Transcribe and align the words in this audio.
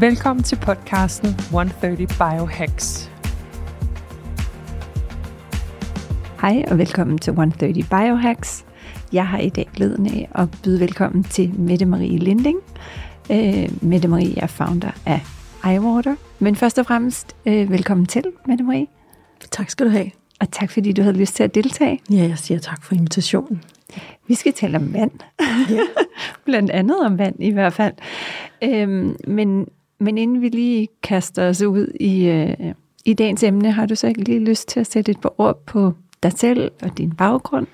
Velkommen 0.00 0.42
til 0.42 0.56
podcasten 0.56 1.28
130 1.28 2.06
Biohacks. 2.06 3.10
Hej 6.40 6.64
og 6.70 6.78
velkommen 6.78 7.18
til 7.18 7.30
130 7.30 7.82
Biohacks. 7.82 8.64
Jeg 9.12 9.28
har 9.28 9.38
i 9.38 9.48
dag 9.48 9.70
glæden 9.74 10.06
af 10.06 10.28
at 10.34 10.48
byde 10.64 10.80
velkommen 10.80 11.24
til 11.24 11.60
Mette 11.60 11.86
Marie 11.86 12.18
Linding. 12.18 12.58
Øh, 13.30 13.82
Mette 13.82 14.08
Marie 14.08 14.38
er 14.38 14.46
founder 14.46 14.90
af 15.06 15.20
iWater. 15.74 16.16
Men 16.38 16.56
først 16.56 16.78
og 16.78 16.86
fremmest, 16.86 17.36
øh, 17.46 17.70
velkommen 17.70 18.06
til, 18.06 18.24
Mette 18.46 18.64
Marie. 18.64 18.86
Tak 19.50 19.70
skal 19.70 19.86
du 19.86 19.90
have. 19.90 20.10
Og 20.40 20.50
tak 20.52 20.70
fordi 20.70 20.92
du 20.92 21.02
havde 21.02 21.16
lyst 21.16 21.36
til 21.36 21.42
at 21.42 21.54
deltage. 21.54 22.00
Ja, 22.10 22.16
jeg 22.28 22.38
siger 22.38 22.60
tak 22.60 22.84
for 22.84 22.94
invitationen. 22.94 23.62
Vi 24.28 24.34
skal 24.34 24.52
tale 24.52 24.76
om 24.76 24.94
vand. 24.94 25.12
Ja. 25.70 25.80
Blandt 26.44 26.70
andet 26.70 26.96
om 27.06 27.18
vand 27.18 27.36
i 27.38 27.50
hvert 27.50 27.72
fald. 27.72 27.94
Øhm, 28.62 29.16
men, 29.26 29.66
men 29.98 30.18
inden 30.18 30.42
vi 30.42 30.48
lige 30.48 30.88
kaster 31.02 31.48
os 31.48 31.62
ud 31.62 31.86
i, 32.00 32.26
øh, 32.26 32.74
i 33.04 33.14
dagens 33.14 33.42
emne, 33.42 33.72
har 33.72 33.86
du 33.86 33.94
så 33.94 34.06
ikke 34.06 34.24
lige 34.24 34.38
lyst 34.38 34.68
til 34.68 34.80
at 34.80 34.86
sætte 34.86 35.10
et 35.10 35.20
par 35.20 35.40
ord 35.40 35.62
på 35.66 35.92
dig 36.22 36.32
selv 36.32 36.72
og 36.82 36.98
din 36.98 37.12
baggrund? 37.12 37.66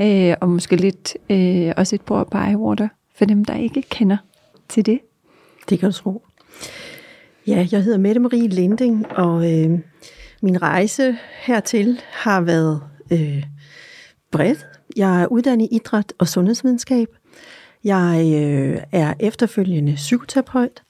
Øh, 0.00 0.34
og 0.40 0.48
måske 0.48 0.76
lidt 0.76 1.16
øh, 1.30 1.72
også 1.76 1.94
et 1.94 2.02
par 2.02 2.14
ord 2.14 2.30
på 2.30 2.38
iWater, 2.38 2.88
for 3.14 3.24
dem, 3.24 3.44
der 3.44 3.54
ikke 3.56 3.82
kender 3.82 4.16
til 4.68 4.86
det. 4.86 5.00
Det 5.68 5.78
kan 5.78 5.90
du 5.90 5.96
tro. 5.96 6.22
Ja, 7.46 7.66
jeg 7.72 7.84
hedder 7.84 7.98
Mette 7.98 8.20
Marie 8.20 8.48
Linding, 8.48 9.06
og 9.06 9.52
øh, 9.52 9.78
min 10.42 10.62
rejse 10.62 11.16
hertil 11.40 12.00
har 12.10 12.40
været 12.40 12.82
øh, 13.12 13.42
bred. 14.30 14.56
Jeg 14.96 15.22
er 15.22 15.26
uddannet 15.26 15.68
i 15.70 15.76
idræt 15.76 16.12
og 16.18 16.28
sundhedsvidenskab. 16.28 17.08
Jeg 17.84 18.32
øh, 18.34 18.82
er 18.92 19.14
efterfølgende 19.20 19.94
psykoterapeut 19.94 20.82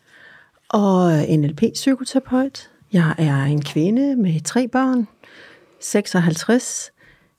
og 0.73 1.13
NLP-psykoterapeut. 1.29 2.71
Jeg 2.93 3.15
er 3.19 3.43
en 3.43 3.63
kvinde 3.63 4.17
med 4.17 4.41
tre 4.41 4.69
børn, 4.69 5.09
56. 5.81 6.93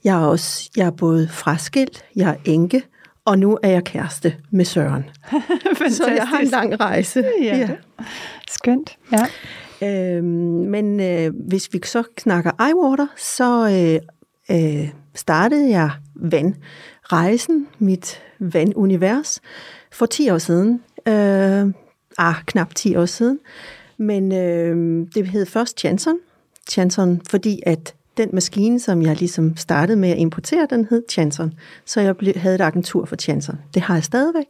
Jeg 0.04 0.22
er, 0.22 0.26
også, 0.26 0.70
jeg 0.78 0.86
er 0.86 0.92
både 0.92 1.28
fraskilt, 1.28 2.06
jeg 2.16 2.30
er 2.30 2.36
enke, 2.46 2.84
og 3.26 3.40
nu 3.40 3.58
er 3.64 3.70
jeg 3.70 3.84
kæreste 3.84 4.36
med 4.52 4.66
Søren. 4.66 5.04
Så 5.98 6.08
jeg 6.08 6.28
har 6.28 6.40
en 6.40 6.48
lang 6.48 6.80
rejse. 6.80 7.26
Ja. 7.42 7.58
ja. 7.58 7.70
Skønt. 8.50 8.98
Ja. 9.12 9.26
Øhm, 9.84 10.26
men 10.70 11.00
øh, 11.00 11.34
hvis 11.48 11.70
vi 11.74 11.80
så 11.86 12.04
snakker 12.18 12.70
iWater, 12.70 13.08
så 13.18 13.68
øh, 13.70 14.00
øh, 14.58 14.90
startede 15.16 15.70
jeg 15.70 15.92
vandrejsen, 16.16 17.68
mit 17.80 18.22
vandunivers, 18.40 19.42
for 19.92 20.06
10 20.06 20.30
år 20.30 20.38
siden. 20.38 20.82
Øh, 21.08 21.74
ah, 22.18 22.36
knap 22.46 22.76
10 22.76 22.96
år 22.96 23.06
siden. 23.06 23.40
Men 23.98 24.32
øh, 24.32 25.08
det 25.16 25.28
hed 25.28 25.46
først 25.46 25.80
Chanson. 25.80 26.16
Chanson, 26.70 27.22
fordi 27.30 27.60
at 27.66 27.94
den 28.18 28.30
maskine, 28.34 28.80
som 28.80 29.02
jeg 29.02 29.20
ligesom 29.20 29.58
startede 29.58 29.98
med 29.98 30.10
at 30.10 30.18
importere, 30.18 30.68
den 30.70 30.88
hed 30.90 31.04
Chanson. 31.10 31.54
Så 31.86 32.02
jeg 32.02 32.16
havde 32.36 32.56
et 32.56 32.62
agentur 32.62 33.06
for 33.06 33.16
Chanson. 33.16 33.56
Det 33.74 33.82
har 33.82 33.94
jeg 33.94 34.04
stadigvæk. 34.04 34.46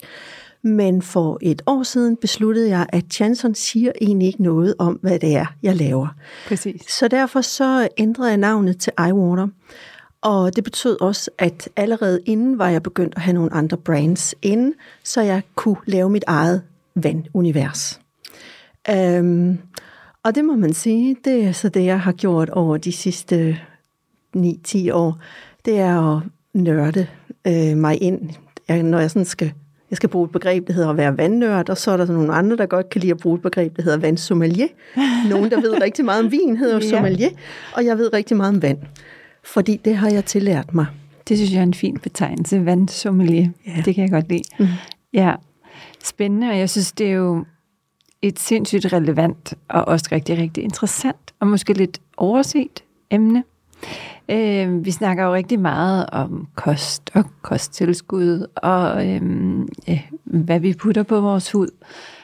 Men 0.62 1.02
for 1.02 1.38
et 1.42 1.62
år 1.66 1.84
siden 1.84 2.18
besluttede 2.18 2.70
jeg, 2.70 2.86
at 2.90 3.04
Chanson 3.12 3.56
siger 3.56 3.92
egentlig 4.02 4.28
ikke 4.28 4.44
noget 4.44 4.76
om, 4.80 4.94
hvad 5.02 5.20
det 5.20 5.36
er, 5.36 5.46
jeg 5.64 5.76
laver. 5.76 6.08
Præcis. 6.48 6.92
Så 6.92 7.08
derfor 7.08 7.42
så 7.42 7.88
ændrede 7.98 8.30
jeg 8.30 8.38
navnet 8.38 8.78
til 8.78 8.94
iWater. 9.10 9.48
Og 10.22 10.56
det 10.56 10.64
betød 10.64 11.02
også, 11.02 11.32
at 11.38 11.70
allerede 11.76 12.20
inden 12.26 12.58
var 12.58 12.70
jeg 12.70 12.84
begyndt 12.84 13.14
at 13.16 13.22
have 13.22 13.34
nogle 13.34 13.54
andre 13.54 13.78
brands 13.78 14.36
inden, 14.42 14.74
så 15.04 15.22
jeg 15.22 15.42
kunne 15.56 15.78
lave 15.86 16.10
mit 16.10 16.24
eget 16.28 16.62
vandunivers. 16.96 18.00
Um, 19.20 19.58
og 20.24 20.36
det 20.36 20.46
må 20.46 20.56
man 20.56 20.74
sige, 20.74 21.16
det 21.26 21.44
er 21.44 21.52
så 21.52 21.70
det, 21.70 21.86
jeg 21.86 22.00
har 22.02 22.12
gjort 22.12 22.50
over 22.50 22.78
de 22.78 22.92
sidste 22.92 23.60
9-10 24.38 24.94
år. 24.94 25.18
Det 25.66 25.80
er 25.80 26.16
at 26.18 26.24
nørde 26.54 27.08
øh, 27.48 27.78
mig 27.78 28.02
ind, 28.02 28.30
jeg, 28.68 28.84
når 28.84 29.00
jeg 29.00 29.12
sådan 29.12 29.26
skal 29.26 29.52
jeg 29.94 29.98
skal 29.98 30.10
bruge 30.10 30.26
et 30.26 30.32
begreb, 30.32 30.68
der 30.68 30.74
hedder 30.74 30.90
at 30.90 30.98
være 30.98 31.18
vandnørd, 31.18 31.70
og 31.70 31.78
så 31.78 31.92
er 31.92 31.98
der 31.98 32.06
sådan 32.06 32.20
nogle 32.20 32.34
andre, 32.34 32.58
der 32.58 32.66
godt 32.66 32.90
kan 32.90 33.02
lide 33.02 33.12
at 33.12 33.18
bruge 33.18 33.36
et 33.36 33.42
begreb, 33.42 33.76
der 33.78 33.84
hedder 33.84 33.98
vandsommelier. 33.98 34.68
Nogen, 35.30 35.52
der 35.52 35.62
ved 35.62 35.82
rigtig 35.82 36.06
meget 36.06 36.26
om 36.26 36.32
vin, 36.32 36.58
hedder 36.58 36.80
ja. 36.82 36.90
sommelier, 36.90 37.30
og 37.74 37.86
jeg 37.86 37.98
ved 37.98 38.14
rigtig 38.14 38.38
meget 38.38 38.56
om 38.56 38.62
vand, 38.62 38.78
fordi 39.44 39.82
det 39.86 39.96
har 39.96 40.10
jeg 40.10 40.26
tillært 40.26 40.74
mig. 40.74 40.86
Det 41.28 41.38
synes 41.38 41.52
jeg 41.52 41.60
er 41.60 41.64
en 41.64 41.74
fin 41.74 41.98
betegnelse, 42.04 42.66
vandsommelier. 42.66 43.50
Ja. 43.68 43.82
Det 43.86 43.96
kan 43.96 44.04
jeg 44.04 44.12
godt 44.12 44.30
lide. 44.30 44.44
Mm. 44.60 44.68
Ja, 45.14 45.34
spændende, 46.04 46.50
og 46.50 46.58
jeg 46.58 46.70
synes, 46.70 46.92
det 46.92 47.08
er 47.08 47.12
jo 47.12 47.46
et 48.22 48.40
sindssygt 48.40 48.94
relevant 48.94 49.54
og 49.68 49.88
også 49.88 50.10
rigtig, 50.12 50.38
rigtig 50.38 50.64
interessant 50.64 51.34
og 51.40 51.48
måske 51.48 51.74
lidt 51.74 52.02
overset 52.18 52.84
emne. 53.10 53.44
Øh, 54.30 54.86
vi 54.86 54.92
snakker 54.92 55.24
jo 55.24 55.34
rigtig 55.34 55.60
meget 55.60 56.06
om 56.12 56.48
kost 56.56 57.12
og 57.14 57.26
kosttilskud 57.42 58.46
og 58.56 59.08
øh, 59.08 59.22
ja, 59.88 60.00
hvad 60.24 60.60
vi 60.60 60.74
putter 60.74 61.04
på 61.04 61.22
vores 61.22 61.52
hud. 61.52 61.68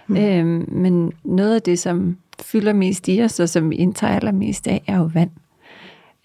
Mm. 0.07 0.17
Øh, 0.17 0.45
men 0.71 1.13
noget 1.23 1.55
af 1.55 1.61
det, 1.61 1.79
som 1.79 2.17
fylder 2.41 2.73
mest 2.73 3.07
i 3.07 3.23
os, 3.23 3.39
og 3.39 3.49
som 3.49 3.69
vi 3.69 3.75
indtager 3.75 4.15
allermest 4.15 4.67
af, 4.67 4.83
er 4.87 4.97
jo 4.97 5.09
vand. 5.13 5.31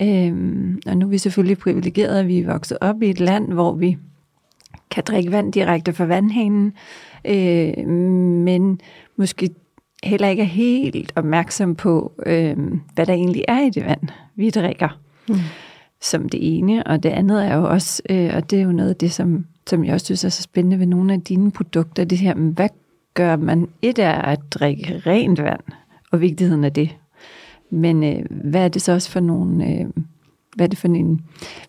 Øh, 0.02 0.76
og 0.86 0.96
nu 0.96 1.06
er 1.06 1.10
vi 1.10 1.18
selvfølgelig 1.18 1.58
privilegeret, 1.58 2.18
at 2.18 2.28
vi 2.28 2.38
er 2.38 2.52
vokset 2.52 2.78
op 2.80 3.02
i 3.02 3.10
et 3.10 3.20
land, 3.20 3.52
hvor 3.52 3.72
vi 3.72 3.96
kan 4.90 5.04
drikke 5.06 5.32
vand 5.32 5.52
direkte 5.52 5.92
fra 5.92 6.04
vandhanen, 6.04 6.72
øh, 7.24 7.86
men 7.88 8.80
måske 9.16 9.50
heller 10.04 10.28
ikke 10.28 10.42
er 10.42 10.46
helt 10.46 11.12
opmærksom 11.16 11.74
på, 11.74 12.12
øh, 12.26 12.56
hvad 12.94 13.06
der 13.06 13.12
egentlig 13.12 13.44
er 13.48 13.60
i 13.60 13.70
det 13.70 13.84
vand, 13.84 14.08
vi 14.36 14.50
drikker. 14.50 15.00
Mm. 15.28 15.34
Som 16.00 16.28
det 16.28 16.58
ene, 16.58 16.86
og 16.86 17.02
det 17.02 17.08
andet 17.08 17.46
er 17.46 17.56
jo 17.56 17.64
også, 17.64 18.02
øh, 18.10 18.30
og 18.34 18.50
det 18.50 18.58
er 18.58 18.62
jo 18.62 18.72
noget 18.72 18.90
af 18.90 18.96
det, 18.96 19.12
som, 19.12 19.46
som 19.66 19.84
jeg 19.84 19.94
også 19.94 20.06
synes 20.06 20.24
er 20.24 20.28
så 20.28 20.42
spændende 20.42 20.78
ved 20.78 20.86
nogle 20.86 21.12
af 21.12 21.20
dine 21.20 21.50
produkter, 21.50 22.04
det 22.04 22.18
her, 22.18 22.34
hvad 22.34 22.68
gør 23.14 23.36
man? 23.36 23.68
Et 23.82 23.98
er 23.98 24.12
at 24.12 24.40
drikke 24.50 25.02
rent 25.06 25.42
vand, 25.42 25.60
og 26.10 26.20
vigtigheden 26.20 26.64
af 26.64 26.72
det. 26.72 26.96
Men 27.70 28.04
øh, 28.04 28.24
hvad 28.44 28.64
er 28.64 28.68
det 28.68 28.82
så 28.82 28.92
også 28.92 29.10
for 29.10 29.20
nogle, 29.20 29.66
øh, 29.66 29.86
hvad 30.56 30.66
er 30.66 30.68
det 30.68 30.78
for 30.78 30.88
en 30.88 31.20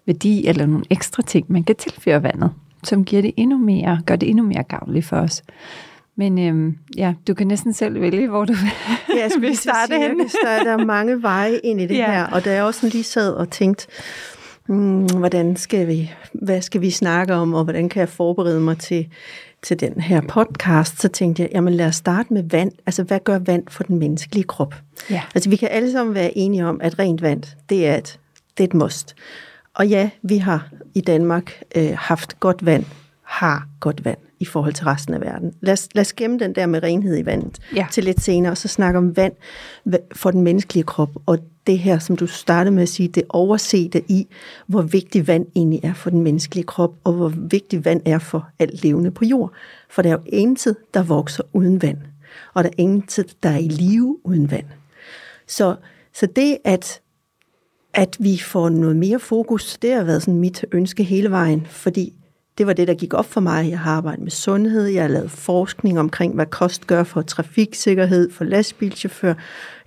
værdi, 0.06 0.48
eller 0.48 0.66
nogle 0.66 0.86
ekstra 0.90 1.22
ting, 1.22 1.46
man 1.52 1.64
kan 1.64 1.76
tilføre 1.76 2.24
vandet, 2.24 2.52
som 2.86 3.06
giver 3.06 3.22
det 3.22 3.34
endnu 3.38 3.58
mere, 3.58 4.02
gør 4.06 4.16
det 4.16 4.30
endnu 4.30 4.44
mere 4.44 4.64
gavnligt 4.64 5.06
for 5.06 5.18
os. 5.18 5.44
Men 6.18 6.40
øhm, 6.40 6.78
ja, 6.98 7.14
du 7.28 7.34
kan 7.34 7.48
næsten 7.48 7.74
selv 7.74 8.02
vælge, 8.02 8.28
hvor 8.28 8.46
du 8.46 8.54
ja, 9.16 9.30
vil 9.40 9.58
starte 9.58 9.94
sige, 9.94 10.08
henne. 10.08 10.24
Der, 10.24 10.64
der 10.64 10.72
er 10.72 10.86
mange 10.86 11.22
veje 11.22 11.60
ind 11.64 11.82
i 11.82 11.88
det 11.88 11.98
ja. 12.04 12.12
her, 12.12 12.26
og 12.26 12.46
da 12.46 12.54
jeg 12.54 12.64
også 12.64 12.90
lige 12.90 13.04
sad 13.04 13.34
og 13.34 13.50
tænkte, 13.50 13.88
hmm, 14.66 15.06
hvordan 15.06 15.56
skal 15.56 15.88
vi, 15.88 16.12
hvad 16.34 16.62
skal 16.62 16.82
vi 16.82 16.92
snakke 16.92 17.34
om, 17.34 17.54
og 17.54 17.64
hvordan 17.64 17.90
kan 17.90 18.00
jeg 18.00 18.10
forberede 18.10 18.60
mig 18.60 18.78
til, 18.78 19.08
til 19.64 19.80
den 19.80 20.00
her 20.02 20.22
podcast, 20.22 21.02
så 21.02 21.08
tænkte 21.08 21.42
jeg, 21.42 21.50
jamen 21.54 21.74
lad 21.74 21.86
os 21.86 21.96
starte 21.96 22.34
med 22.34 22.44
vand. 22.44 22.72
Altså, 22.86 23.04
hvad 23.04 23.20
gør 23.20 23.40
vand 23.40 23.64
for 23.70 23.84
den 23.84 24.00
menneskelige 24.00 24.44
krop? 24.44 24.76
Ja. 25.10 25.22
Altså, 25.36 25.50
vi 25.50 25.56
kan 25.56 25.70
alle 25.72 25.92
sammen 25.92 26.16
være 26.16 26.38
enige 26.38 26.66
om, 26.66 26.82
at 26.82 27.00
rent 27.00 27.22
vand, 27.22 27.44
det 27.70 27.88
er 27.88 27.96
et, 27.96 28.20
det 28.58 28.64
er 28.64 28.68
et 28.68 28.74
must. 28.74 29.16
Og 29.76 29.88
ja, 29.88 30.10
vi 30.22 30.38
har 30.38 30.70
i 30.94 31.02
Danmark 31.02 31.64
øh, 31.76 31.92
haft 31.98 32.40
godt 32.40 32.66
vand, 32.66 32.86
har 33.24 33.68
godt 33.80 34.06
vand 34.06 34.18
i 34.40 34.46
forhold 34.46 34.74
til 34.74 34.86
resten 34.86 35.14
af 35.14 35.22
verden. 35.22 35.54
Lad 35.62 35.74
os, 35.74 35.90
lad 35.94 36.02
os 36.02 36.14
gemme 36.14 36.40
den 36.40 36.56
der 36.56 36.66
med 36.66 36.84
renhed 36.84 37.18
i 37.18 37.26
vandet 37.26 37.60
ja. 37.76 37.88
til 37.92 38.04
lidt 38.04 38.22
senere, 38.22 38.52
og 38.52 38.58
så 38.58 38.68
snakke 38.68 38.98
om 38.98 39.18
vand 39.18 39.34
for 40.14 40.32
den 40.32 40.42
menneskelige 40.42 40.84
krop, 40.84 41.10
og 41.26 41.40
det 41.68 41.80
her, 41.80 42.00
som 42.00 42.18
du 42.18 42.28
startede 42.28 42.76
med 42.76 42.84
at 42.84 42.90
sige, 42.90 43.08
det 43.08 43.24
oversete 43.30 44.04
i, 44.08 44.28
hvor 44.68 44.82
vigtig 44.82 45.28
vand 45.28 45.46
egentlig 45.56 45.80
er 45.84 45.94
for 45.94 46.10
den 46.10 46.22
menneskelige 46.22 46.66
krop, 46.66 46.96
og 47.04 47.14
hvor 47.14 47.34
vigtig 47.36 47.86
vand 47.86 48.02
er 48.06 48.20
for 48.20 48.48
alt 48.60 48.84
levende 48.84 49.12
på 49.12 49.26
jord. 49.26 49.52
For 49.90 50.02
der 50.02 50.10
er 50.10 50.14
jo 50.14 50.24
intet, 50.26 50.76
der 50.94 51.04
vokser 51.04 51.44
uden 51.54 51.82
vand, 51.82 51.98
og 52.54 52.64
der 52.64 52.70
er 52.70 52.74
intet, 52.78 53.44
der 53.44 53.50
er 53.50 53.58
i 53.58 53.68
live 53.68 54.18
uden 54.24 54.52
vand. 54.52 54.66
Så, 55.48 55.76
så 56.14 56.26
det, 56.26 56.58
at, 56.64 57.02
at 57.96 58.18
vi 58.20 58.38
får 58.38 58.70
noget 58.70 58.96
mere 58.96 59.20
fokus, 59.20 59.78
det 59.78 59.94
har 59.94 60.04
været 60.04 60.22
sådan 60.22 60.40
mit 60.40 60.66
ønske 60.72 61.04
hele 61.04 61.32
vejen, 61.32 61.68
fordi 61.70 62.14
det 62.58 62.68
var 62.68 62.74
det, 62.74 62.88
der 62.88 62.94
gik 62.94 63.14
op 63.14 63.26
for 63.26 63.42
mig. 63.42 63.70
Jeg 63.70 63.80
har 63.80 63.92
arbejdet 63.92 64.24
med 64.24 64.32
sundhed, 64.32 64.86
jeg 64.86 65.04
har 65.04 65.10
lavet 65.10 65.32
forskning 65.32 66.00
omkring, 66.00 66.36
hvad 66.36 66.46
kost 66.46 66.88
gør 66.88 67.04
for 67.04 67.22
trafiksikkerhed, 67.22 68.32
for 68.32 68.44
lastbilchauffør. 68.44 69.34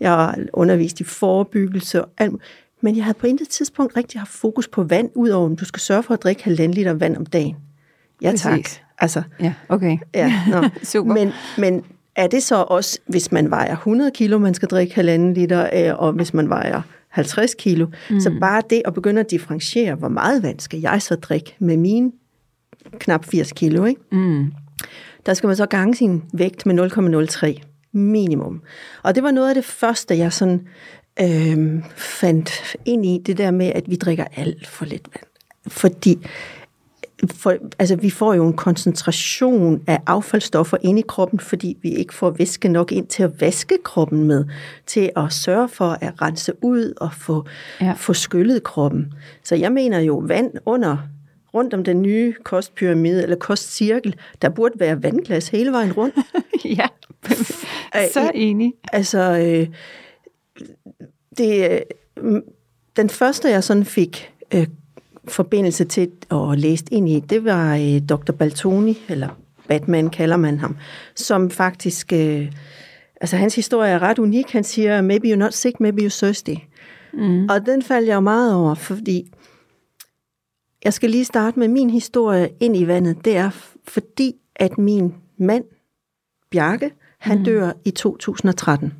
Jeg 0.00 0.10
har 0.10 0.38
undervist 0.52 1.00
i 1.00 1.05
forebyggelse 1.05 2.05
og 2.05 2.10
alt. 2.19 2.34
Men 2.81 2.96
jeg 2.96 3.05
havde 3.05 3.19
på 3.19 3.26
intet 3.26 3.49
tidspunkt 3.49 3.96
rigtig 3.96 4.20
haft 4.20 4.31
fokus 4.31 4.69
på 4.69 4.82
vand, 4.82 5.11
udover 5.14 5.46
om 5.46 5.56
du 5.56 5.64
skal 5.64 5.81
sørge 5.81 6.02
for 6.02 6.14
at 6.14 6.22
drikke 6.22 6.44
halvanden 6.44 6.75
liter 6.75 6.93
vand 6.93 7.16
om 7.16 7.26
dagen. 7.26 7.56
Ja, 8.22 8.31
Præcis. 8.31 8.43
tak. 8.43 8.69
Altså, 8.99 9.22
ja, 9.40 9.54
okay. 9.69 9.99
Ja, 10.14 10.43
nå. 10.50 10.69
Super. 10.82 11.14
Men, 11.14 11.32
men 11.58 11.84
er 12.16 12.26
det 12.26 12.43
så 12.43 12.56
også, 12.56 12.99
hvis 13.06 13.32
man 13.32 13.50
vejer 13.50 13.72
100 13.72 14.11
kilo, 14.11 14.38
man 14.38 14.54
skal 14.54 14.69
drikke 14.69 14.94
halvanden 14.94 15.34
liter, 15.34 15.70
øh, 15.75 15.99
og 15.99 16.12
hvis 16.12 16.34
man 16.34 16.49
vejer 16.49 16.82
50 17.08 17.55
kilo. 17.55 17.87
Mm. 18.10 18.20
Så 18.20 18.37
bare 18.40 18.62
det 18.70 18.82
at 18.84 18.94
begynde 18.94 19.20
at 19.20 19.31
differentiere, 19.31 19.94
hvor 19.94 20.08
meget 20.08 20.43
vand 20.43 20.60
skal 20.60 20.81
jeg 20.81 21.02
så 21.02 21.14
drikke 21.14 21.55
med 21.58 21.76
mine 21.76 22.12
knap 22.99 23.25
80 23.25 23.52
kilo, 23.52 23.84
ikke? 23.84 24.00
Mm. 24.12 24.52
der 25.26 25.34
skal 25.34 25.46
man 25.46 25.56
så 25.56 25.66
gange 25.66 25.94
sin 25.94 26.22
vægt 26.32 26.66
med 26.66 26.90
0,03 27.55 27.60
minimum. 27.93 28.62
Og 29.02 29.14
det 29.14 29.22
var 29.22 29.31
noget 29.31 29.49
af 29.49 29.55
det 29.55 29.64
første, 29.64 30.19
jeg 30.19 30.32
sådan 30.32 30.69
øh, 31.20 31.82
fandt 31.96 32.76
ind 32.84 33.06
i, 33.06 33.22
det 33.26 33.38
der 33.38 33.50
med, 33.50 33.66
at 33.66 33.90
vi 33.90 33.96
drikker 33.96 34.25
alt 34.37 34.66
for 34.66 34.84
lidt 34.84 35.08
vand. 35.14 35.25
Fordi 35.69 36.19
for, 37.26 37.55
altså, 37.79 37.97
vi 37.97 38.11
får 38.11 38.35
jo 38.35 38.47
en 38.47 38.53
koncentration 38.53 39.82
af 39.87 40.00
affaldsstoffer 40.06 40.76
ind 40.81 40.99
i 40.99 41.03
kroppen, 41.09 41.41
fordi 41.41 41.76
vi 41.82 41.94
ikke 41.94 42.15
får 42.15 42.31
væske 42.31 42.69
nok 42.69 42.93
ind 42.93 43.06
til 43.06 43.23
at 43.23 43.41
vaske 43.41 43.79
kroppen 43.85 44.25
med, 44.25 44.44
til 44.87 45.11
at 45.17 45.32
sørge 45.32 45.69
for 45.69 45.99
at 46.00 46.23
rense 46.23 46.53
ud 46.62 46.93
og 47.00 47.12
få, 47.12 47.44
ja. 47.81 47.93
få 47.97 48.12
skyllet 48.12 48.62
kroppen. 48.62 49.12
Så 49.44 49.55
jeg 49.55 49.73
mener 49.73 49.99
jo, 49.99 50.23
vand 50.26 50.50
under 50.67 50.97
rundt 51.55 51.75
om 51.75 51.85
den 51.85 52.03
nye 52.03 52.35
kostpyramide 52.43 53.23
eller 53.23 53.37
kostcirkel, 53.37 54.17
der 54.43 54.49
burde 54.49 54.81
være 54.81 55.03
vandglas 55.03 55.49
hele 55.49 55.73
vejen 55.73 55.93
rundt. 55.93 56.14
ja, 56.79 56.87
så 58.12 58.31
enig. 58.35 58.73
Altså, 58.93 59.19
øh, 59.19 59.67
det, 61.38 61.82
øh, 62.17 62.43
den 62.97 63.11
første, 63.11 63.49
jeg 63.49 63.64
sådan 63.64 63.85
fik 63.85 64.32
øh, 64.55 64.67
forbindelse 65.30 65.84
til 65.84 66.10
at 66.30 66.58
læse 66.58 66.84
ind 66.90 67.08
i, 67.08 67.20
det 67.20 67.44
var 67.44 67.76
øh, 67.76 68.00
Dr. 68.08 68.32
Baltoni, 68.32 68.98
eller 69.08 69.28
Batman 69.69 70.10
kalder 70.10 70.36
man 70.36 70.58
ham, 70.58 70.76
som 71.14 71.50
faktisk, 71.50 72.12
øh, 72.12 72.52
altså 73.20 73.36
hans 73.36 73.54
historie 73.54 73.90
er 73.90 73.98
ret 73.98 74.19
unik. 74.19 74.52
Han 74.52 74.64
siger, 74.64 75.00
maybe 75.00 75.28
you're 75.28 75.36
not 75.36 75.54
sick, 75.54 75.80
maybe 75.80 76.02
you're 76.02 76.19
thirsty. 76.19 76.54
Mm. 77.12 77.48
Og 77.50 77.66
den 77.66 77.82
faldt 77.82 78.08
jeg 78.08 78.14
jo 78.14 78.20
meget 78.20 78.54
over, 78.54 78.75
fordi 78.75 79.30
jeg 80.84 80.92
skal 80.92 81.10
lige 81.10 81.25
starte 81.25 81.58
med 81.58 81.69
min 81.69 81.90
historie 81.90 82.48
ind 82.60 82.76
i 82.76 82.86
vandet. 82.86 83.25
Det 83.25 83.36
er 83.36 83.50
fordi, 83.88 84.34
at 84.56 84.78
min 84.78 85.14
mand, 85.38 85.64
Bjarke, 86.50 86.90
han 87.19 87.38
mm. 87.38 87.44
dør 87.44 87.72
i 87.84 87.90
2013. 87.90 88.94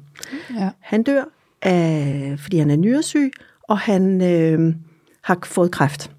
Ja. 0.55 0.71
Han 0.81 1.03
dør, 1.03 1.25
af, 1.63 2.35
fordi 2.39 2.59
han 2.59 2.71
er 2.71 2.77
nyresyg, 2.77 3.31
og 3.63 3.79
han 3.79 4.23
øh, 4.23 4.75
har 5.23 5.39
fået 5.45 5.71
kræft. 5.71 6.11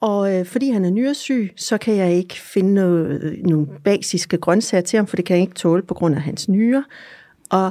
Og 0.00 0.34
øh, 0.34 0.46
fordi 0.46 0.70
han 0.70 0.84
er 0.84 0.90
nyresyg, 0.90 1.52
så 1.56 1.78
kan 1.78 1.96
jeg 1.96 2.12
ikke 2.12 2.40
finde 2.40 2.74
noget, 2.74 3.36
nogle 3.44 3.66
basiske 3.84 4.36
grøntsager 4.36 4.82
til 4.82 4.96
ham, 4.96 5.06
for 5.06 5.16
det 5.16 5.24
kan 5.24 5.36
jeg 5.36 5.42
ikke 5.42 5.54
tåle 5.54 5.82
på 5.82 5.94
grund 5.94 6.14
af 6.14 6.22
hans 6.22 6.48
nyre. 6.48 6.84
Og, 7.50 7.70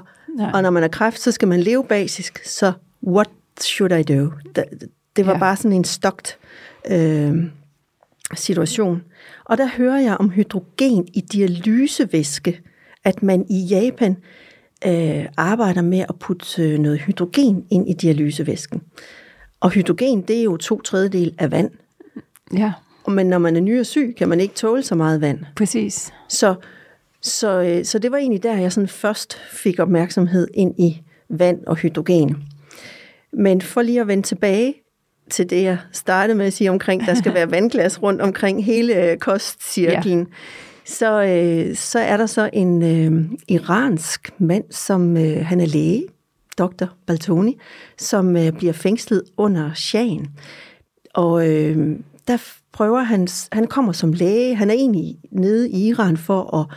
og 0.54 0.62
når 0.62 0.70
man 0.70 0.84
er 0.84 0.88
kræft, 0.88 1.20
så 1.20 1.32
skal 1.32 1.48
man 1.48 1.60
leve 1.60 1.84
basisk, 1.84 2.46
så 2.46 2.74
what 3.08 3.30
should 3.62 3.92
I 3.92 4.04
do? 4.04 4.32
Det, 4.56 4.66
det 5.16 5.26
var 5.26 5.34
ja. 5.34 5.40
bare 5.40 5.56
sådan 5.56 5.78
en 5.78 5.84
stokt 5.84 6.38
øh, 6.90 7.34
situation. 8.36 9.04
Og 9.46 9.58
der 9.58 9.68
hører 9.78 10.00
jeg 10.00 10.18
om 10.18 10.30
hydrogen 10.30 11.08
i 11.14 11.22
dialysevæske, 11.22 12.62
at 13.04 13.24
man 13.24 13.46
i 13.50 13.66
Japan 13.66 14.18
øh, 14.86 15.26
arbejder 15.38 15.82
med 15.82 16.00
at 16.10 16.16
putte 16.20 16.64
øh, 16.64 16.80
noget 16.80 17.00
hydrogen 17.00 17.66
ind 17.70 17.90
i 17.90 17.94
dialysevæsken. 17.94 18.82
Og 19.64 19.72
hydrogen, 19.72 20.22
det 20.22 20.40
er 20.40 20.44
jo 20.44 20.58
to 20.58 20.82
tredjedel 20.82 21.36
af 21.38 21.52
vand. 21.52 21.72
Ja. 22.54 22.72
Men 23.08 23.28
når 23.28 23.38
man 23.38 23.56
er 23.56 23.62
ny 23.62 23.80
og 23.80 23.86
syg, 23.86 24.16
kan 24.18 24.30
man 24.30 24.40
ikke 24.40 24.54
tåle 24.54 24.84
så 24.84 24.96
meget 24.96 25.22
vand. 25.22 25.40
Præcis. 25.56 26.14
Så, 26.30 26.56
så, 27.22 27.62
øh, 27.62 27.86
så 27.86 28.00
det 28.00 28.12
var 28.12 28.18
egentlig 28.18 28.44
der, 28.44 28.58
jeg 28.58 28.72
sådan 28.72 28.88
først 28.88 29.38
fik 29.52 29.80
opmærksomhed 29.80 30.48
ind 30.54 30.80
i 30.80 31.02
vand 31.30 31.66
og 31.68 31.76
hydrogen. 31.76 32.44
Men 33.34 33.62
for 33.62 33.82
lige 33.82 34.02
at 34.02 34.08
vende 34.08 34.24
tilbage 34.24 34.76
til 35.30 35.50
det, 35.50 35.64
jeg 35.64 35.78
startede 35.92 36.38
med 36.38 36.46
at 36.46 36.54
sige 36.54 36.70
omkring, 36.70 37.06
der 37.06 37.14
skal 37.14 37.34
være 37.40 37.52
vandglas 37.52 38.04
rundt 38.04 38.22
omkring 38.22 38.66
hele 38.66 39.12
øh, 39.12 39.18
kostcirklen, 39.18 40.20
ja. 40.20 40.26
så, 40.86 41.24
øh, 41.24 41.76
så 41.76 42.00
er 42.00 42.18
der 42.18 42.26
så 42.26 42.50
en 42.54 42.82
øh, 42.82 43.26
iransk 43.48 44.30
mand, 44.38 44.64
som 44.72 45.18
øh, 45.18 45.46
han 45.46 45.60
er 45.60 45.66
læge, 45.66 46.08
dr. 46.58 46.86
Baltoni, 47.06 47.58
som 47.98 48.38
øh, 48.38 48.52
bliver 48.52 48.74
fængslet 48.74 49.24
under 49.38 49.74
Shahen. 49.74 50.28
Og 51.14 51.50
øh, 51.50 52.00
der 52.28 52.38
prøver 52.72 53.02
han, 53.02 53.28
han 53.52 53.68
kommer 53.68 53.92
som 53.92 54.14
læge, 54.14 54.56
han 54.56 54.70
er 54.70 54.74
egentlig 54.74 55.18
nede 55.32 55.70
i 55.70 55.88
Iran 55.88 56.18
for 56.18 56.58
at 56.58 56.68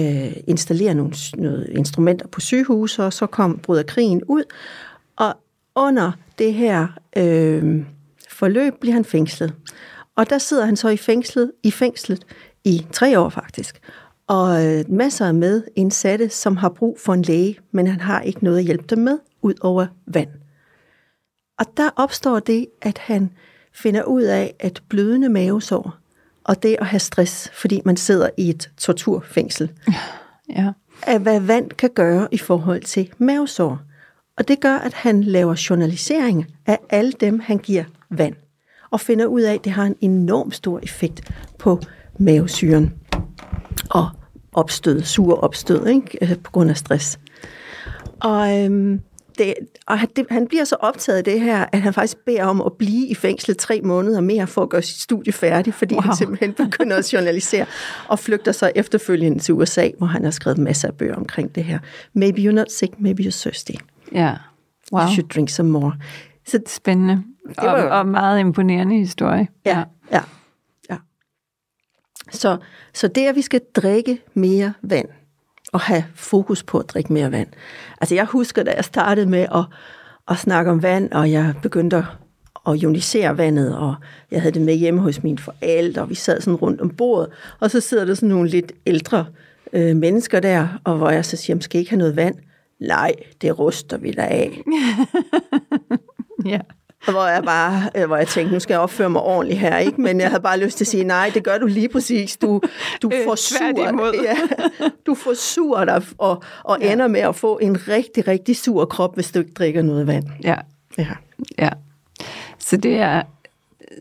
øh, 0.00 0.32
installere 0.46 0.94
nogle, 0.94 1.12
nogle 1.36 1.66
instrumenter 1.70 2.26
på 2.26 2.40
sygehus, 2.40 2.98
og 2.98 3.12
så 3.12 3.26
kom 3.26 3.58
bryder 3.58 3.82
krigen 3.82 4.22
ud, 4.24 4.44
og 5.16 5.34
under 5.74 6.12
det 6.38 6.54
her 6.54 6.86
øh, 7.16 7.84
forløb 8.28 8.74
bliver 8.80 8.94
han 8.94 9.04
fængslet. 9.04 9.54
Og 10.16 10.30
der 10.30 10.38
sidder 10.38 10.64
han 10.64 10.76
så 10.76 10.88
i 10.88 10.96
fængslet, 10.96 11.52
i 11.62 11.70
fængslet 11.70 12.24
i 12.64 12.86
tre 12.92 13.18
år 13.18 13.28
faktisk. 13.28 13.80
Og 14.30 14.66
øh, 14.66 14.84
masser 14.88 15.26
af 15.26 15.34
med 15.34 15.62
indsatte, 15.76 16.28
som 16.28 16.56
har 16.56 16.68
brug 16.68 16.98
for 17.00 17.14
en 17.14 17.22
læge, 17.22 17.58
men 17.72 17.86
han 17.86 18.00
har 18.00 18.20
ikke 18.20 18.44
noget 18.44 18.58
at 18.58 18.64
hjælpe 18.64 18.84
dem 18.90 18.98
med, 18.98 19.18
ud 19.42 19.54
over 19.60 19.86
vand. 20.06 20.28
Og 21.58 21.66
der 21.76 21.90
opstår 21.96 22.38
det, 22.38 22.66
at 22.82 22.98
han 22.98 23.30
finder 23.72 24.02
ud 24.02 24.22
af, 24.22 24.54
at 24.60 24.82
blødende 24.88 25.28
mavesår 25.28 25.96
og 26.44 26.62
det 26.62 26.76
at 26.80 26.86
have 26.86 27.00
stress, 27.00 27.50
fordi 27.52 27.80
man 27.84 27.96
sidder 27.96 28.30
i 28.36 28.50
et 28.50 28.70
torturfængsel, 28.76 29.70
ja. 30.56 30.72
er 31.02 31.18
hvad 31.18 31.40
vand 31.40 31.70
kan 31.70 31.90
gøre 31.94 32.28
i 32.32 32.38
forhold 32.38 32.82
til 32.82 33.12
mavesår. 33.18 33.80
Og 34.36 34.48
det 34.48 34.60
gør, 34.60 34.76
at 34.76 34.94
han 34.94 35.24
laver 35.24 35.66
journalisering 35.70 36.46
af 36.66 36.78
alle 36.90 37.12
dem, 37.12 37.40
han 37.40 37.58
giver 37.58 37.84
vand. 38.10 38.34
Og 38.90 39.00
finder 39.00 39.26
ud 39.26 39.40
af, 39.40 39.54
at 39.54 39.64
det 39.64 39.72
har 39.72 39.84
en 39.84 39.96
enorm 40.00 40.52
stor 40.52 40.80
effekt 40.82 41.32
på 41.58 41.80
mavesyren. 42.18 42.94
Og 43.90 44.10
opstød, 44.52 45.02
sur 45.02 45.34
opstød, 45.34 45.86
ikke? 45.86 46.36
på 46.44 46.50
grund 46.50 46.70
af 46.70 46.76
stress. 46.76 47.18
Og 48.20 48.58
øhm, 48.58 49.00
det, 49.38 49.54
og 49.86 49.98
han, 49.98 50.08
det, 50.16 50.26
han 50.30 50.46
bliver 50.46 50.64
så 50.64 50.76
optaget 50.80 51.18
af 51.18 51.24
det 51.24 51.40
her, 51.40 51.66
at 51.72 51.80
han 51.80 51.94
faktisk 51.94 52.18
beder 52.26 52.44
om 52.44 52.60
at 52.60 52.72
blive 52.72 53.06
i 53.06 53.14
fængslet 53.14 53.58
tre 53.58 53.80
måneder 53.84 54.20
mere 54.20 54.46
for 54.46 54.62
at 54.62 54.68
gøre 54.68 54.82
sit 54.82 55.00
studie 55.00 55.32
færdigt, 55.32 55.76
fordi 55.76 55.94
wow. 55.94 56.02
han 56.02 56.16
simpelthen 56.16 56.52
begynder 56.52 56.96
at 56.96 57.12
journalisere 57.12 57.66
og 58.08 58.18
flygter 58.18 58.52
så 58.52 58.72
efterfølgende 58.74 59.38
til 59.38 59.54
USA, 59.54 59.88
hvor 59.98 60.06
han 60.06 60.24
har 60.24 60.30
skrevet 60.30 60.58
masser 60.58 60.88
af 60.88 60.94
bøger 60.94 61.14
omkring 61.14 61.54
det 61.54 61.64
her. 61.64 61.78
Maybe 62.14 62.40
you're 62.40 62.52
not 62.52 62.72
sick, 62.72 63.00
maybe 63.00 63.22
you're 63.22 63.40
thirsty. 63.42 63.72
Ja, 64.12 64.34
wow. 64.92 65.02
You 65.02 65.12
should 65.12 65.28
drink 65.28 65.48
some 65.48 65.70
more. 65.70 65.92
Så, 66.46 66.60
Spændende. 66.66 67.22
Det 67.48 67.56
var, 67.62 67.82
og, 67.82 67.98
og 67.98 68.06
meget 68.06 68.40
imponerende 68.40 68.98
historie. 68.98 69.48
Ja, 69.66 69.78
ja, 69.78 69.84
ja. 70.12 70.20
Så, 72.30 72.56
så 72.94 73.08
det, 73.08 73.26
at 73.26 73.34
vi 73.34 73.42
skal 73.42 73.60
drikke 73.74 74.22
mere 74.34 74.72
vand, 74.82 75.08
og 75.72 75.80
have 75.80 76.04
fokus 76.14 76.62
på 76.62 76.78
at 76.78 76.88
drikke 76.88 77.12
mere 77.12 77.32
vand. 77.32 77.48
Altså 78.00 78.14
jeg 78.14 78.24
husker, 78.24 78.62
da 78.62 78.72
jeg 78.76 78.84
startede 78.84 79.26
med 79.26 79.46
at, 79.54 79.64
at 80.28 80.38
snakke 80.38 80.70
om 80.70 80.82
vand, 80.82 81.12
og 81.12 81.30
jeg 81.30 81.54
begyndte 81.62 82.04
at 82.66 82.76
ionisere 82.76 83.38
vandet, 83.38 83.76
og 83.76 83.94
jeg 84.30 84.42
havde 84.42 84.54
det 84.54 84.62
med 84.62 84.74
hjemme 84.74 85.00
hos 85.00 85.22
mine 85.22 85.38
forældre, 85.38 86.02
og 86.02 86.10
vi 86.10 86.14
sad 86.14 86.40
sådan 86.40 86.56
rundt 86.56 86.80
om 86.80 86.90
bordet, 86.90 87.32
og 87.60 87.70
så 87.70 87.80
sidder 87.80 88.04
der 88.04 88.14
sådan 88.14 88.28
nogle 88.28 88.48
lidt 88.48 88.72
ældre 88.86 89.26
øh, 89.72 89.96
mennesker 89.96 90.40
der, 90.40 90.80
og 90.84 90.96
hvor 90.96 91.10
jeg 91.10 91.24
så 91.24 91.36
siger, 91.36 91.60
skal 91.60 91.78
I 91.78 91.80
ikke 91.80 91.90
have 91.90 91.98
noget 91.98 92.16
vand? 92.16 92.34
Nej, 92.80 93.12
det 93.42 93.58
ruster 93.58 93.98
vi 93.98 94.12
da 94.12 94.22
af. 94.22 94.62
ja. 96.52 96.60
Hvor 97.04 97.26
jeg 97.26 97.42
bare, 97.44 97.90
øh, 97.96 98.06
hvor 98.06 98.16
jeg 98.16 98.28
tænkte, 98.28 98.54
nu 98.54 98.60
skal 98.60 98.74
jeg 98.74 98.80
opføre 98.80 99.10
mig 99.10 99.22
ordentligt 99.22 99.60
her, 99.60 99.78
ikke? 99.78 100.00
Men 100.00 100.20
jeg 100.20 100.28
havde 100.28 100.42
bare 100.42 100.60
lyst 100.60 100.76
til 100.76 100.84
at 100.84 100.88
sige, 100.88 101.04
nej, 101.04 101.30
det 101.34 101.44
gør 101.44 101.58
du 101.58 101.66
lige 101.66 101.88
præcis. 101.88 102.36
Du, 102.36 102.60
du 103.02 103.10
får 103.24 103.34
sur, 103.34 104.22
ja, 104.24 104.36
du 105.06 105.14
får 105.14 105.34
sur 105.34 105.84
dig 105.84 106.02
og, 106.18 106.42
og 106.64 106.78
ja. 106.80 106.92
ender 106.92 107.08
med 107.08 107.20
at 107.20 107.36
få 107.36 107.58
en 107.58 107.88
rigtig, 107.88 108.28
rigtig 108.28 108.56
sur 108.56 108.84
krop, 108.84 109.14
hvis 109.14 109.32
du 109.32 109.38
ikke 109.38 109.52
drikker 109.52 109.82
noget 109.82 110.06
vand. 110.06 110.24
Ja. 110.44 110.56
Ja. 110.98 111.06
ja. 111.58 111.70
Så 112.58 112.76
det 112.76 112.96
er 112.96 113.22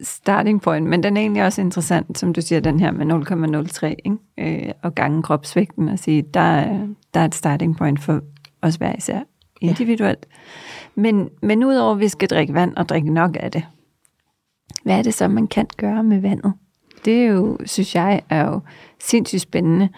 starting 0.01 0.61
point, 0.61 0.87
men 0.87 1.03
den 1.03 1.17
er 1.17 1.21
egentlig 1.21 1.43
også 1.43 1.61
interessant, 1.61 2.19
som 2.19 2.33
du 2.33 2.41
siger, 2.41 2.59
den 2.59 2.79
her 2.79 2.91
med 2.91 3.05
0,03, 3.69 3.85
ikke? 3.87 4.67
Øh, 4.67 4.71
og 4.83 4.95
gange 4.95 5.23
kropsvægten, 5.23 5.89
og 5.89 5.99
sige, 5.99 6.21
der, 6.21 6.65
der 7.13 7.19
er 7.19 7.25
et 7.25 7.35
starting 7.35 7.77
point 7.77 8.01
for 8.01 8.21
os 8.61 8.75
hver 8.75 8.95
især 8.97 9.19
individuelt. 9.61 10.27
Ja. 10.29 11.01
Men, 11.01 11.29
men 11.41 11.63
udover 11.63 11.93
at 11.93 11.99
vi 11.99 12.07
skal 12.07 12.29
drikke 12.29 12.53
vand 12.53 12.75
og 12.75 12.89
drikke 12.89 13.13
nok 13.13 13.37
af 13.39 13.51
det, 13.51 13.65
hvad 14.83 14.97
er 14.97 15.01
det 15.01 15.13
så, 15.13 15.27
man 15.27 15.47
kan 15.47 15.67
gøre 15.77 16.03
med 16.03 16.19
vandet? 16.19 16.53
Det 17.05 17.23
er 17.23 17.25
jo, 17.25 17.57
synes 17.65 17.95
jeg, 17.95 18.21
er 18.29 18.45
jo 18.45 18.59
sindssygt 18.99 19.41
spændende. 19.41 19.89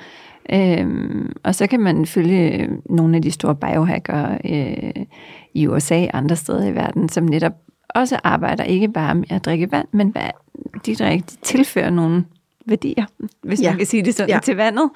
Øhm, 0.54 1.32
og 1.44 1.56
så 1.56 1.68
kan 1.68 1.80
man 1.80 2.06
følge 2.06 2.70
nogle 2.90 3.16
af 3.16 3.22
de 3.22 3.32
store 3.32 3.56
biohackere 3.56 4.38
øh, 4.46 5.06
i 5.54 5.68
USA 5.68 6.04
og 6.04 6.18
andre 6.18 6.36
steder 6.36 6.68
i 6.68 6.76
verden, 6.76 7.10
som 7.10 7.24
netop 7.24 7.54
også 7.90 8.20
arbejder 8.24 8.64
ikke 8.64 8.88
bare 8.88 9.16
med 9.16 9.32
at 9.32 9.46
drikke 9.46 9.72
vand, 9.72 9.88
men 9.92 10.10
hvad 10.10 10.30
de 10.86 10.96
drikker, 10.96 11.26
de 11.26 11.36
tilfører 11.42 11.90
nogle 11.90 12.26
værdier, 12.66 13.06
hvis 13.42 13.62
ja. 13.62 13.70
man 13.70 13.78
kan 13.78 13.88
sige 13.88 14.06
det 14.06 14.16
sådan, 14.16 14.30
ja. 14.30 14.40
til 14.44 14.56
vandet, 14.56 14.90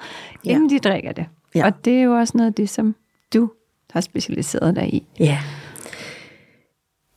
inden 0.44 0.70
ja. 0.70 0.74
de 0.74 0.88
drikker 0.88 1.12
det. 1.12 1.26
Ja. 1.54 1.66
Og 1.66 1.84
det 1.84 1.98
er 1.98 2.02
jo 2.02 2.12
også 2.12 2.36
noget 2.36 2.50
af 2.50 2.54
det, 2.54 2.68
som 2.68 2.94
du 3.34 3.50
har 3.96 4.00
specialiseret 4.00 4.76
dig 4.76 4.94
i. 4.94 5.06
Ja. 5.20 5.38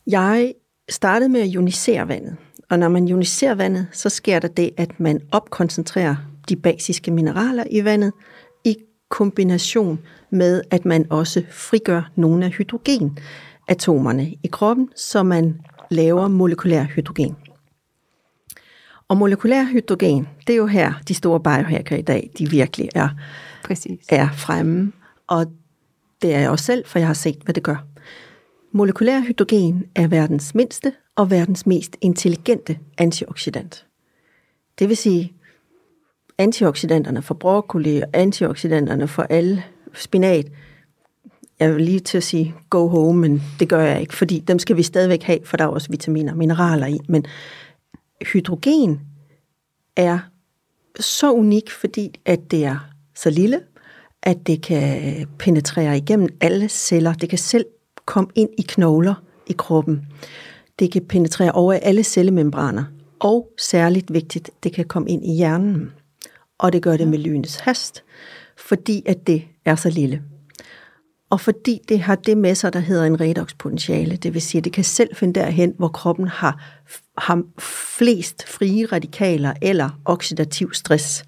Jeg 0.07 0.53
startede 0.89 1.29
med 1.29 1.41
at 1.41 1.48
ionisere 1.48 2.07
vandet. 2.07 2.36
Og 2.69 2.79
når 2.79 2.89
man 2.89 3.07
ioniserer 3.07 3.55
vandet, 3.55 3.88
så 3.91 4.09
sker 4.09 4.39
der 4.39 4.48
det, 4.48 4.71
at 4.77 5.00
man 5.00 5.21
opkoncentrerer 5.31 6.15
de 6.50 6.55
basiske 6.55 7.12
mineraler 7.12 7.63
i 7.71 7.83
vandet 7.83 8.12
i 8.65 8.75
kombination 9.09 10.00
med, 10.29 10.62
at 10.71 10.86
man 10.86 11.05
også 11.09 11.43
frigør 11.51 12.12
nogle 12.15 12.45
af 12.45 12.51
hydrogenatomerne 12.51 14.33
i 14.43 14.48
kroppen, 14.51 14.89
så 14.95 15.24
man 15.24 15.62
laver 15.91 16.27
molekylær 16.27 16.83
hydrogen. 16.83 17.36
Og 19.07 19.17
molekylær 19.17 19.63
hydrogen, 19.63 20.27
det 20.48 20.53
er 20.53 20.57
jo 20.57 20.65
her, 20.65 20.93
de 21.07 21.13
store 21.13 21.39
biohacker 21.39 21.95
i 21.95 22.01
dag, 22.01 22.29
de 22.38 22.50
virkelig 22.50 22.89
er, 22.95 23.09
Præcis. 23.63 24.05
er 24.09 24.29
fremme. 24.31 24.91
Og 25.27 25.45
det 26.21 26.33
er 26.33 26.39
jeg 26.39 26.49
også 26.49 26.65
selv, 26.65 26.85
for 26.85 26.99
jeg 26.99 27.07
har 27.07 27.13
set, 27.13 27.38
hvad 27.43 27.53
det 27.53 27.63
gør. 27.63 27.85
Molekylær 28.71 29.19
hydrogen 29.19 29.85
er 29.95 30.07
verdens 30.07 30.55
mindste 30.55 30.93
og 31.15 31.31
verdens 31.31 31.65
mest 31.65 31.97
intelligente 32.01 32.79
antioxidant. 32.97 33.85
Det 34.79 34.89
vil 34.89 34.97
sige, 34.97 35.33
antioxidanterne 36.38 37.21
for 37.21 37.33
broccoli 37.33 38.01
og 38.01 38.09
antioxidanterne 38.13 39.07
for 39.07 39.23
alle 39.23 39.63
spinat, 39.93 40.47
jeg 41.59 41.75
vil 41.75 41.85
lige 41.85 41.99
til 41.99 42.17
at 42.17 42.23
sige 42.23 42.55
go 42.69 42.88
home, 42.88 43.21
men 43.21 43.41
det 43.59 43.69
gør 43.69 43.81
jeg 43.81 44.01
ikke, 44.01 44.15
fordi 44.15 44.39
dem 44.39 44.59
skal 44.59 44.77
vi 44.77 44.83
stadigvæk 44.83 45.23
have, 45.23 45.39
for 45.45 45.57
der 45.57 45.63
er 45.63 45.67
også 45.67 45.89
vitaminer 45.89 46.31
og 46.31 46.38
mineraler 46.38 46.88
i. 46.88 46.99
Men 47.07 47.25
hydrogen 48.33 49.01
er 49.95 50.19
så 50.99 51.31
unik, 51.31 51.71
fordi 51.71 52.19
at 52.25 52.51
det 52.51 52.65
er 52.65 52.89
så 53.15 53.29
lille, 53.29 53.61
at 54.23 54.47
det 54.47 54.61
kan 54.61 55.27
penetrere 55.39 55.97
igennem 55.97 56.29
alle 56.41 56.69
celler. 56.69 57.13
Det 57.13 57.29
kan 57.29 57.38
selv 57.38 57.65
komme 58.05 58.29
ind 58.35 58.49
i 58.57 58.61
knogler 58.61 59.23
i 59.47 59.55
kroppen. 59.57 60.01
Det 60.79 60.91
kan 60.91 61.05
penetrere 61.05 61.51
over 61.51 61.73
alle 61.73 62.03
cellemembraner. 62.03 62.83
Og 63.19 63.49
særligt 63.57 64.13
vigtigt, 64.13 64.51
det 64.63 64.73
kan 64.73 64.85
komme 64.85 65.09
ind 65.09 65.25
i 65.25 65.35
hjernen. 65.35 65.91
Og 66.57 66.73
det 66.73 66.83
gør 66.83 66.97
det 66.97 67.07
med 67.07 67.19
lynets 67.19 67.59
hast, 67.59 68.03
fordi 68.57 69.03
at 69.05 69.27
det 69.27 69.43
er 69.65 69.75
så 69.75 69.89
lille. 69.89 70.23
Og 71.29 71.41
fordi 71.41 71.81
det 71.89 71.99
har 71.99 72.15
det 72.15 72.38
med 72.38 72.55
sig, 72.55 72.73
der 72.73 72.79
hedder 72.79 73.05
en 73.05 73.21
redoxpotentiale, 73.21 74.15
det 74.15 74.33
vil 74.33 74.41
sige, 74.41 74.59
at 74.59 74.65
det 74.65 74.73
kan 74.73 74.83
selv 74.83 75.15
finde 75.15 75.39
derhen, 75.39 75.73
hvor 75.77 75.88
kroppen 75.88 76.27
har, 76.27 76.79
har 77.17 77.43
flest 77.97 78.47
frie 78.47 78.85
radikaler 78.85 79.53
eller 79.61 79.89
oxidativ 80.05 80.73
stress. 80.73 81.23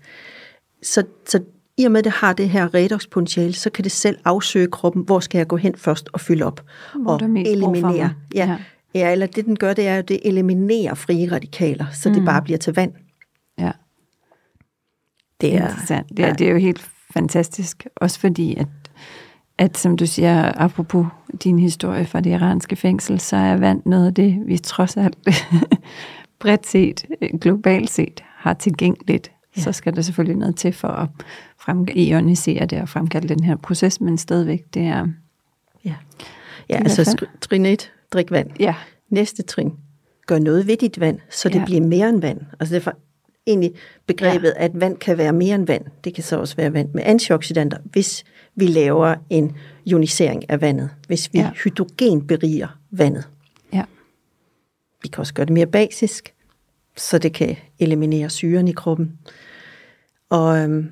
Så, 0.84 1.04
så 1.28 1.44
i 1.78 1.86
og 1.86 1.92
med, 1.92 2.00
at 2.00 2.04
det 2.04 2.14
har 2.14 2.34
det 2.34 2.50
her 2.50 2.74
redoxpotentiale, 2.74 3.54
så 3.54 3.70
kan 3.70 3.84
det 3.84 3.92
selv 3.92 4.18
afsøge 4.26 4.68
kroppen, 4.68 5.04
hvor 5.04 5.20
skal 5.20 5.38
jeg 5.38 5.48
gå 5.48 5.58
hen 5.58 5.76
først 5.78 6.10
og 6.14 6.20
fylde 6.20 6.46
op 6.46 6.62
hvor 6.96 7.14
og 7.14 7.22
eliminere. 7.22 8.14
Ja, 8.36 8.46
ja. 8.46 8.58
ja, 8.94 9.12
eller 9.12 9.26
det 9.26 9.46
den 9.46 9.56
gør, 9.56 9.74
det 9.74 9.88
er 9.88 9.96
jo, 9.96 10.02
det 10.02 10.20
eliminerer 10.24 10.94
frie 10.94 11.32
radikaler, 11.32 11.86
så 11.94 12.10
mm. 12.10 12.16
det 12.16 12.26
bare 12.26 12.42
bliver 12.42 12.58
til 12.58 12.76
vand. 12.76 12.92
Ja. 13.60 13.72
Det 15.42 15.56
er, 15.56 15.62
Interessant. 15.62 16.10
Det 16.10 16.20
er, 16.20 16.28
ja. 16.28 16.34
det 16.34 16.48
er 16.48 16.52
jo 16.52 16.58
helt 16.58 16.90
fantastisk, 17.14 17.88
også 17.96 18.20
fordi, 18.20 18.56
at, 18.56 18.68
at 19.58 19.78
som 19.78 19.98
du 19.98 20.06
siger, 20.06 20.52
apropos 20.56 21.06
din 21.44 21.60
historie 21.60 22.06
fra 22.06 22.22
det 22.22 22.30
iranske 22.30 22.76
fængsel, 22.76 23.20
så 23.20 23.36
er 23.36 23.58
vand 23.58 23.82
noget 23.86 24.08
af 24.08 24.14
det, 24.14 24.40
vi 24.46 24.58
trods 24.58 24.98
alt 24.98 25.18
bredt 26.40 26.68
set, 26.68 27.06
globalt 27.42 27.90
set, 27.90 28.24
har 28.38 28.54
tilgængeligt 28.54 29.32
ja. 29.58 29.62
så 29.62 29.72
skal 29.72 29.96
der 29.96 30.02
selvfølgelig 30.02 30.38
noget 30.38 30.56
til 30.56 30.74
for 30.74 30.88
at 30.88 31.10
ionisere 31.96 32.66
det 32.66 32.82
og 32.82 32.90
fremkalde 32.90 33.28
den 33.28 33.44
her 33.44 33.56
proces, 33.56 34.02
men 34.02 34.18
stadigvæk, 34.18 34.64
det 34.74 34.82
er... 34.82 35.08
Ja, 35.86 35.96
ja 36.70 36.76
altså 36.76 37.26
trin 37.42 37.66
1, 37.66 37.92
drik 38.12 38.32
vand. 38.32 38.50
Ja. 38.60 38.76
Næste 39.10 39.44
trin, 39.44 39.74
gør 40.28 40.40
noget 40.40 40.68
ved 40.68 40.78
dit 40.78 41.00
vand, 41.00 41.20
så 41.30 41.50
det 41.50 41.60
ja. 41.60 41.66
bliver 41.66 41.82
mere 41.82 42.10
end 42.10 42.22
vand. 42.22 42.42
Altså 42.60 42.76
det 42.76 42.88
er 42.88 42.92
egentlig 43.48 43.74
begrebet, 44.08 44.54
ja. 44.58 44.64
at 44.64 44.72
vand 44.74 44.98
kan 44.98 45.18
være 45.18 45.34
mere 45.34 45.56
end 45.56 45.68
vand. 45.68 45.86
Det 46.04 46.14
kan 46.14 46.24
så 46.24 46.40
også 46.40 46.56
være 46.56 46.74
vand 46.74 46.90
med 46.94 47.04
antioxidanter, 47.06 47.78
hvis 47.84 48.24
vi 48.56 48.68
laver 48.68 49.16
en 49.30 49.58
ionisering 49.86 50.50
af 50.50 50.62
vandet. 50.62 50.90
Hvis 51.08 51.34
vi 51.34 51.40
ja. 51.40 51.52
hydrogenberiger 51.64 52.68
vandet. 52.92 53.28
Ja. 53.74 53.84
Vi 55.02 55.08
kan 55.08 55.20
også 55.20 55.34
gøre 55.34 55.46
det 55.46 55.54
mere 55.54 55.68
basisk, 55.68 56.34
så 56.98 57.18
det 57.18 57.34
kan 57.34 57.56
eliminere 57.80 58.30
syren 58.30 58.68
i 58.68 58.72
kroppen. 58.72 59.20
Og 60.30 60.58
øhm, 60.58 60.92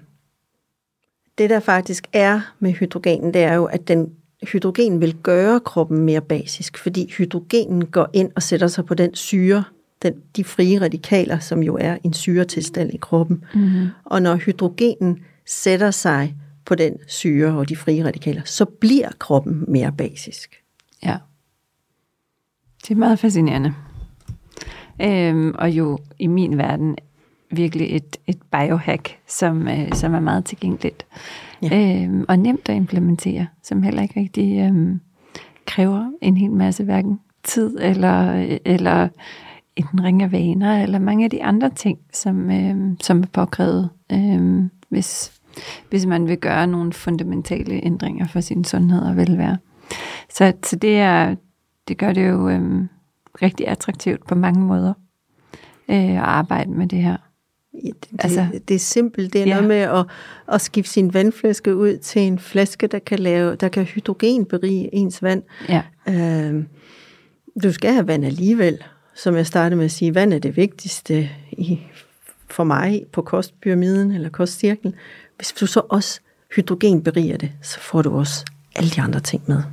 det 1.38 1.50
der 1.50 1.60
faktisk 1.60 2.08
er 2.13 2.53
med 2.60 2.72
hydrogenen, 2.72 3.34
det 3.34 3.44
er 3.44 3.53
jo, 3.53 3.65
at 3.65 3.88
den 3.88 4.13
hydrogen 4.51 5.01
vil 5.01 5.15
gøre 5.24 5.60
kroppen 5.60 6.00
mere 6.00 6.22
basisk, 6.22 6.77
fordi 6.77 7.13
hydrogenen 7.18 7.86
går 7.86 8.10
ind 8.13 8.32
og 8.36 8.44
sætter 8.44 8.68
sig 8.68 8.86
på 8.86 8.94
den 8.94 9.15
syre, 9.15 9.63
den, 10.01 10.13
de 10.36 10.44
frie 10.44 10.82
radikaler, 10.82 11.39
som 11.39 11.63
jo 11.63 11.77
er 11.82 11.98
en 12.03 12.13
syretilstand 12.13 12.94
i 12.94 12.98
kroppen. 12.98 13.44
Mm-hmm. 13.53 13.88
Og 14.03 14.22
når 14.22 14.36
hydrogenen 14.36 15.20
sætter 15.46 15.91
sig 15.91 16.36
på 16.65 16.75
den 16.75 16.98
syre 17.08 17.58
og 17.58 17.70
de 17.70 17.75
frie 17.75 18.06
radikaler, 18.06 18.41
så 18.46 18.65
bliver 18.65 19.10
kroppen 19.20 19.65
mere 19.68 19.91
basisk. 19.98 20.63
Ja. 21.03 21.18
Det 22.82 22.91
er 22.91 22.96
meget 22.96 23.20
fascinerende. 23.20 23.74
Øhm, 25.01 25.56
og 25.60 25.72
jo 25.72 25.98
i 26.20 26.27
min 26.27 26.58
verden 26.58 26.96
virkelig 27.51 27.96
et, 27.96 28.18
et 28.27 28.38
biohack, 28.51 29.18
som, 29.27 29.68
øh, 29.68 29.94
som 29.94 30.13
er 30.13 30.20
meget 30.20 30.46
tilgængeligt. 30.46 31.06
Ja. 31.62 32.03
Øhm, 32.03 32.25
og 32.27 32.39
nemt 32.39 32.70
at 32.70 32.75
implementere, 32.75 33.48
som 33.63 33.84
heller 33.84 34.01
ikke 34.01 34.20
rigtig 34.20 34.60
øhm, 34.60 35.00
kræver 35.65 36.12
en 36.22 36.38
hel 36.38 36.51
masse 36.51 36.84
hverken 36.84 37.20
tid 37.44 37.77
eller, 37.82 38.46
eller 38.65 39.08
en 39.75 40.03
ring 40.03 40.24
af 40.24 40.32
vaner, 40.32 40.84
eller 40.84 41.00
mange 41.00 41.24
af 41.24 41.29
de 41.29 41.44
andre 41.44 41.70
ting, 41.70 42.00
som, 42.13 42.51
øhm, 42.51 42.98
som 43.01 43.22
er 43.22 43.27
påkrævet, 43.34 43.89
øhm, 44.12 44.70
hvis, 44.89 45.32
hvis 45.89 46.06
man 46.06 46.27
vil 46.27 46.38
gøre 46.38 46.68
nogle 46.68 46.94
fundamentale 46.94 47.86
ændringer 47.86 48.27
for 48.27 48.39
sin 48.39 48.63
sundhed 48.63 49.01
og 49.01 49.18
velvære. 49.18 49.58
Så, 50.29 50.53
så 50.65 50.75
det, 50.75 51.00
er, 51.00 51.36
det 51.88 51.98
gør 51.98 52.13
det 52.13 52.29
jo 52.29 52.50
øhm, 52.50 52.89
rigtig 53.41 53.67
attraktivt 53.67 54.27
på 54.27 54.36
mange 54.36 54.62
måder 54.62 54.93
øh, 55.89 56.10
at 56.10 56.17
arbejde 56.17 56.72
med 56.72 56.88
det 56.88 57.00
her. 57.00 57.17
Ja, 57.74 57.89
det, 57.89 58.19
altså, 58.19 58.48
det, 58.51 58.67
det 58.67 58.75
er 58.75 58.79
simpelt. 58.79 59.34
Det 59.34 59.41
er 59.41 59.46
ja. 59.46 59.53
noget 59.53 59.67
med 59.67 59.77
at, 59.77 60.05
at 60.48 60.62
skifte 60.62 60.91
sin 60.91 61.13
vandflaske 61.13 61.75
ud 61.75 61.98
til 61.98 62.22
en 62.22 62.39
flaske, 62.39 62.88
der 62.88 63.00
kan 63.00 63.19
lave, 63.19 63.55
der 63.55 63.69
kan 63.69 63.84
hydrogenberige 63.84 64.96
ens 64.96 65.24
vand. 65.24 65.43
Ja. 65.69 65.81
Øh, 66.08 66.63
du 67.63 67.72
skal 67.72 67.93
have 67.93 68.08
vand 68.08 68.25
alligevel. 68.25 68.84
Som 69.15 69.36
jeg 69.36 69.48
startede 69.48 69.75
med 69.75 69.86
at 69.86 69.91
sige, 69.91 70.15
vand 70.15 70.34
er 70.34 70.39
det 70.39 70.58
vigtigste 70.58 71.29
i, 71.51 71.79
for 72.50 72.63
mig 72.63 73.05
på 73.12 73.22
kostpyramiden 73.22 74.12
eller 74.12 74.29
kostcirklen. 74.29 74.96
Hvis 75.36 75.51
du 75.51 75.65
så 75.65 75.81
også 75.89 76.19
hydrogenberiger 76.55 77.38
det, 77.38 77.51
så 77.62 77.79
får 77.79 78.01
du 78.01 78.17
også 78.17 78.46
alle 78.75 78.89
de 78.89 79.01
andre 79.01 79.19
ting 79.19 79.43
med. 79.48 79.63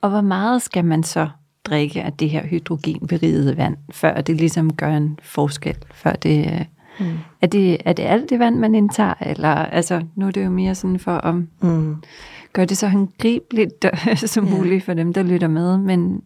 Og 0.00 0.10
hvor 0.10 0.20
meget 0.20 0.62
skal 0.62 0.84
man 0.84 1.02
så 1.02 1.28
drikke 1.68 2.02
af 2.02 2.12
det 2.12 2.30
her 2.30 2.46
hydrogenberigede 2.46 3.56
vand, 3.56 3.76
før 3.92 4.20
det 4.20 4.36
ligesom 4.36 4.72
gør 4.72 4.96
en 4.96 5.18
forskel, 5.22 5.76
før 5.94 6.12
det... 6.12 6.46
Øh, 6.46 6.64
mm. 7.00 7.18
Er, 7.40 7.46
det, 7.46 7.76
er 7.84 7.92
det 7.92 8.02
alt 8.02 8.30
det 8.30 8.38
vand, 8.38 8.56
man 8.56 8.74
indtager? 8.74 9.14
Eller, 9.20 9.48
altså, 9.48 10.02
nu 10.16 10.26
er 10.26 10.30
det 10.30 10.44
jo 10.44 10.50
mere 10.50 10.74
sådan 10.74 10.98
for 10.98 11.12
at 11.12 11.34
mm. 11.62 11.96
gøre 12.52 12.66
det 12.66 12.78
så 12.78 12.88
håndgribeligt 12.88 13.86
som 14.26 14.46
ja. 14.46 14.56
muligt 14.56 14.84
for 14.84 14.94
dem, 14.94 15.12
der 15.12 15.22
lytter 15.22 15.48
med. 15.48 15.78
Men, 15.78 16.22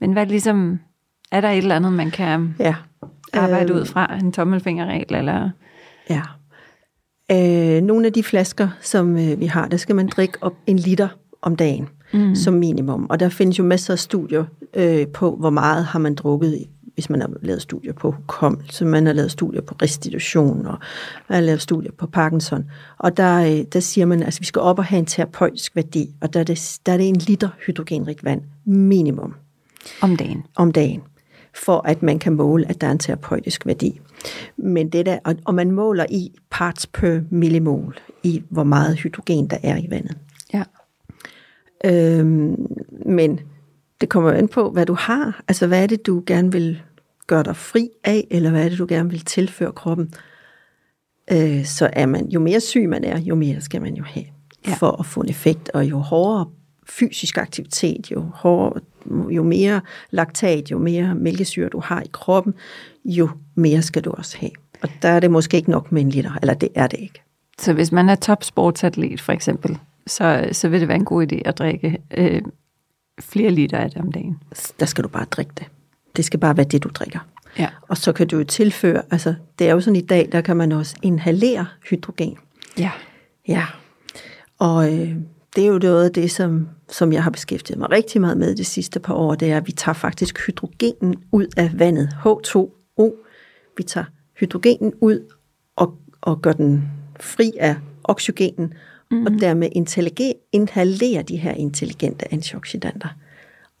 men 0.00 0.12
hvad 0.12 0.26
ligesom, 0.26 0.78
er 1.32 1.40
der 1.40 1.50
et 1.50 1.58
eller 1.58 1.76
andet, 1.76 1.92
man 1.92 2.10
kan 2.10 2.54
ja. 2.58 2.74
arbejde 3.32 3.72
øh, 3.72 3.80
ud 3.80 3.84
fra? 3.84 4.14
En 4.14 4.32
tommelfingerregel? 4.32 5.14
Eller? 5.14 5.50
Ja. 6.10 6.22
Øh, 7.32 7.82
nogle 7.82 8.06
af 8.06 8.12
de 8.12 8.22
flasker, 8.22 8.68
som 8.80 9.16
øh, 9.16 9.40
vi 9.40 9.46
har, 9.46 9.68
der 9.68 9.76
skal 9.76 9.96
man 9.96 10.08
drikke 10.08 10.38
op 10.40 10.54
en 10.66 10.76
liter 10.76 11.08
om 11.42 11.56
dagen 11.56 11.88
mm. 12.12 12.34
som 12.34 12.54
minimum. 12.54 13.06
Og 13.10 13.20
der 13.20 13.28
findes 13.28 13.58
jo 13.58 13.64
masser 13.64 13.92
af 13.92 13.98
studier 13.98 14.44
øh, 14.74 15.06
på, 15.06 15.36
hvor 15.36 15.50
meget 15.50 15.84
har 15.84 15.98
man 15.98 16.14
drukket, 16.14 16.64
hvis 16.94 17.10
man 17.10 17.20
har 17.20 17.30
lavet 17.42 17.62
studier 17.62 17.92
på 17.92 18.10
hukommelse, 18.10 18.84
man 18.84 19.06
har 19.06 19.12
lavet 19.12 19.30
studier 19.30 19.60
på 19.60 19.74
restitution, 19.82 20.66
og 20.66 20.78
man 21.28 21.36
har 21.36 21.40
lavet 21.40 21.62
studier 21.62 21.92
på 21.98 22.06
Parkinson. 22.06 22.64
Og 22.98 23.16
der, 23.16 23.38
øh, 23.38 23.64
der 23.72 23.80
siger 23.80 24.06
man, 24.06 24.20
at 24.20 24.24
altså, 24.24 24.40
vi 24.40 24.46
skal 24.46 24.62
op 24.62 24.78
og 24.78 24.84
have 24.84 24.98
en 24.98 25.06
terapeutisk 25.06 25.76
værdi, 25.76 26.14
og 26.20 26.34
der 26.34 26.40
er 26.40 26.44
det, 26.44 26.78
der 26.86 26.92
er 26.92 26.96
det 26.96 27.08
en 27.08 27.16
liter 27.16 27.48
hydrogenrigt 27.66 28.24
vand 28.24 28.42
minimum. 28.64 29.34
Om 30.02 30.16
dagen? 30.16 30.42
Om 30.56 30.72
dagen 30.72 31.02
for 31.54 31.88
at 31.88 32.02
man 32.02 32.18
kan 32.18 32.32
måle, 32.32 32.68
at 32.68 32.80
der 32.80 32.86
er 32.86 32.90
en 32.90 32.98
terapeutisk 32.98 33.66
værdi. 33.66 34.00
Men 34.56 34.88
det 34.88 35.06
der, 35.06 35.18
og, 35.24 35.34
og 35.44 35.54
man 35.54 35.70
måler 35.70 36.06
i 36.10 36.32
parts 36.50 36.86
per 36.86 37.20
millimol, 37.30 37.98
i 38.22 38.42
hvor 38.48 38.64
meget 38.64 38.96
hydrogen 38.96 39.46
der 39.46 39.56
er 39.62 39.76
i 39.76 39.86
vandet. 39.90 40.16
Ja. 40.54 40.62
Øhm, 41.84 42.56
men 43.06 43.40
det 44.00 44.08
kommer 44.08 44.30
an 44.30 44.48
på, 44.48 44.70
hvad 44.70 44.86
du 44.86 44.94
har. 44.94 45.42
Altså, 45.48 45.66
hvad 45.66 45.82
er 45.82 45.86
det, 45.86 46.06
du 46.06 46.22
gerne 46.26 46.52
vil 46.52 46.82
gøre 47.26 47.42
dig 47.42 47.56
fri 47.56 47.88
af, 48.04 48.26
eller 48.30 48.50
hvad 48.50 48.64
er 48.64 48.68
det, 48.68 48.78
du 48.78 48.86
gerne 48.88 49.10
vil 49.10 49.24
tilføre 49.24 49.72
kroppen? 49.72 50.14
Øh, 51.32 51.64
så 51.64 51.90
er 51.92 52.06
man, 52.06 52.28
jo 52.28 52.40
mere 52.40 52.60
syg 52.60 52.88
man 52.88 53.04
er, 53.04 53.18
jo 53.18 53.34
mere 53.34 53.60
skal 53.60 53.82
man 53.82 53.94
jo 53.94 54.04
have 54.04 54.26
ja. 54.66 54.74
for 54.74 55.00
at 55.00 55.06
få 55.06 55.20
en 55.20 55.28
effekt, 55.28 55.70
og 55.74 55.84
jo 55.84 55.98
hårdere 55.98 56.46
fysisk 56.88 57.38
aktivitet, 57.38 58.10
jo, 58.10 58.24
hårdere, 58.34 58.80
jo 59.30 59.42
mere 59.42 59.80
laktat, 60.10 60.70
jo 60.70 60.78
mere 60.78 61.14
mælkesyre 61.14 61.68
du 61.68 61.80
har 61.80 62.02
i 62.02 62.08
kroppen, 62.12 62.54
jo 63.04 63.28
mere 63.54 63.82
skal 63.82 64.04
du 64.04 64.10
også 64.10 64.38
have. 64.38 64.50
Og 64.82 64.88
der 65.02 65.08
er 65.08 65.20
det 65.20 65.30
måske 65.30 65.56
ikke 65.56 65.70
nok 65.70 65.92
med 65.92 66.02
en 66.02 66.10
liter, 66.10 66.38
eller 66.40 66.54
det 66.54 66.68
er 66.74 66.86
det 66.86 67.00
ikke. 67.00 67.22
Så 67.58 67.72
hvis 67.72 67.92
man 67.92 68.08
er 68.08 68.14
topsportsatlet 68.14 69.20
for 69.20 69.32
eksempel, 69.32 69.78
så, 70.06 70.48
så 70.52 70.68
vil 70.68 70.80
det 70.80 70.88
være 70.88 70.96
en 70.96 71.04
god 71.04 71.32
idé 71.32 71.40
at 71.44 71.58
drikke 71.58 71.98
øh, 72.16 72.42
flere 73.20 73.50
liter 73.50 73.78
af 73.78 73.90
det 73.90 73.98
om 73.98 74.12
dagen. 74.12 74.38
Der 74.80 74.86
skal 74.86 75.04
du 75.04 75.08
bare 75.08 75.24
drikke 75.24 75.52
det. 75.58 75.66
Det 76.16 76.24
skal 76.24 76.40
bare 76.40 76.56
være 76.56 76.66
det, 76.66 76.84
du 76.84 76.88
drikker. 76.94 77.18
Ja. 77.58 77.68
Og 77.88 77.96
så 77.96 78.12
kan 78.12 78.26
du 78.26 78.38
jo 78.38 78.44
tilføre, 78.44 79.02
altså 79.10 79.34
det 79.58 79.68
er 79.68 79.72
jo 79.72 79.80
sådan 79.80 79.96
i 79.96 80.00
dag, 80.00 80.28
der 80.32 80.40
kan 80.40 80.56
man 80.56 80.72
også 80.72 80.96
inhalere 81.02 81.66
hydrogen. 81.90 82.36
Ja. 82.78 82.90
Ja, 83.48 83.66
og 84.58 84.92
øh, 84.92 85.16
det 85.56 85.64
er 85.64 85.68
jo 85.68 85.78
noget 85.78 86.04
af 86.04 86.12
det, 86.12 86.30
som, 86.30 86.68
som 86.88 87.12
jeg 87.12 87.22
har 87.22 87.30
beskæftiget 87.30 87.78
mig 87.78 87.90
rigtig 87.90 88.20
meget 88.20 88.38
med 88.38 88.54
de 88.54 88.64
sidste 88.64 89.00
par 89.00 89.14
år, 89.14 89.34
det 89.34 89.52
er, 89.52 89.56
at 89.56 89.66
vi 89.66 89.72
tager 89.72 89.94
faktisk 89.94 90.46
hydrogenen 90.46 91.14
ud 91.32 91.46
af 91.56 91.70
vandet, 91.74 92.08
H2O. 92.08 93.10
Vi 93.76 93.82
tager 93.82 94.04
hydrogenen 94.40 94.92
ud 95.00 95.32
og, 95.76 95.94
og 96.20 96.42
gør 96.42 96.52
den 96.52 96.90
fri 97.20 97.52
af 97.60 97.76
oxygenen, 98.04 98.74
mm-hmm. 99.12 99.26
og 99.26 99.40
dermed 99.40 99.68
inhalerer 100.52 101.22
de 101.22 101.36
her 101.36 101.52
intelligente 101.52 102.32
antioxidanter. 102.32 103.08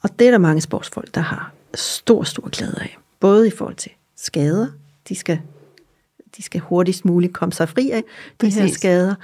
Og 0.02 0.18
det 0.18 0.26
er 0.26 0.30
der 0.30 0.38
mange 0.38 0.60
sportsfolk, 0.60 1.14
der 1.14 1.20
har 1.20 1.52
stor, 1.74 2.22
stor 2.22 2.48
glæde 2.48 2.78
af. 2.80 2.98
Både 3.20 3.48
i 3.48 3.50
forhold 3.50 3.76
til 3.76 3.90
skader, 4.16 4.66
de 5.08 5.14
skal, 5.14 5.40
de 6.36 6.42
skal 6.42 6.60
hurtigst 6.60 7.04
muligt 7.04 7.32
komme 7.32 7.52
sig 7.52 7.68
fri 7.68 7.90
af 7.90 8.02
de 8.02 8.46
Præcis. 8.46 8.58
her 8.58 8.68
skader, 8.68 9.14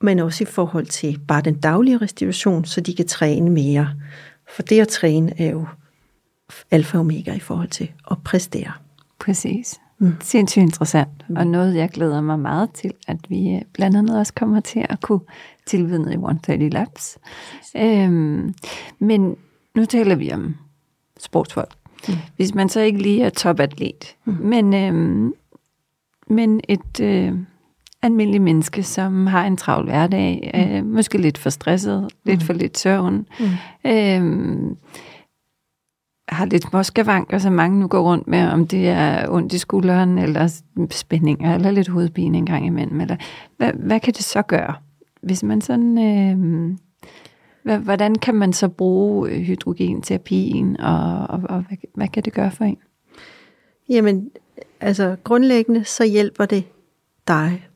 men 0.00 0.18
også 0.18 0.44
i 0.44 0.46
forhold 0.46 0.86
til 0.86 1.20
bare 1.28 1.42
den 1.42 1.54
daglige 1.54 1.98
restitution, 1.98 2.64
så 2.64 2.80
de 2.80 2.94
kan 2.94 3.06
træne 3.06 3.50
mere. 3.50 3.90
For 4.56 4.62
det 4.62 4.80
at 4.80 4.88
træne 4.88 5.40
er 5.40 5.50
jo 5.50 5.66
alfa 6.70 6.96
og 6.96 7.00
omega 7.00 7.34
i 7.34 7.40
forhold 7.40 7.68
til 7.68 7.92
at 8.10 8.16
præstere. 8.24 8.72
Præcis. 9.18 9.80
Mm. 9.98 10.14
Sindssygt 10.20 10.62
interessant, 10.62 11.24
mm. 11.28 11.36
og 11.36 11.46
noget 11.46 11.74
jeg 11.74 11.88
glæder 11.88 12.20
mig 12.20 12.38
meget 12.38 12.70
til, 12.70 12.92
at 13.08 13.16
vi 13.28 13.54
øh, 13.54 13.62
blandt 13.72 13.96
andet 13.96 14.18
også 14.18 14.34
kommer 14.34 14.60
til 14.60 14.86
at 14.88 15.00
kunne 15.00 15.20
tilbyde 15.66 16.10
i 16.10 16.14
130 16.14 16.68
Labs. 16.68 17.18
Øhm, 17.76 18.54
men 18.98 19.36
nu 19.74 19.84
taler 19.84 20.14
vi 20.14 20.32
om 20.32 20.56
sportsfolk. 21.20 21.74
Mm. 22.08 22.14
Hvis 22.36 22.54
man 22.54 22.68
så 22.68 22.80
ikke 22.80 23.02
lige 23.02 23.22
er 23.22 23.30
topatlet, 23.30 24.16
mm. 24.24 24.36
men, 24.40 24.74
øhm, 24.74 25.34
men 26.26 26.60
et 26.68 27.00
øh, 27.00 27.32
almindeligt 28.02 28.42
menneske, 28.42 28.82
som 28.82 29.26
har 29.26 29.46
en 29.46 29.56
travl 29.56 29.84
hverdag, 29.84 30.50
mm. 30.54 30.60
øh, 30.60 30.84
måske 30.94 31.18
lidt 31.18 31.38
for 31.38 31.50
stresset, 31.50 32.02
mm. 32.02 32.08
lidt 32.24 32.42
for 32.42 32.52
lidt 32.52 32.78
søvn, 32.78 33.26
mm. 33.40 33.90
øhm, 33.90 34.76
har 36.34 36.46
lidt 36.46 36.68
småskavanker, 36.70 37.38
som 37.38 37.52
mange 37.52 37.80
nu 37.80 37.86
går 37.86 38.00
rundt 38.00 38.26
med, 38.26 38.48
om 38.48 38.66
det 38.66 38.88
er 38.88 39.28
ondt 39.28 39.52
i 39.52 39.58
skulderen, 39.58 40.18
eller 40.18 40.60
spændinger, 40.90 41.54
eller 41.54 41.70
lidt 41.70 41.88
hovedpine 41.88 42.38
en 42.38 42.46
gang 42.46 42.66
imellem. 42.66 43.00
Eller, 43.00 43.16
hvad, 43.56 43.72
hvad 43.72 44.00
kan 44.00 44.12
det 44.12 44.24
så 44.24 44.42
gøre? 44.42 44.74
Hvis 45.22 45.42
man 45.42 45.60
sådan... 45.60 45.98
Øh, 45.98 46.76
hvordan 47.78 48.14
kan 48.14 48.34
man 48.34 48.52
så 48.52 48.68
bruge 48.68 49.30
øh, 49.30 49.40
hydrogenterapien, 49.40 50.80
og, 50.80 51.26
og, 51.28 51.40
og 51.48 51.64
hvad, 51.68 51.76
hvad 51.94 52.08
kan 52.08 52.22
det 52.22 52.32
gøre 52.32 52.50
for 52.50 52.64
en? 52.64 52.76
Jamen, 53.88 54.30
altså 54.80 55.16
grundlæggende 55.24 55.84
så 55.84 56.04
hjælper 56.04 56.46
det 56.46 56.64
dig 57.28 57.66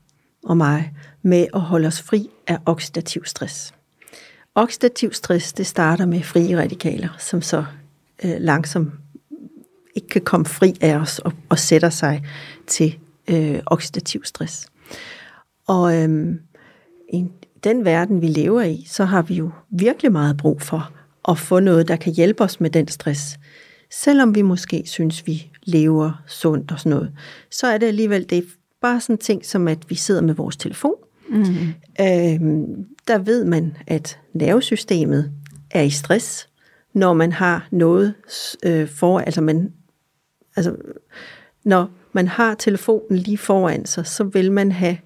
og 0.44 0.56
mig 0.56 0.92
med 1.22 1.46
at 1.54 1.60
holde 1.60 1.86
os 1.86 2.02
fri 2.02 2.28
af 2.46 2.58
oxidativ 2.66 3.24
stress. 3.24 3.74
Oxidativ 4.54 5.12
stress, 5.12 5.52
det 5.52 5.66
starter 5.66 6.06
med 6.06 6.22
frie 6.22 6.58
radikaler, 6.58 7.08
som 7.18 7.42
så 7.42 7.64
øh, 8.24 8.36
langsomt 8.38 8.92
ikke 9.94 10.08
kan 10.08 10.22
komme 10.22 10.46
fri 10.46 10.74
af 10.80 10.96
os 10.96 11.18
og, 11.18 11.32
og 11.48 11.58
sætter 11.58 11.90
sig 11.90 12.24
til 12.66 12.98
øh, 13.30 13.60
oxidativ 13.66 14.24
stress. 14.24 14.66
Og 15.66 15.96
øh, 15.96 16.34
i 17.12 17.24
den 17.64 17.84
verden, 17.84 18.22
vi 18.22 18.26
lever 18.26 18.62
i, 18.62 18.84
så 18.88 19.04
har 19.04 19.22
vi 19.22 19.34
jo 19.34 19.50
virkelig 19.70 20.12
meget 20.12 20.36
brug 20.36 20.62
for 20.62 20.92
at 21.28 21.38
få 21.38 21.60
noget, 21.60 21.88
der 21.88 21.96
kan 21.96 22.12
hjælpe 22.12 22.44
os 22.44 22.60
med 22.60 22.70
den 22.70 22.88
stress. 22.88 23.38
Selvom 23.90 24.34
vi 24.34 24.42
måske 24.42 24.82
synes, 24.86 25.26
vi 25.26 25.50
lever 25.64 26.22
sundt 26.26 26.72
og 26.72 26.78
sådan 26.78 26.90
noget, 26.90 27.12
så 27.50 27.66
er 27.66 27.78
det 27.78 27.86
alligevel 27.86 28.30
det 28.30 28.44
bare 28.82 29.00
sådan 29.00 29.18
ting 29.18 29.46
som, 29.46 29.68
at 29.68 29.78
vi 29.88 29.94
sidder 29.94 30.22
med 30.22 30.34
vores 30.34 30.56
telefon. 30.56 30.94
Mm. 31.28 31.44
Øh, 32.00 32.40
der 33.08 33.18
ved 33.18 33.44
man, 33.44 33.76
at 33.86 34.18
nervesystemet 34.34 35.32
er 35.70 35.82
i 35.82 35.90
stress, 35.90 36.48
når 36.94 37.12
man 37.12 37.32
har 37.32 37.68
noget 37.70 38.14
øh, 38.62 38.88
for, 38.88 39.18
altså 39.18 39.40
man, 39.40 39.72
altså 40.56 40.76
når 41.64 41.90
man 42.12 42.28
har 42.28 42.54
telefonen 42.54 43.18
lige 43.18 43.38
foran 43.38 43.86
sig, 43.86 44.06
så 44.06 44.24
vil 44.24 44.52
man 44.52 44.72
have 44.72 44.98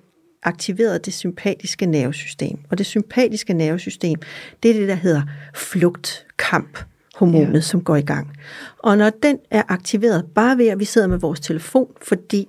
aktiveret 0.42 1.06
det 1.06 1.14
sympatiske 1.14 1.86
nervesystem. 1.86 2.58
Og 2.70 2.78
det 2.78 2.86
sympatiske 2.86 3.54
nervesystem, 3.54 4.18
det 4.62 4.70
er 4.70 4.74
det, 4.74 4.88
der 4.88 4.94
hedder 4.94 5.22
flugtkamp 5.54 6.78
hormonet, 7.14 7.54
ja. 7.54 7.60
som 7.60 7.84
går 7.84 7.96
i 7.96 8.02
gang. 8.02 8.36
Og 8.78 8.98
når 8.98 9.10
den 9.10 9.38
er 9.50 9.62
aktiveret, 9.68 10.24
bare 10.34 10.58
ved 10.58 10.66
at 10.66 10.78
vi 10.78 10.84
sidder 10.84 11.06
med 11.06 11.18
vores 11.18 11.40
telefon, 11.40 11.92
fordi 12.02 12.48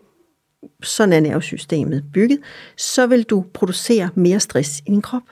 sådan 0.84 1.14
er 1.14 1.20
nervesystemet 1.20 2.04
bygget, 2.14 2.40
så 2.78 3.08
vil 3.08 3.24
du 3.24 3.46
producere 3.54 4.10
mere 4.16 4.40
stress 4.40 4.80
i 4.80 4.84
din 4.92 5.02
krop. 5.02 5.24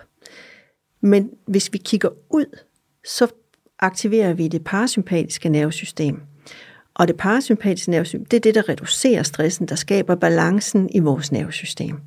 Men 1.01 1.29
hvis 1.47 1.73
vi 1.73 1.77
kigger 1.77 2.09
ud, 2.29 2.59
så 3.05 3.27
aktiverer 3.81 4.33
vi 4.33 4.47
det 4.47 4.63
parasympatiske 4.63 5.49
nervesystem. 5.49 6.21
Og 6.93 7.07
det 7.07 7.17
parasympatiske 7.17 7.91
nervesystem, 7.91 8.25
det 8.25 8.37
er 8.37 8.41
det, 8.41 8.55
der 8.55 8.69
reducerer 8.69 9.23
stressen, 9.23 9.67
der 9.67 9.75
skaber 9.75 10.15
balancen 10.15 10.89
i 10.89 10.99
vores 10.99 11.31
nervesystem. 11.31 11.99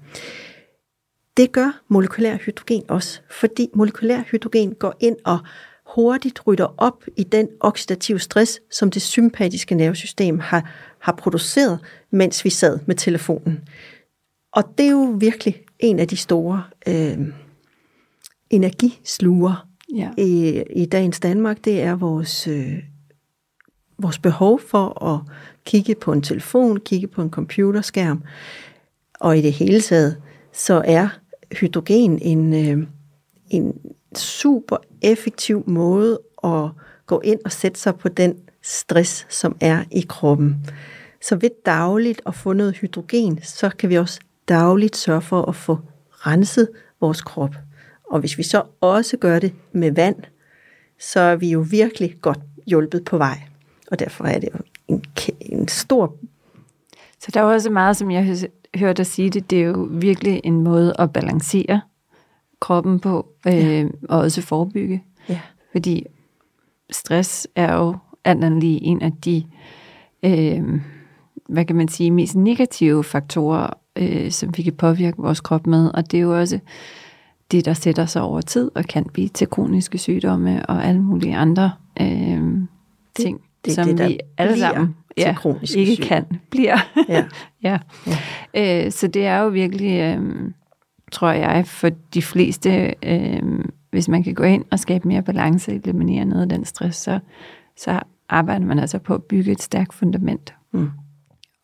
Det 1.36 1.52
gør 1.52 1.82
molekylær 1.88 2.36
hydrogen 2.36 2.82
også, 2.88 3.20
fordi 3.30 3.68
molekylær 3.74 4.22
hydrogen 4.30 4.74
går 4.74 4.94
ind 5.00 5.16
og 5.24 5.38
hurtigt 5.94 6.46
rytter 6.46 6.74
op 6.76 7.04
i 7.16 7.22
den 7.22 7.48
oxidative 7.60 8.18
stress, 8.18 8.60
som 8.70 8.90
det 8.90 9.02
sympatiske 9.02 9.74
nervesystem 9.74 10.38
har, 10.38 10.70
har 10.98 11.12
produceret, 11.12 11.78
mens 12.10 12.44
vi 12.44 12.50
sad 12.50 12.78
med 12.86 12.94
telefonen. 12.94 13.60
Og 14.52 14.64
det 14.78 14.86
er 14.86 14.90
jo 14.90 15.16
virkelig 15.20 15.62
en 15.78 15.98
af 15.98 16.08
de 16.08 16.16
store 16.16 16.62
øh, 16.88 17.18
energisluger 18.50 19.68
ja. 19.94 20.10
i, 20.18 20.62
i 20.70 20.86
dagens 20.86 21.20
Danmark. 21.20 21.64
Det 21.64 21.82
er 21.82 21.94
vores, 21.94 22.46
øh, 22.46 22.74
vores 23.98 24.18
behov 24.18 24.60
for 24.60 25.04
at 25.04 25.20
kigge 25.64 25.94
på 25.94 26.12
en 26.12 26.22
telefon, 26.22 26.76
kigge 26.76 27.06
på 27.06 27.22
en 27.22 27.30
computerskærm. 27.30 28.22
Og 29.20 29.38
i 29.38 29.40
det 29.40 29.52
hele 29.52 29.80
taget, 29.80 30.22
så 30.52 30.82
er 30.84 31.08
hydrogen 31.60 32.18
en, 32.22 32.54
øh, 32.54 32.86
en 33.50 33.74
super 34.16 34.76
effektiv 35.02 35.64
måde 35.66 36.20
at 36.44 36.68
gå 37.06 37.20
ind 37.20 37.40
og 37.44 37.52
sætte 37.52 37.80
sig 37.80 37.96
på 37.96 38.08
den 38.08 38.36
stress, 38.62 39.26
som 39.28 39.56
er 39.60 39.84
i 39.90 40.06
kroppen. 40.08 40.66
Så 41.22 41.36
ved 41.36 41.50
dagligt 41.66 42.22
at 42.26 42.34
få 42.34 42.52
noget 42.52 42.76
hydrogen, 42.76 43.42
så 43.42 43.70
kan 43.78 43.90
vi 43.90 43.98
også 43.98 44.20
dagligt 44.48 44.96
sørge 44.96 45.22
for 45.22 45.42
at 45.42 45.56
få 45.56 45.78
renset 46.10 46.68
vores 47.00 47.20
krop. 47.20 47.54
Og 48.14 48.20
hvis 48.20 48.38
vi 48.38 48.42
så 48.42 48.62
også 48.80 49.16
gør 49.16 49.38
det 49.38 49.54
med 49.72 49.92
vand, 49.92 50.16
så 50.98 51.20
er 51.20 51.36
vi 51.36 51.50
jo 51.50 51.66
virkelig 51.70 52.16
godt 52.20 52.38
hjulpet 52.66 53.04
på 53.04 53.18
vej. 53.18 53.38
Og 53.90 53.98
derfor 53.98 54.24
er 54.24 54.38
det 54.38 54.48
jo 54.54 54.58
en, 54.88 55.04
en 55.40 55.68
stor... 55.68 56.14
Så 57.20 57.30
der 57.34 57.40
er 57.40 57.44
også 57.44 57.70
meget, 57.70 57.96
som 57.96 58.10
jeg 58.10 58.36
hørte 58.76 58.96
dig 58.96 59.06
sige 59.06 59.30
det, 59.30 59.50
det 59.50 59.60
er 59.60 59.64
jo 59.64 59.88
virkelig 59.90 60.40
en 60.44 60.60
måde 60.60 60.94
at 60.98 61.12
balancere 61.12 61.80
kroppen 62.60 63.00
på, 63.00 63.28
øh, 63.46 63.54
ja. 63.54 63.86
og 64.08 64.18
også 64.18 64.42
forebygge. 64.42 65.04
Ja. 65.28 65.40
Fordi 65.72 66.06
stress 66.90 67.48
er 67.54 67.74
jo 67.76 67.96
alt 68.24 68.60
lige 68.60 68.82
en 68.82 69.02
af 69.02 69.12
de, 69.24 69.44
øh, 70.22 70.80
hvad 71.48 71.64
kan 71.64 71.76
man 71.76 71.88
sige, 71.88 72.10
mest 72.10 72.34
negative 72.34 73.04
faktorer, 73.04 73.70
øh, 73.96 74.30
som 74.30 74.56
vi 74.56 74.62
kan 74.62 74.74
påvirke 74.74 75.16
vores 75.16 75.40
krop 75.40 75.66
med, 75.66 75.90
og 75.94 76.10
det 76.10 76.18
er 76.18 76.22
jo 76.22 76.38
også 76.38 76.58
det, 77.50 77.64
der 77.64 77.72
sætter 77.74 78.06
sig 78.06 78.22
over 78.22 78.40
tid 78.40 78.70
og 78.74 78.84
kan 78.84 79.04
blive 79.04 79.28
til 79.28 79.46
kroniske 79.48 79.98
sygdomme 79.98 80.66
og 80.66 80.84
alle 80.84 81.02
mulige 81.02 81.36
andre 81.36 81.72
øh, 82.00 82.06
ting, 83.14 83.40
det, 83.40 83.64
det, 83.64 83.72
som 83.72 83.96
det, 83.96 84.08
vi 84.08 84.18
alle 84.38 84.58
sammen 84.58 84.96
ja, 85.16 85.36
ikke 85.60 85.66
syge. 85.66 85.96
kan, 85.96 86.24
bliver. 86.50 86.78
Ja. 87.08 87.24
ja. 87.62 87.78
ja. 88.54 88.86
Øh, 88.86 88.92
så 88.92 89.06
det 89.06 89.26
er 89.26 89.38
jo 89.38 89.48
virkelig, 89.48 90.00
øh, 90.00 90.50
tror 91.12 91.30
jeg, 91.30 91.66
for 91.66 91.90
de 92.14 92.22
fleste, 92.22 92.94
øh, 93.02 93.42
hvis 93.90 94.08
man 94.08 94.22
kan 94.22 94.34
gå 94.34 94.42
ind 94.42 94.64
og 94.70 94.78
skabe 94.78 95.08
mere 95.08 95.22
balance, 95.22 95.72
eliminere 95.72 96.24
noget 96.24 96.42
af 96.42 96.48
den 96.48 96.64
stress, 96.64 96.98
så, 96.98 97.18
så 97.76 98.00
arbejder 98.28 98.66
man 98.66 98.78
altså 98.78 98.98
på 98.98 99.14
at 99.14 99.22
bygge 99.22 99.52
et 99.52 99.62
stærkt 99.62 99.94
fundament. 99.94 100.54
Mm. 100.72 100.90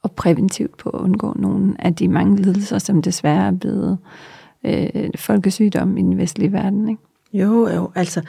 Og 0.03 0.13
præventivt 0.13 0.77
på 0.77 0.91
at 0.91 1.01
undgå 1.01 1.35
nogle 1.37 1.75
af 1.79 1.95
de 1.95 2.09
mange 2.09 2.37
lidelser, 2.43 2.79
som 2.79 3.03
desværre 3.03 3.47
er 3.47 3.51
blevet 3.51 3.99
øh, 4.03 4.40
folkesygdom 5.17 5.97
i 5.97 6.03
den 6.03 6.19
vestlige 6.19 6.53
verden. 6.53 6.89
Ikke? 6.89 7.03
Jo, 7.33 7.69
jo, 7.69 7.93
altså, 7.95 8.23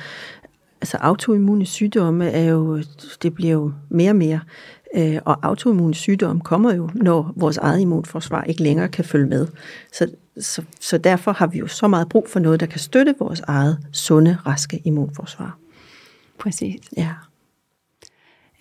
altså 0.82 0.98
autoimmune 0.98 1.66
sygdomme 1.66 2.30
er 2.30 2.44
jo, 2.44 2.84
det 3.22 3.36
bliver 3.36 3.52
jo 3.52 3.72
mere 3.90 4.12
og 4.12 4.16
mere. 4.16 4.40
Øh, 4.96 5.20
og 5.26 5.38
autoimmune 5.42 5.94
sygdomme 5.94 6.42
kommer 6.42 6.74
jo, 6.74 6.90
når 6.96 7.34
vores 7.36 7.58
eget 7.58 7.80
immunforsvar 7.80 8.44
ikke 8.44 8.64
længere 8.64 8.90
kan 8.90 9.06
følge 9.06 9.28
med. 9.28 9.48
Så, 9.92 10.08
så, 10.40 10.64
så 10.80 10.98
derfor 10.98 11.32
har 11.32 11.48
vi 11.48 11.58
jo 11.58 11.68
så 11.68 11.88
meget 11.88 12.10
brug 12.10 12.30
for 12.30 12.40
noget, 12.40 12.60
der 12.60 12.66
kan 12.66 12.80
støtte 12.80 13.16
vores 13.20 13.40
eget 13.40 13.78
sunde, 13.92 14.38
raske 14.46 14.82
immunforsvar. 14.86 15.58
Præcis. 16.40 16.82
Ja. 16.98 17.10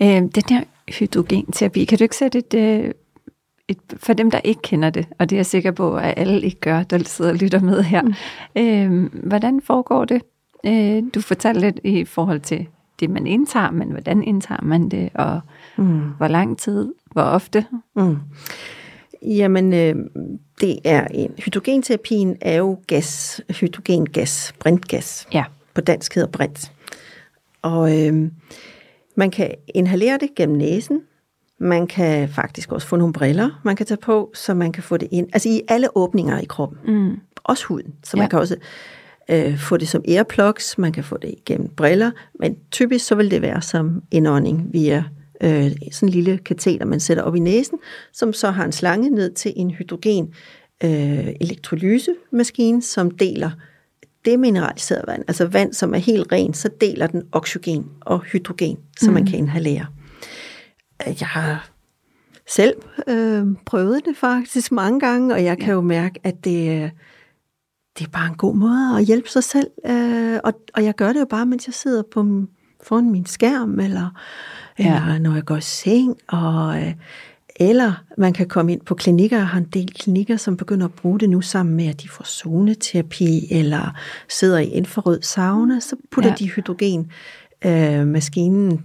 Øh, 0.02 0.08
den 0.08 0.42
her 0.48 0.64
hydrogenterapi, 0.98 1.84
kan 1.84 1.98
du 1.98 2.04
ikke 2.04 2.16
sætte 2.16 2.38
et, 2.38 2.54
øh, 2.54 2.92
et, 3.70 3.78
for 3.96 4.12
dem, 4.12 4.30
der 4.30 4.40
ikke 4.44 4.62
kender 4.62 4.90
det, 4.90 5.06
og 5.18 5.30
det 5.30 5.36
er 5.36 5.38
jeg 5.38 5.46
sikker 5.46 5.70
på, 5.70 5.96
at 5.96 6.14
alle 6.16 6.40
ikke 6.40 6.60
gør, 6.60 6.82
der 6.82 6.98
sidder 6.98 7.30
og 7.30 7.36
lytter 7.36 7.60
med 7.60 7.82
her. 7.82 8.02
Mm. 8.02 8.12
Øh, 8.56 9.10
hvordan 9.28 9.60
foregår 9.60 10.04
det? 10.04 10.22
Øh, 10.66 11.02
du 11.14 11.20
fortalte 11.20 11.60
lidt 11.60 11.80
i 11.84 12.04
forhold 12.04 12.40
til 12.40 12.66
det, 13.00 13.10
man 13.10 13.26
indtager, 13.26 13.70
men 13.70 13.90
hvordan 13.90 14.22
indtager 14.22 14.62
man 14.62 14.88
det, 14.88 15.10
og 15.14 15.40
mm. 15.76 16.00
hvor 16.00 16.28
lang 16.28 16.58
tid, 16.58 16.92
hvor 17.12 17.22
ofte? 17.22 17.64
Mm. 17.96 18.16
Jamen, 19.22 19.72
øh, 19.72 19.94
det 20.60 20.78
er 20.84 21.06
en, 21.06 21.34
hydrogenterapien 21.38 22.36
er 22.40 22.56
jo 22.56 22.78
gas, 22.86 23.40
hydrogengas, 23.50 24.54
brintgas. 24.58 25.28
Ja. 25.32 25.44
På 25.74 25.80
dansk 25.80 26.14
hedder 26.14 26.30
brint. 26.30 26.72
Og 27.62 28.06
øh, 28.06 28.30
man 29.14 29.30
kan 29.30 29.54
inhalere 29.74 30.18
det 30.18 30.34
gennem 30.36 30.56
næsen. 30.56 31.00
Man 31.60 31.86
kan 31.86 32.28
faktisk 32.28 32.72
også 32.72 32.86
få 32.86 32.96
nogle 32.96 33.12
briller, 33.12 33.60
man 33.64 33.76
kan 33.76 33.86
tage 33.86 33.98
på, 34.02 34.30
så 34.34 34.54
man 34.54 34.72
kan 34.72 34.82
få 34.82 34.96
det 34.96 35.08
ind. 35.10 35.28
Altså 35.32 35.48
i 35.48 35.60
alle 35.68 35.96
åbninger 35.96 36.38
i 36.38 36.44
kroppen. 36.44 36.78
Mm. 36.94 37.16
Også 37.44 37.64
huden. 37.66 37.94
Så 38.04 38.16
Ja. 38.16 38.22
man 38.22 38.30
kan 38.30 38.38
også 38.38 38.56
øh, 39.30 39.58
få 39.58 39.76
det 39.76 39.88
som 39.88 40.02
earplugs, 40.08 40.78
man 40.78 40.92
kan 40.92 41.04
få 41.04 41.16
det 41.22 41.34
gennem 41.46 41.68
briller, 41.76 42.10
men 42.40 42.56
typisk 42.70 43.06
så 43.06 43.14
vil 43.14 43.30
det 43.30 43.42
være 43.42 43.62
som 43.62 44.02
indånding 44.10 44.68
via 44.72 45.04
øh, 45.40 45.70
sådan 45.92 46.08
en 46.08 46.12
lille 46.12 46.38
kateter, 46.38 46.84
man 46.84 47.00
sætter 47.00 47.22
op 47.22 47.36
i 47.36 47.38
næsen, 47.40 47.78
som 48.12 48.32
så 48.32 48.50
har 48.50 48.64
en 48.64 48.72
slange 48.72 49.10
ned 49.10 49.32
til 49.32 49.52
en 49.56 49.70
hydrogen 49.70 50.28
øh, 50.84 51.28
elektrolysemaskine, 51.40 52.82
som 52.82 53.10
deler 53.10 53.50
det 54.24 54.38
mineraliserede 54.38 55.04
vand, 55.06 55.24
altså 55.28 55.46
vand, 55.46 55.72
som 55.72 55.94
er 55.94 55.98
helt 55.98 56.32
rent, 56.32 56.56
så 56.56 56.70
deler 56.80 57.06
den 57.06 57.22
oxygen 57.32 57.86
og 58.00 58.20
hydrogen, 58.20 58.78
så 59.00 59.10
mm. 59.10 59.14
man 59.14 59.26
kan 59.26 59.38
inhalere. 59.38 59.86
Jeg 61.06 61.28
har 61.28 61.70
selv 62.48 62.74
øh, 63.08 63.46
prøvet 63.66 64.04
det 64.04 64.16
faktisk 64.16 64.72
mange 64.72 65.00
gange, 65.00 65.34
og 65.34 65.44
jeg 65.44 65.58
kan 65.58 65.74
jo 65.74 65.80
mærke, 65.80 66.20
at 66.24 66.44
det, 66.44 66.68
øh, 66.82 66.90
det 67.98 68.06
er 68.06 68.10
bare 68.12 68.26
en 68.28 68.34
god 68.36 68.54
måde 68.54 68.98
at 68.98 69.04
hjælpe 69.04 69.28
sig 69.28 69.44
selv. 69.44 69.66
Øh, 69.86 70.38
og, 70.44 70.52
og 70.74 70.84
jeg 70.84 70.94
gør 70.94 71.12
det 71.12 71.20
jo 71.20 71.26
bare, 71.30 71.46
mens 71.46 71.66
jeg 71.66 71.74
sidder 71.74 72.02
på, 72.12 72.42
foran 72.82 73.10
min 73.10 73.26
skærm, 73.26 73.80
eller, 73.80 74.10
Ja. 74.78 74.84
ja. 74.84 75.02
eller 75.02 75.18
når 75.18 75.34
jeg 75.34 75.44
går 75.44 75.56
i 75.56 75.60
seng, 75.60 76.16
og, 76.28 76.82
øh, 76.82 76.94
eller 77.56 77.92
man 78.18 78.32
kan 78.32 78.48
komme 78.48 78.72
ind 78.72 78.80
på 78.80 78.94
klinikker. 78.94 79.36
Jeg 79.36 79.46
har 79.48 79.58
en 79.58 79.64
del 79.72 79.92
klinikker, 79.94 80.36
som 80.36 80.56
begynder 80.56 80.86
at 80.86 80.92
bruge 80.94 81.20
det 81.20 81.30
nu 81.30 81.40
sammen 81.40 81.76
med, 81.76 81.86
at 81.86 82.02
de 82.02 82.08
får 82.08 82.24
zoneterapi, 82.24 83.46
eller 83.50 83.94
sidder 84.28 84.58
i 84.58 84.64
infrarød 84.68 85.22
sauna, 85.22 85.80
så 85.80 85.96
putter 86.10 86.30
Ja. 86.30 86.36
ja. 86.40 86.44
de 86.44 86.50
hydrogen 86.50 87.10
øh, 87.64 88.06
maskinen 88.06 88.84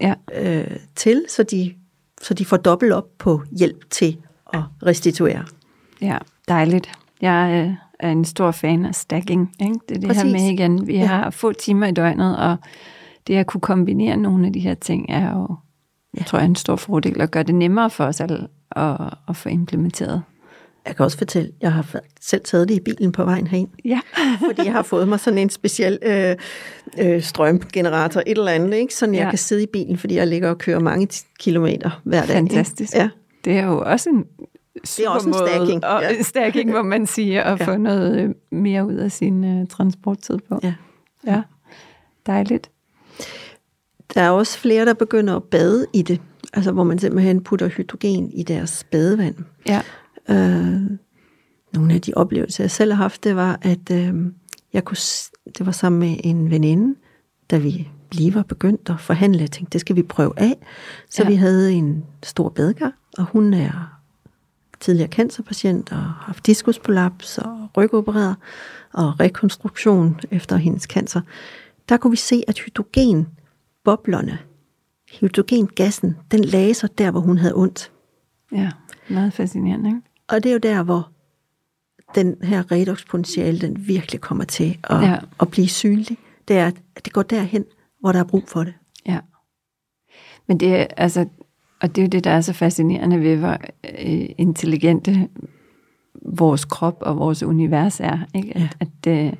Ja. 0.00 0.14
øh, 0.34 0.76
til, 0.96 1.24
så 1.28 1.42
de, 1.42 1.74
så 2.22 2.34
de 2.34 2.44
får 2.44 2.56
dobbelt 2.56 2.92
op 2.92 3.06
på 3.18 3.42
hjælp 3.58 3.90
til 3.90 4.16
at 4.52 4.60
restituere. 4.86 5.44
Ja, 6.00 6.18
dejligt. 6.48 6.90
Jeg 7.20 7.66
øh, 7.68 7.74
er 8.00 8.12
en 8.12 8.24
stor 8.24 8.50
fan 8.50 8.84
af 8.84 8.94
stacking. 8.94 9.52
Ikke? 9.60 9.74
Det 9.88 9.96
er 9.96 10.00
det 10.00 10.16
her 10.16 10.22
Præcis. 10.22 10.32
med 10.32 10.50
igen. 10.52 10.86
Vi 10.86 10.94
Ja. 10.96 11.06
har 11.06 11.30
få 11.30 11.52
timer 11.52 11.86
i 11.86 11.92
døgnet, 11.92 12.38
og 12.38 12.56
det 13.26 13.34
at 13.36 13.46
kunne 13.46 13.60
kombinere 13.60 14.16
nogle 14.16 14.46
af 14.46 14.52
de 14.52 14.60
her 14.60 14.74
ting 14.74 15.06
er 15.08 15.32
jo, 15.32 15.56
jeg 16.18 16.26
tror 16.26 16.38
jeg, 16.38 16.44
er 16.44 16.48
en 16.48 16.54
stor 16.54 16.76
fordel 16.76 17.20
og 17.20 17.28
gøre 17.30 17.42
det 17.42 17.54
nemmere 17.54 17.90
for 17.90 18.04
os 18.04 18.20
alle 18.20 18.48
at, 18.76 18.96
at 19.28 19.36
få 19.36 19.48
implementeret. 19.48 20.22
Jeg 20.88 20.96
kan 20.96 21.04
også 21.04 21.18
fortælle, 21.18 21.52
jeg 21.60 21.72
har 21.72 21.94
selv 22.20 22.44
taget 22.44 22.68
det 22.68 22.74
i 22.74 22.80
bilen 22.80 23.12
på 23.12 23.24
vejen 23.24 23.46
herind, 23.46 23.68
Ja. 23.84 24.00
fordi 24.46 24.64
jeg 24.64 24.72
har 24.72 24.82
fået 24.82 25.08
mig 25.08 25.20
sådan 25.20 25.38
en 25.38 25.50
speciel 25.50 25.98
øh, 26.02 26.36
øh, 26.98 27.22
strømgenerator, 27.22 28.20
et 28.26 28.38
eller 28.38 28.52
andet, 28.52 28.74
ikke? 28.76 28.94
sådan 28.94 29.14
jeg 29.14 29.22
Ja. 29.24 29.30
kan 29.30 29.38
sidde 29.38 29.62
i 29.62 29.66
bilen, 29.72 29.98
fordi 29.98 30.14
jeg 30.14 30.26
ligger 30.26 30.50
og 30.50 30.58
kører 30.58 30.78
mange 30.80 31.08
kilometer 31.40 32.00
hver 32.04 32.26
dag. 32.26 32.36
ikke? 32.36 32.48
Fantastisk. 32.54 32.94
Ja. 32.94 33.08
Det 33.44 33.52
er 33.58 33.66
jo 33.66 33.80
også 33.80 34.10
en 34.10 34.24
Det 34.82 34.98
er 35.06 35.08
også 35.10 35.28
en 35.28 35.34
super 35.34 35.46
stacking, 35.46 35.84
Og 35.84 36.02
ja. 36.02 36.22
stacking, 36.32 36.70
hvor 36.70 36.82
man 36.82 37.06
siger, 37.06 37.42
at 37.42 37.60
Ja. 37.60 37.64
få 37.66 37.76
noget 37.76 38.20
øh, 38.20 38.30
mere 38.58 38.86
ud 38.86 38.94
af 38.94 39.12
sin 39.12 39.60
uh, 39.60 39.66
transporttid 39.68 40.38
på. 40.48 40.60
Ja. 40.62 40.74
ja. 41.26 41.42
Dejligt. 42.26 42.70
Der 44.14 44.20
er 44.20 44.30
også 44.30 44.58
flere, 44.58 44.84
der 44.84 44.94
begynder 44.94 45.36
at 45.36 45.42
bade 45.44 45.86
i 45.94 46.02
det, 46.02 46.20
altså 46.52 46.72
hvor 46.72 46.84
man 46.84 46.98
simpelthen 46.98 47.44
putter 47.44 47.68
hydrogen 47.68 48.30
i 48.32 48.42
deres 48.42 48.86
badevand. 48.90 49.34
Ja. 49.68 49.80
Øh, 50.30 50.90
nogle 51.74 51.94
af 51.94 52.00
de 52.00 52.12
oplevelser, 52.16 52.64
jeg 52.64 52.70
selv 52.70 52.92
har 52.92 53.02
haft, 53.02 53.24
det 53.24 53.36
var, 53.36 53.58
at 53.62 53.90
øh, 53.92 54.14
jeg 54.72 54.84
kunne, 54.84 54.96
det 55.58 55.66
var 55.66 55.72
sammen 55.72 55.98
med 55.98 56.16
en 56.24 56.50
veninde, 56.50 56.94
da 57.50 57.58
vi 57.58 57.88
lige 58.12 58.34
var 58.34 58.42
begyndt 58.42 58.90
at 58.90 59.00
forhandle. 59.00 59.40
Jeg 59.40 59.50
tænkte, 59.50 59.72
det 59.72 59.80
skal 59.80 59.96
vi 59.96 60.02
prøve 60.02 60.32
af. 60.36 60.56
Så 61.10 61.22
Ja. 61.22 61.28
vi 61.28 61.34
havde 61.34 61.72
en 61.72 62.04
stor 62.22 62.48
badekar, 62.48 62.92
og 63.18 63.24
hun 63.24 63.54
er 63.54 64.00
tidligere 64.80 65.08
cancerpatient 65.10 65.92
og 65.92 65.98
har 65.98 66.22
haft 66.26 66.46
diskusprolaps 66.46 67.38
og 67.38 67.68
rygopereret 67.76 68.36
og 68.92 69.20
rekonstruktion 69.20 70.20
efter 70.30 70.56
hendes 70.56 70.82
cancer. 70.82 71.20
Der 71.88 71.96
kunne 71.96 72.10
vi 72.10 72.16
se, 72.16 72.42
at 72.48 72.58
hydrogenboblerne, 72.58 74.38
hydrogengassen, 75.20 76.16
den 76.30 76.44
lagde 76.44 76.74
sig 76.74 76.98
der, 76.98 77.10
hvor 77.10 77.20
hun 77.20 77.38
havde 77.38 77.54
ondt. 77.56 77.92
Ja, 78.52 78.70
meget 79.08 79.32
fascinerende. 79.32 79.90
Ikke? 79.90 80.00
Og 80.28 80.42
det 80.42 80.48
er 80.48 80.52
jo 80.52 80.58
der, 80.58 80.82
hvor 80.82 81.08
den 82.14 82.36
her 82.42 82.72
redoxpotentiale, 82.72 83.60
den 83.60 83.88
virkelig 83.88 84.20
kommer 84.20 84.44
til 84.44 84.78
at, 84.84 85.02
Ja. 85.02 85.16
at 85.40 85.50
blive 85.50 85.68
synlig. 85.68 86.18
Det 86.48 86.56
er, 86.58 86.66
at 86.96 87.04
det 87.04 87.12
går 87.12 87.22
derhen, 87.22 87.64
hvor 88.00 88.12
der 88.12 88.20
er 88.20 88.24
brug 88.24 88.44
for 88.46 88.64
det. 88.64 88.74
Ja. 89.06 89.18
Men 90.46 90.60
det 90.60 90.76
er 90.76 90.86
altså, 90.96 91.26
og 91.80 91.88
det 91.96 91.98
er 91.98 92.06
jo 92.06 92.08
det, 92.08 92.24
der 92.24 92.30
er 92.30 92.40
så 92.40 92.52
fascinerende 92.52 93.20
ved, 93.20 93.36
hvor 93.36 93.56
øh, 93.98 94.28
intelligente 94.38 95.28
vores 96.22 96.64
krop 96.64 96.96
og 97.00 97.16
vores 97.18 97.42
univers 97.42 98.00
er. 98.00 98.18
Ikke? 98.34 98.52
At, 98.56 98.60
Ja. 98.60 98.68
at 98.80 99.26
øh, 99.26 99.32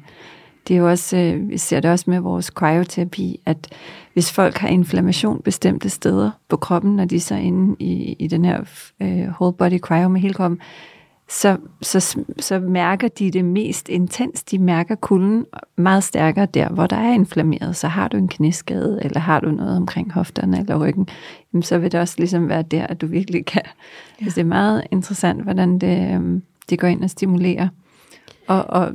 det 0.69 0.75
er 0.75 0.79
jo 0.79 0.89
også, 0.89 1.17
øh, 1.17 1.49
vi 1.49 1.59
ser 1.59 1.81
det 1.81 1.91
også 1.91 2.05
med 2.11 2.21
vores 2.21 2.47
cryoterapi, 2.47 3.41
at 3.47 3.69
hvis 4.13 4.33
folk 4.33 4.57
har 4.57 4.69
inflammation 4.69 5.43
bestemte 5.45 5.89
steder 5.89 6.31
på 6.49 6.57
kroppen, 6.57 6.97
når 6.97 7.05
de 7.05 7.21
så 7.21 7.35
er 7.35 7.39
inde 7.39 7.77
i, 7.79 8.17
i 8.19 8.27
den 8.27 8.45
her 8.45 8.61
øh, 9.01 9.29
whole 9.29 9.53
body 9.53 9.79
cryo 9.79 10.09
med 10.09 10.21
hele 10.21 10.35
kroppen, 10.35 10.61
så, 11.29 11.57
så, 11.83 12.19
så 12.39 12.59
mærker 12.59 13.09
de 13.09 13.31
det 13.31 13.45
mest 13.45 13.89
intens. 13.89 14.45
De 14.45 14.59
mærker 14.59 14.95
kulden 14.95 15.47
meget 15.77 16.05
stærkere 16.05 16.47
der, 16.47 16.69
hvor 16.69 16.87
der 16.87 16.97
er 16.97 17.13
inflammeret. 17.13 17.77
Så 17.77 17.89
har 17.89 18.09
du 18.09 18.17
en 18.17 18.29
knæskade, 18.29 19.01
eller 19.05 19.21
har 19.21 19.41
du 19.41 19.51
noget 19.51 19.77
omkring 19.77 20.13
hofterne 20.13 20.59
eller 20.59 20.87
ryggen, 20.87 21.09
jamen, 21.53 21.63
så 21.63 21.79
vil 21.79 21.93
det 21.93 22.01
også 22.01 22.15
ligesom 22.19 22.49
være 22.49 22.63
der, 22.63 22.87
at 22.87 23.01
du 23.01 23.07
virkelig 23.07 23.47
kan. 23.47 23.63
Ja. 24.21 24.25
Altså, 24.25 24.35
det 24.35 24.41
er 24.41 24.49
meget 24.49 24.85
interessant, 24.91 25.43
hvordan 25.43 25.79
det, 25.79 26.15
øhm, 26.15 26.43
det 26.71 26.79
går 26.79 26.89
ind 26.89 27.05
og 27.05 27.11
stimulerer. 27.11 27.69
Og, 28.47 28.65
og, 28.69 28.93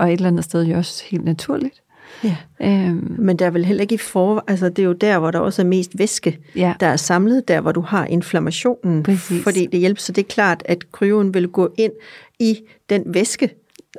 og 0.00 0.08
et 0.08 0.12
eller 0.12 0.28
andet 0.28 0.44
sted 0.44 0.64
jo 0.66 0.76
også 0.76 1.04
helt 1.10 1.24
naturligt. 1.24 1.82
Ja. 2.24 2.36
Øhm, 2.62 3.14
Men 3.18 3.36
der 3.36 3.46
er 3.46 3.50
vel 3.50 3.64
heller 3.64 3.80
ikke 3.82 3.94
i 3.94 3.98
for... 3.98 4.44
Altså, 4.48 4.68
det 4.68 4.78
er 4.78 4.86
jo 4.86 4.92
der, 4.92 5.18
hvor 5.18 5.30
der 5.30 5.38
også 5.38 5.62
er 5.62 5.66
mest 5.66 5.98
væske, 5.98 6.38
Ja. 6.56 6.74
der 6.80 6.86
er 6.86 6.96
samlet, 6.96 7.48
der 7.48 7.60
hvor 7.60 7.72
du 7.72 7.80
har 7.80 8.06
inflammationen. 8.06 9.02
Præcis. 9.02 9.42
Fordi 9.42 9.66
det 9.66 9.80
hjælper, 9.80 10.00
så 10.00 10.12
det 10.12 10.22
er 10.24 10.28
klart, 10.28 10.62
at 10.64 10.92
kryoen 10.92 11.34
vil 11.34 11.48
gå 11.48 11.74
ind 11.78 11.92
i 12.38 12.58
den 12.90 13.02
væske, 13.06 13.50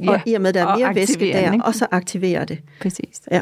Ja, 0.03 0.11
og 0.11 0.19
i 0.25 0.33
og 0.33 0.41
med, 0.41 0.53
der 0.53 0.65
er 0.65 0.77
mere 0.77 0.95
væske 0.95 1.25
der, 1.25 1.51
ikke? 1.53 1.65
og 1.65 1.75
så 1.75 1.87
aktiverer 1.91 2.45
det. 2.45 2.59
præcis. 2.81 3.21
Ja. 3.31 3.41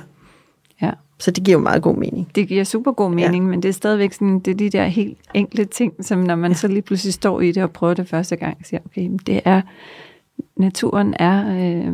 Ja. 0.81 0.91
Så 1.19 1.31
det 1.31 1.43
giver 1.43 1.57
jo 1.57 1.63
meget 1.63 1.81
god 1.81 1.95
mening. 1.95 2.31
Det 2.35 2.47
giver 2.47 2.63
super 2.63 2.91
god 2.91 3.11
mening, 3.11 3.43
ja. 3.45 3.49
men 3.49 3.63
det 3.63 3.69
er 3.69 3.73
stadigvæk 3.73 4.13
sådan, 4.13 4.39
det 4.39 4.51
er 4.51 4.55
de 4.55 4.69
der 4.69 4.85
helt 4.85 5.17
enkle 5.33 5.65
ting, 5.65 5.93
som 6.05 6.19
når 6.19 6.35
man 6.35 6.51
ja. 6.51 6.57
så 6.57 6.67
lige 6.67 6.81
pludselig 6.81 7.13
står 7.13 7.41
i 7.41 7.51
det 7.51 7.63
og 7.63 7.71
prøver 7.71 7.93
det 7.93 8.07
første 8.07 8.35
gang, 8.35 8.65
siger, 8.65 8.79
okay, 8.85 9.09
det 9.27 9.41
er, 9.45 9.61
naturen 10.57 11.13
er, 11.19 11.45
øh, 11.87 11.93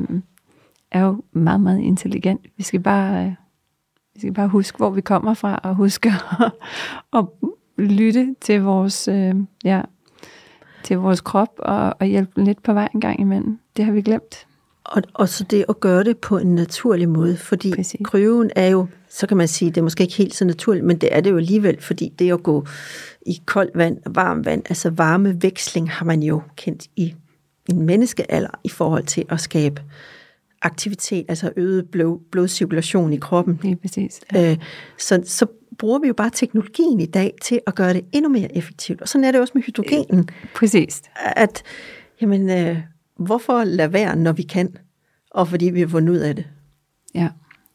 er 0.91 1.01
jo 1.01 1.23
meget, 1.31 1.61
meget 1.61 1.79
intelligent. 1.79 2.41
Vi 2.57 2.63
skal 2.63 2.79
bare, 2.79 3.25
øh, 3.25 3.31
vi 4.13 4.19
skal 4.19 4.33
bare 4.33 4.47
huske, 4.47 4.77
hvor 4.77 4.89
vi 4.89 5.01
kommer 5.01 5.33
fra, 5.33 5.59
og 5.63 5.75
huske 5.75 6.09
at, 6.43 6.51
at 7.13 7.25
lytte 7.77 8.35
til 8.41 8.61
vores, 8.61 9.07
øh, 9.07 9.35
ja, 9.63 9.81
til 10.83 10.97
vores 10.97 11.21
krop 11.21 11.49
og, 11.57 11.93
og 11.99 12.05
hjælpe 12.05 12.43
lidt 12.43 12.63
på 12.63 12.73
vej 12.73 12.89
en 12.93 13.01
gang 13.01 13.19
imellem. 13.19 13.59
Det 13.77 13.85
har 13.85 13.91
vi 13.91 14.01
glemt. 14.01 14.47
Og, 14.85 15.01
og 15.13 15.29
så 15.29 15.43
det 15.43 15.65
at 15.69 15.79
gøre 15.79 16.03
det 16.03 16.17
på 16.17 16.37
en 16.37 16.55
naturlig 16.55 17.09
måde, 17.09 17.37
fordi 17.37 17.71
Præcis. 17.75 18.01
kryven 18.03 18.51
er 18.55 18.67
jo, 18.67 18.87
så 19.09 19.27
kan 19.27 19.37
man 19.37 19.47
sige, 19.47 19.71
det 19.71 19.77
er 19.77 19.81
måske 19.81 20.03
ikke 20.03 20.15
helt 20.15 20.35
så 20.35 20.45
naturligt, 20.45 20.85
men 20.85 20.97
det 20.97 21.09
er 21.15 21.21
det 21.21 21.31
jo 21.31 21.37
alligevel, 21.37 21.81
fordi 21.81 22.13
det 22.19 22.31
at 22.31 22.43
gå 22.43 22.65
i 23.25 23.41
koldt 23.45 23.77
vand 23.77 23.97
og 24.05 24.15
varmt 24.15 24.45
vand, 24.45 24.63
altså 24.69 24.89
varmeveksling 24.89 25.91
har 25.91 26.05
man 26.05 26.23
jo 26.23 26.41
kendt 26.55 26.87
i 26.95 27.15
en 27.69 27.81
menneskealder 27.81 28.49
i 28.63 28.69
forhold 28.69 29.03
til 29.03 29.25
at 29.29 29.39
skabe 29.39 29.81
aktivitet, 30.61 31.25
altså 31.27 31.51
øget 31.55 31.89
blod, 31.89 32.19
blodcirkulation 32.31 33.13
i 33.13 33.17
kroppen. 33.17 33.59
Lige 33.63 33.75
præcis. 33.75 34.21
Ja. 34.33 34.51
Øh, 34.51 34.57
så, 34.97 35.21
så 35.25 35.45
bruger 35.77 35.99
vi 35.99 36.07
jo 36.07 36.13
bare 36.13 36.29
teknologien 36.29 36.99
i 36.99 37.05
dag 37.05 37.33
til 37.41 37.59
at 37.67 37.75
gøre 37.75 37.93
det 37.93 38.05
endnu 38.11 38.29
mere 38.29 38.57
effektivt. 38.57 39.01
Og 39.01 39.07
sådan 39.07 39.25
er 39.25 39.31
det 39.31 39.41
også 39.41 39.51
med 39.55 39.63
hydrogenen. 39.63 40.29
Præcis. 40.55 41.01
At, 41.15 41.63
jamen, 42.21 42.49
øh, 42.49 42.77
hvorfor 43.17 43.63
lade 43.63 43.93
være, 43.93 44.15
når 44.15 44.31
vi 44.31 44.43
kan? 44.43 44.75
Og 45.31 45.47
fordi 45.47 45.69
vi 45.69 45.79
har 45.79 45.87
fundet 45.87 46.13
ud 46.13 46.17
af 46.17 46.35
det. 46.35 46.45
Ja. 47.15 47.29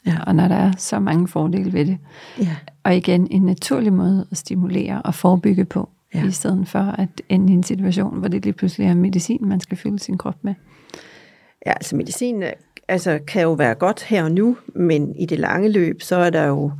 ja, 0.05 0.17
og 0.27 0.35
når 0.35 0.47
der 0.47 0.55
er 0.55 0.71
så 0.77 0.99
mange 0.99 1.27
fordele 1.27 1.73
ved 1.73 1.85
det. 1.85 1.97
Ja. 2.39 2.55
Og 2.83 2.95
igen, 2.95 3.27
en 3.31 3.41
naturlig 3.41 3.93
måde 3.93 4.27
at 4.31 4.37
stimulere 4.37 5.01
og 5.01 5.15
forebygge 5.15 5.65
på, 5.65 5.89
ja. 6.13 6.27
i 6.27 6.31
stedet 6.31 6.67
for 6.67 6.79
at 6.79 7.21
ende 7.29 7.53
i 7.53 7.55
en 7.55 7.63
situation, 7.63 8.19
hvor 8.19 8.27
det 8.27 8.43
lige 8.43 8.53
pludselig 8.53 8.87
er 8.87 8.95
medicin, 8.95 9.39
man 9.41 9.59
skal 9.59 9.77
fylde 9.77 9.99
sin 9.99 10.17
krop 10.17 10.43
med. 10.43 10.53
Ja, 11.65 11.71
altså 11.71 11.95
medicin 11.95 12.43
altså, 12.91 13.19
kan 13.27 13.41
jo 13.41 13.53
være 13.53 13.75
godt 13.75 14.03
her 14.03 14.23
og 14.23 14.31
nu, 14.31 14.57
men 14.75 15.15
i 15.15 15.25
det 15.25 15.39
lange 15.39 15.69
løb, 15.69 16.01
så 16.01 16.15
er 16.15 16.29
der 16.29 16.45
jo 16.45 16.71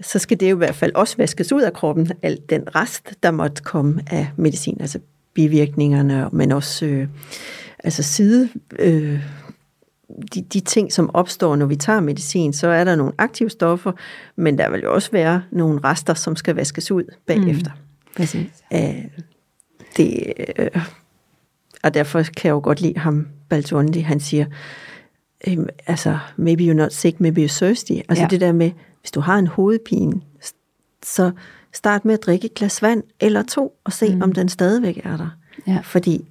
så 0.00 0.18
skal 0.18 0.40
det 0.40 0.50
jo 0.50 0.56
i 0.56 0.58
hvert 0.58 0.74
fald 0.74 0.92
også 0.94 1.16
vaskes 1.16 1.52
ud 1.52 1.62
af 1.62 1.72
kroppen, 1.72 2.12
alt 2.22 2.50
den 2.50 2.74
rest, 2.74 3.10
der 3.22 3.30
måtte 3.30 3.62
komme 3.62 4.02
af 4.10 4.30
medicin, 4.36 4.76
altså 4.80 4.98
bivirkningerne, 5.34 6.28
men 6.32 6.52
også 6.52 6.86
øh, 6.86 7.08
altså 7.78 8.02
side, 8.02 8.48
øh, 8.78 9.20
de, 10.34 10.42
de 10.42 10.60
ting, 10.60 10.92
som 10.92 11.10
opstår, 11.14 11.56
når 11.56 11.66
vi 11.66 11.76
tager 11.76 12.00
medicin, 12.00 12.52
så 12.52 12.68
er 12.68 12.84
der 12.84 12.96
nogle 12.96 13.12
aktive 13.18 13.50
stoffer, 13.50 13.92
men 14.36 14.58
der 14.58 14.70
vil 14.70 14.80
jo 14.80 14.94
også 14.94 15.10
være 15.10 15.42
nogle 15.50 15.80
rester, 15.84 16.14
som 16.14 16.36
skal 16.36 16.54
vaskes 16.54 16.90
ud 16.90 17.04
bagefter. 17.26 17.70
Mm, 17.70 18.12
præcis. 18.16 18.50
Æh, 18.72 19.04
det, 19.96 20.32
øh, 20.58 20.86
og 21.82 21.94
derfor 21.94 22.22
kan 22.22 22.48
jeg 22.48 22.52
jo 22.52 22.60
godt 22.62 22.80
lide 22.80 22.98
ham, 22.98 23.28
Baltuondi, 23.48 24.00
han 24.00 24.20
siger, 24.20 24.46
øh, 25.46 25.58
altså, 25.86 26.18
maybe 26.36 26.62
you're 26.62 26.74
not 26.74 26.92
sick, 26.92 27.20
maybe 27.20 27.44
you're 27.44 27.56
thirsty. 27.58 27.92
Altså 27.92 28.22
ja. 28.22 28.28
det 28.28 28.40
der 28.40 28.52
med, 28.52 28.70
hvis 29.00 29.10
du 29.10 29.20
har 29.20 29.38
en 29.38 29.46
hovedpine, 29.46 30.20
så 31.02 31.30
start 31.72 32.04
med 32.04 32.14
at 32.14 32.22
drikke 32.22 32.44
et 32.44 32.54
glas 32.54 32.82
vand 32.82 33.02
eller 33.20 33.42
to, 33.42 33.72
og 33.84 33.92
se, 33.92 34.14
mm. 34.14 34.22
om 34.22 34.32
den 34.32 34.48
stadigvæk 34.48 35.00
er 35.04 35.16
der. 35.16 35.28
Ja. 35.66 35.78
Fordi, 35.82 36.30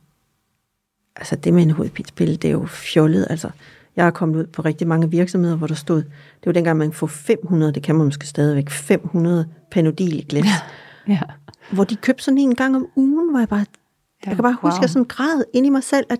altså 1.15 1.35
det 1.35 1.53
med 1.53 1.63
en 1.63 1.71
hovedpinespille, 1.71 2.35
det 2.35 2.47
er 2.47 2.51
jo 2.51 2.65
fjollet. 2.65 3.27
Altså, 3.29 3.49
jeg 3.95 4.05
har 4.05 4.11
kommet 4.11 4.39
ud 4.39 4.45
på 4.45 4.61
rigtig 4.61 4.87
mange 4.87 5.11
virksomheder, 5.11 5.55
hvor 5.55 5.67
der 5.67 5.75
stod, 5.75 6.01
det 6.01 6.45
var 6.45 6.51
dengang, 6.51 6.77
man 6.77 6.93
får 6.93 7.07
500, 7.07 7.73
det 7.73 7.83
kan 7.83 7.95
man 7.95 8.05
måske 8.05 8.27
stadigvæk, 8.27 8.69
500 8.69 9.47
panodil 9.71 10.19
i 10.19 10.25
glas. 10.29 10.45
Ja. 10.45 10.53
ja. 11.13 11.21
Hvor 11.71 11.83
de 11.83 11.95
købte 11.95 12.23
sådan 12.23 12.37
en 12.37 12.55
gang 12.55 12.75
om 12.75 12.87
ugen, 12.95 13.29
hvor 13.29 13.39
jeg 13.39 13.49
bare, 13.49 13.59
ja, 13.59 14.29
jeg 14.29 14.35
kan 14.35 14.43
bare 14.43 14.57
wow. 14.63 14.71
huske, 14.71 14.83
at 14.83 14.89
sådan 14.89 15.05
græd 15.05 15.43
ind 15.53 15.65
i 15.65 15.69
mig 15.69 15.83
selv, 15.83 16.05
at 16.09 16.19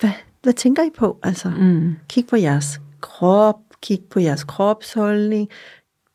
hvad, 0.00 0.10
hvad 0.44 0.52
tænker 0.52 0.82
I 0.82 0.90
på? 0.96 1.18
Altså, 1.22 1.50
mm. 1.58 1.96
kig 2.08 2.26
på 2.26 2.36
jeres 2.36 2.80
krop, 3.00 3.56
kig 3.82 4.00
på 4.10 4.20
jeres 4.20 4.44
kropsholdning, 4.44 5.48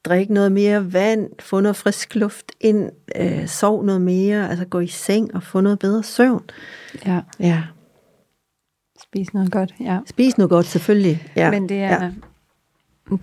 drik 0.06 0.30
noget 0.30 0.52
mere 0.52 0.94
vand, 0.94 1.30
få 1.40 1.60
noget 1.60 1.76
frisk 1.76 2.16
luft 2.16 2.52
ind, 2.60 2.90
øh, 3.16 3.48
sov 3.48 3.84
noget 3.84 4.02
mere, 4.02 4.50
altså 4.50 4.66
gå 4.66 4.80
i 4.80 4.88
seng 4.88 5.36
og 5.36 5.44
få 5.44 5.62
noget 5.62 5.80
bedre 5.80 6.04
søvn. 6.04 6.44
Ja. 7.06 7.22
Ja. 7.40 7.64
Spis 9.04 9.34
noget 9.34 9.52
godt, 9.52 9.74
ja. 9.80 10.00
Spis 10.06 10.38
noget 10.38 10.50
godt, 10.50 10.66
selvfølgelig. 10.66 11.28
Ja. 11.36 11.52
Men 11.52 11.70
det 11.70 11.78
er, 11.78 12.04
ja. 12.04 12.12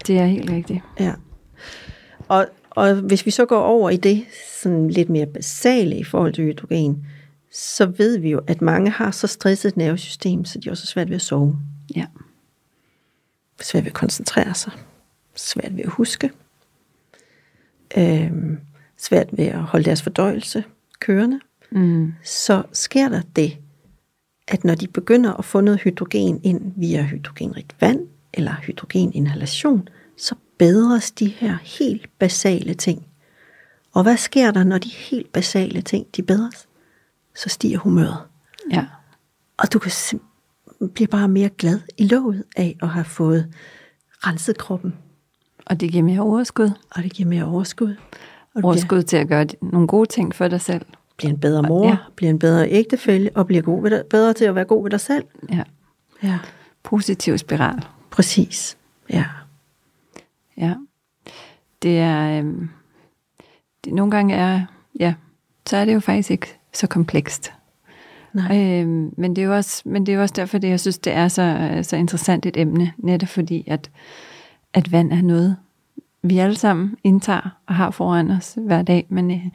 det 0.07 0.19
er 0.19 0.27
helt 0.27 0.51
rigtigt. 0.51 0.81
Ja. 1.01 1.12
Og, 2.29 2.47
og 2.71 2.95
hvis 2.95 3.27
vi 3.27 3.31
så 3.31 3.47
går 3.47 3.61
over 3.61 3.90
i 3.90 3.97
det 3.97 4.25
sådan 4.62 4.88
lidt 4.88 5.09
mere 5.09 5.27
basale 5.27 5.97
i 5.97 6.05
forhold 6.05 6.33
til 6.33 6.45
hydrogen, 6.45 7.07
så 7.57 7.87
ved 7.87 8.19
vi 8.19 8.31
jo, 8.31 8.40
at 8.47 8.62
mange 8.62 8.90
har 8.90 9.11
så 9.11 9.27
stresset 9.27 9.69
et 9.69 9.77
nervesystem, 9.77 10.45
så 10.45 10.59
de 10.59 10.71
også 10.71 10.85
er 10.85 10.87
svært 10.87 11.09
ved 11.09 11.16
at 11.16 11.23
sove. 11.23 11.59
Ja. 11.95 12.07
Svært 13.61 13.85
ved 13.85 13.90
at 13.90 13.95
koncentrere 13.95 14.55
sig. 14.55 14.73
Svært 15.35 15.77
ved 15.77 15.85
at 15.85 15.90
huske. 15.90 16.31
Øhm, 17.97 18.59
svært 18.97 19.29
ved 19.33 19.45
at 19.45 19.62
holde 19.62 19.85
deres 19.85 20.03
fordøjelse 20.03 20.64
kørende. 21.01 21.40
Mm. 21.71 22.14
Så 22.25 22.62
sker 22.73 23.09
der 23.09 23.23
det, 23.37 23.59
at 24.49 24.64
når 24.64 24.75
de 24.75 24.88
begynder 24.88 25.33
at 25.33 25.45
få 25.45 25.61
noget 25.61 25.81
hydrogen 25.81 26.40
ind 26.42 26.73
via 26.77 27.03
hydrogenrigt 27.03 27.77
vand 27.81 28.01
eller 28.35 28.55
hydrogeninhalation, 28.62 29.88
så 30.16 30.35
bedres 30.59 31.11
de 31.11 31.27
her 31.27 31.57
helt 31.62 32.19
basale 32.19 32.75
ting. 32.75 33.07
Og 33.92 34.03
hvad 34.03 34.16
sker 34.16 34.51
der, 34.51 34.64
når 34.64 34.79
de 34.79 34.88
helt 34.88 35.33
basale 35.33 35.83
ting 35.83 36.07
de 36.16 36.23
bedres? 36.23 36.65
Så 37.37 37.49
stiger 37.49 37.79
humøret. 37.79 38.18
Ja. 38.72 38.87
Og 39.57 39.72
du 39.72 39.79
kan 39.79 39.92
blive 40.94 41.07
bare 41.07 41.29
mere 41.29 41.49
glad 41.49 41.81
i 41.96 42.07
låget 42.07 42.44
af 42.57 42.77
at 42.83 42.88
have 42.88 43.05
fået 43.05 43.55
renset 44.27 44.59
kroppen. 44.59 44.94
Og 45.66 45.81
det 45.81 45.90
giver 45.90 46.05
mere 46.05 46.20
overskud. 46.20 46.70
Og 46.90 47.03
det 47.03 47.12
giver 47.12 47.29
mere 47.29 47.44
overskud. 47.44 47.96
Og 48.55 48.64
overskud 48.64 48.88
bliver, 48.88 49.03
til 49.03 49.16
at 49.16 49.29
gøre 49.29 49.46
nogle 49.62 49.88
gode 49.88 50.09
ting 50.09 50.35
for 50.35 50.49
dig 50.49 50.61
selv. 50.61 50.87
Bliver 51.16 51.33
en 51.33 51.40
bedre 51.40 51.62
mor, 51.62 51.88
ja. 51.88 51.96
bliver 52.16 52.31
en 52.31 52.38
bedre 52.38 52.70
ægtefælde, 52.70 53.31
og 53.35 53.46
bliver 53.46 53.62
god 53.62 53.83
ved 53.83 53.90
dig, 53.90 54.05
bedre 54.11 54.33
til 54.33 54.44
at 54.44 54.55
være 54.55 54.64
god 54.64 54.83
ved 54.83 54.90
dig 54.90 55.01
selv. 55.01 55.25
Ja. 55.51 55.62
ja. 56.22 56.38
Positiv 56.83 57.38
spiral. 57.38 57.87
Præcis. 58.11 58.77
Ja. 59.11 59.25
Ja. 60.57 60.75
Det 61.83 61.99
er... 61.99 62.38
Øhm, 62.38 62.70
det 63.85 63.92
nogle 63.92 64.11
gange 64.11 64.35
er... 64.35 64.66
Ja, 65.01 65.14
så 65.66 65.77
er 65.77 65.85
det 65.85 65.94
jo 65.94 66.01
faktisk 66.01 66.31
ikke 66.31 66.59
så 66.76 66.86
komplekst. 66.86 67.52
Nej. 68.32 68.80
Øhm, 68.80 69.14
men, 69.16 69.36
det 69.36 69.42
er 69.42 69.46
jo 69.46 69.54
også, 69.54 69.82
men 69.84 70.06
det 70.06 70.12
er 70.12 70.16
jo 70.16 70.22
også 70.22 70.34
derfor, 70.36 70.58
det 70.58 70.68
jeg 70.68 70.80
synes, 70.80 70.98
det 70.98 71.12
er 71.12 71.28
så, 71.28 71.78
så 71.82 71.96
interessant 71.96 72.46
et 72.46 72.56
emne, 72.56 72.92
netop 72.98 73.28
fordi, 73.28 73.64
at, 73.66 73.90
at 74.74 74.92
vand 74.92 75.12
er 75.12 75.22
noget, 75.22 75.56
vi 76.22 76.38
alle 76.38 76.56
sammen 76.56 76.96
indtager 77.04 77.58
og 77.66 77.74
har 77.74 77.90
foran 77.90 78.30
os 78.30 78.58
hver 78.60 78.82
dag, 78.82 79.06
men, 79.08 79.30
øh, 79.30 79.46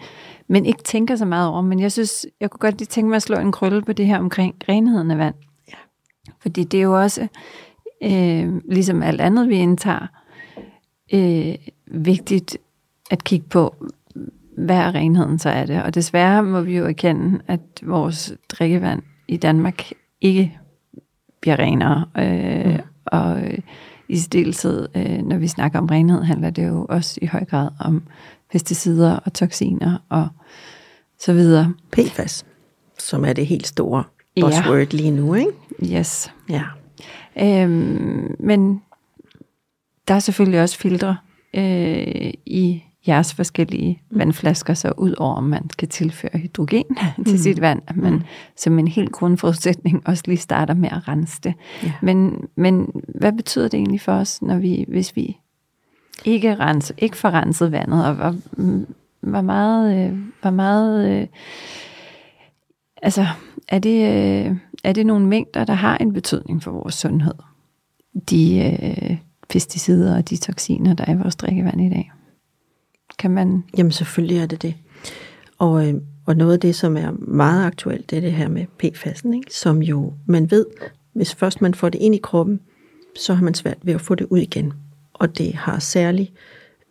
men 0.48 0.66
ikke 0.66 0.84
tænker 0.84 1.16
så 1.16 1.26
meget 1.26 1.50
over. 1.50 1.62
Men 1.62 1.80
jeg 1.80 1.92
synes, 1.92 2.26
jeg 2.40 2.50
kunne 2.50 2.60
godt 2.60 2.78
lige 2.78 2.88
tænke 2.88 3.10
mig 3.10 3.16
at 3.16 3.22
slå 3.22 3.38
en 3.38 3.52
krølle 3.52 3.82
på 3.82 3.94
det 3.94 4.06
her 4.06 4.20
omkring 4.20 4.56
renheden 4.70 5.12
af 5.12 5.18
vand. 5.18 5.36
Ja. 5.68 5.78
Fordi 6.40 6.64
det 6.64 6.78
er 6.78 6.84
jo 6.84 7.02
også, 7.02 7.28
øh, 8.04 8.56
ligesom 8.70 9.04
alt 9.04 9.22
andet, 9.22 9.50
vi 9.50 9.56
indtager, 9.56 10.08
øh, 11.14 11.56
vigtigt 11.86 12.58
at 13.12 13.24
kigge 13.24 13.48
på, 13.50 13.76
hvad 14.66 14.78
er 14.78 14.96
renheden, 14.96 15.40
så 15.40 15.50
er 15.50 15.66
det. 15.66 15.84
Og 15.84 15.96
desværre 15.96 16.44
må 16.44 16.62
vi 16.62 16.78
jo 16.78 16.86
erkende, 16.86 17.40
at 17.48 17.60
vores 17.82 18.34
drikkevand 18.50 19.02
i 19.28 19.38
Danmark 19.38 19.84
ikke 20.22 20.60
bliver 21.42 21.60
renere. 21.60 22.06
Øh, 22.18 22.74
mm. 22.74 22.80
Og 23.06 23.42
i 24.10 24.18
stilletid, 24.18 24.88
øh, 24.96 25.22
når 25.22 25.38
vi 25.38 25.48
snakker 25.48 25.80
om 25.80 25.86
renhed, 25.86 26.24
handler 26.24 26.50
det 26.50 26.68
jo 26.68 26.86
også 26.90 27.20
i 27.22 27.26
høj 27.26 27.46
grad 27.46 27.70
om 27.80 28.04
pesticider 28.52 29.16
og 29.16 29.34
toksiner 29.34 29.98
og 30.10 30.28
så 31.20 31.34
videre. 31.34 31.74
PFAS, 31.92 32.46
som 33.00 33.26
er 33.26 33.34
det 33.34 33.48
helt 33.48 33.68
store 33.68 34.04
buzzword 34.42 34.78
ja. 34.78 34.98
lige 34.98 35.12
nu, 35.12 35.34
ikke? 35.34 35.52
Yes. 35.98 36.34
Ja. 36.50 36.64
Øhm, 37.40 38.36
men 38.40 38.82
der 40.08 40.14
er 40.14 40.20
selvfølgelig 40.20 40.62
også 40.62 40.78
filtre 40.78 41.18
øh, 41.54 42.34
i 42.46 42.84
jeres 43.08 43.34
forskellige 43.34 44.02
mm. 44.10 44.20
vandflasker, 44.20 44.74
så 44.74 44.94
ud 44.98 45.14
over 45.18 45.36
om 45.36 45.44
man 45.44 45.70
skal 45.70 45.88
tilføre 45.88 46.38
hydrogen 46.40 46.86
mm. 47.18 47.24
til 47.24 47.40
sit 47.40 47.62
vand, 47.62 47.82
at 47.88 47.98
man 47.98 48.14
mm. 48.14 48.22
som 48.58 48.80
en 48.80 48.88
helt 48.88 49.12
grundforudsætning 49.12 50.02
også 50.08 50.24
lige 50.28 50.38
starter 50.38 50.74
med 50.74 50.90
at 50.90 51.08
rense 51.08 51.40
det. 51.44 51.54
Ja. 51.84 51.92
Men, 52.02 52.48
men 52.56 52.92
hvad 53.08 53.32
betyder 53.32 53.68
det 53.68 53.78
egentlig 53.78 54.02
for 54.02 54.14
os, 54.14 54.42
når 54.42 54.58
vi, 54.58 54.86
hvis 54.88 55.16
vi 55.16 55.38
ikke, 56.26 56.56
rense, 56.56 56.94
ikke 56.98 57.18
får 57.18 57.30
renset 57.30 57.72
vandet, 57.72 58.06
og 58.06 58.14
hvor, 58.14 58.36
hvor 59.22 59.42
meget, 59.42 60.08
øh, 60.08 60.18
hvor 60.42 60.52
meget 60.52 61.22
øh, 61.22 61.28
altså, 63.02 63.28
er 63.68 63.80
det, 63.80 64.02
øh, 64.02 64.56
er 64.84 64.94
det 64.94 65.06
nogle 65.06 65.28
mængder, 65.28 65.66
der 65.66 65.74
har 65.74 65.98
en 65.98 66.14
betydning 66.14 66.64
for 66.64 66.72
vores 66.72 66.96
sundhed? 66.96 67.34
De 68.30 68.60
øh, 68.60 69.18
pesticider 69.50 70.18
og 70.18 70.30
de 70.30 70.38
toksiner, 70.38 70.94
der 70.94 71.06
er 71.08 71.14
i 71.14 71.18
vores 71.18 71.36
drikkevand 71.36 71.82
i 71.82 71.90
dag. 71.90 72.12
Kan 73.22 73.32
man... 73.32 73.64
Jamen 73.78 73.92
selvfølgelig 73.92 74.38
er 74.38 74.46
det 74.46 74.62
det. 74.62 74.76
Og, 75.58 75.88
øh, 75.88 75.94
og 76.26 76.36
noget 76.36 76.54
af 76.54 76.60
det, 76.60 76.76
som 76.76 76.98
er 76.98 77.12
meget 77.12 77.66
aktuelt, 77.66 78.10
det 78.10 78.18
er 78.18 78.22
det 78.22 78.34
her 78.34 78.48
med 78.48 78.66
PFAS'en, 78.84 79.36
ikke? 79.36 79.54
som 79.56 79.82
jo 79.82 80.14
man 80.26 80.52
ved, 80.52 80.66
hvis 81.14 81.36
først 81.36 81.62
man 81.62 81.74
får 81.74 81.90
det 81.90 82.00
ind 82.02 82.16
i 82.16 82.20
kroppen, 82.24 82.60
så 83.16 83.34
har 83.34 83.44
man 83.44 83.54
svært 83.54 83.78
ved 83.84 83.94
at 83.94 84.02
få 84.02 84.16
det 84.16 84.28
ud 84.30 84.40
igen. 84.40 84.74
Og 85.14 85.38
det 85.38 85.54
har 85.54 85.80
særligt, 85.80 86.32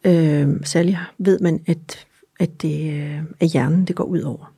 øh, 0.04 0.48
særligt 0.64 0.98
ved 1.18 1.38
man, 1.38 1.60
at 1.66 2.06
at 2.40 2.62
det 2.62 2.92
øh, 2.92 3.22
er 3.40 3.44
hjernen, 3.44 3.84
det 3.84 3.96
går 3.96 4.04
ud 4.04 4.20
over. 4.20 4.54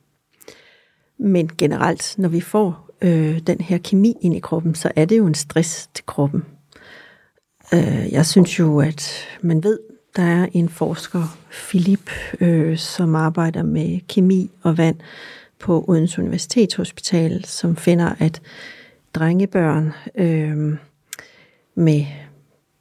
Men 1.17 1.49
generelt, 1.57 2.15
når 2.17 2.29
vi 2.29 2.41
får 2.41 2.89
øh, 3.01 3.39
den 3.39 3.61
her 3.61 3.77
kemi 3.77 4.15
ind 4.21 4.35
i 4.35 4.39
kroppen, 4.39 4.75
så 4.75 4.91
er 4.95 5.05
det 5.05 5.17
jo 5.17 5.27
en 5.27 5.33
stress 5.33 5.89
til 5.93 6.05
kroppen. 6.05 6.45
Øh, 7.73 8.11
jeg 8.11 8.25
synes 8.25 8.59
jo, 8.59 8.79
at 8.79 9.27
man 9.41 9.63
ved, 9.63 9.79
der 10.15 10.23
er 10.23 10.47
en 10.53 10.69
forsker, 10.69 11.37
Philip, 11.51 12.11
øh, 12.39 12.77
som 12.77 13.15
arbejder 13.15 13.63
med 13.63 13.99
kemi 14.07 14.51
og 14.61 14.77
vand 14.77 14.95
på 15.59 15.85
Odense 15.87 16.21
Universitetshospital, 16.21 17.45
som 17.45 17.75
finder, 17.75 18.13
at 18.19 18.41
drengebørn 19.13 19.93
øh, 20.15 20.77
med 21.75 22.05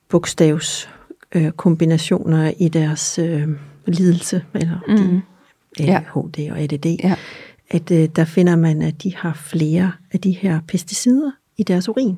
bogstavskombinationer 0.09 2.47
øh, 2.47 2.53
i 2.59 2.69
deres 2.69 3.19
øh, 3.19 3.49
lidelse, 3.87 4.45
eller 4.55 4.79
mm. 4.89 5.21
de, 5.79 5.97
ADHD 5.97 6.39
ja. 6.39 6.53
og 6.53 6.61
ADD, 6.61 6.87
ja. 6.87 7.15
at 7.71 7.91
øh, 7.91 8.09
der 8.17 8.25
finder 8.25 8.57
man, 8.57 8.83
at 8.83 9.03
de 9.03 9.17
har 9.17 9.35
flere 9.35 9.93
af 10.13 10.21
de 10.21 10.33
her 10.33 10.61
pesticider 10.69 11.31
i 11.57 11.63
deres 11.63 11.89
urin. 11.89 12.17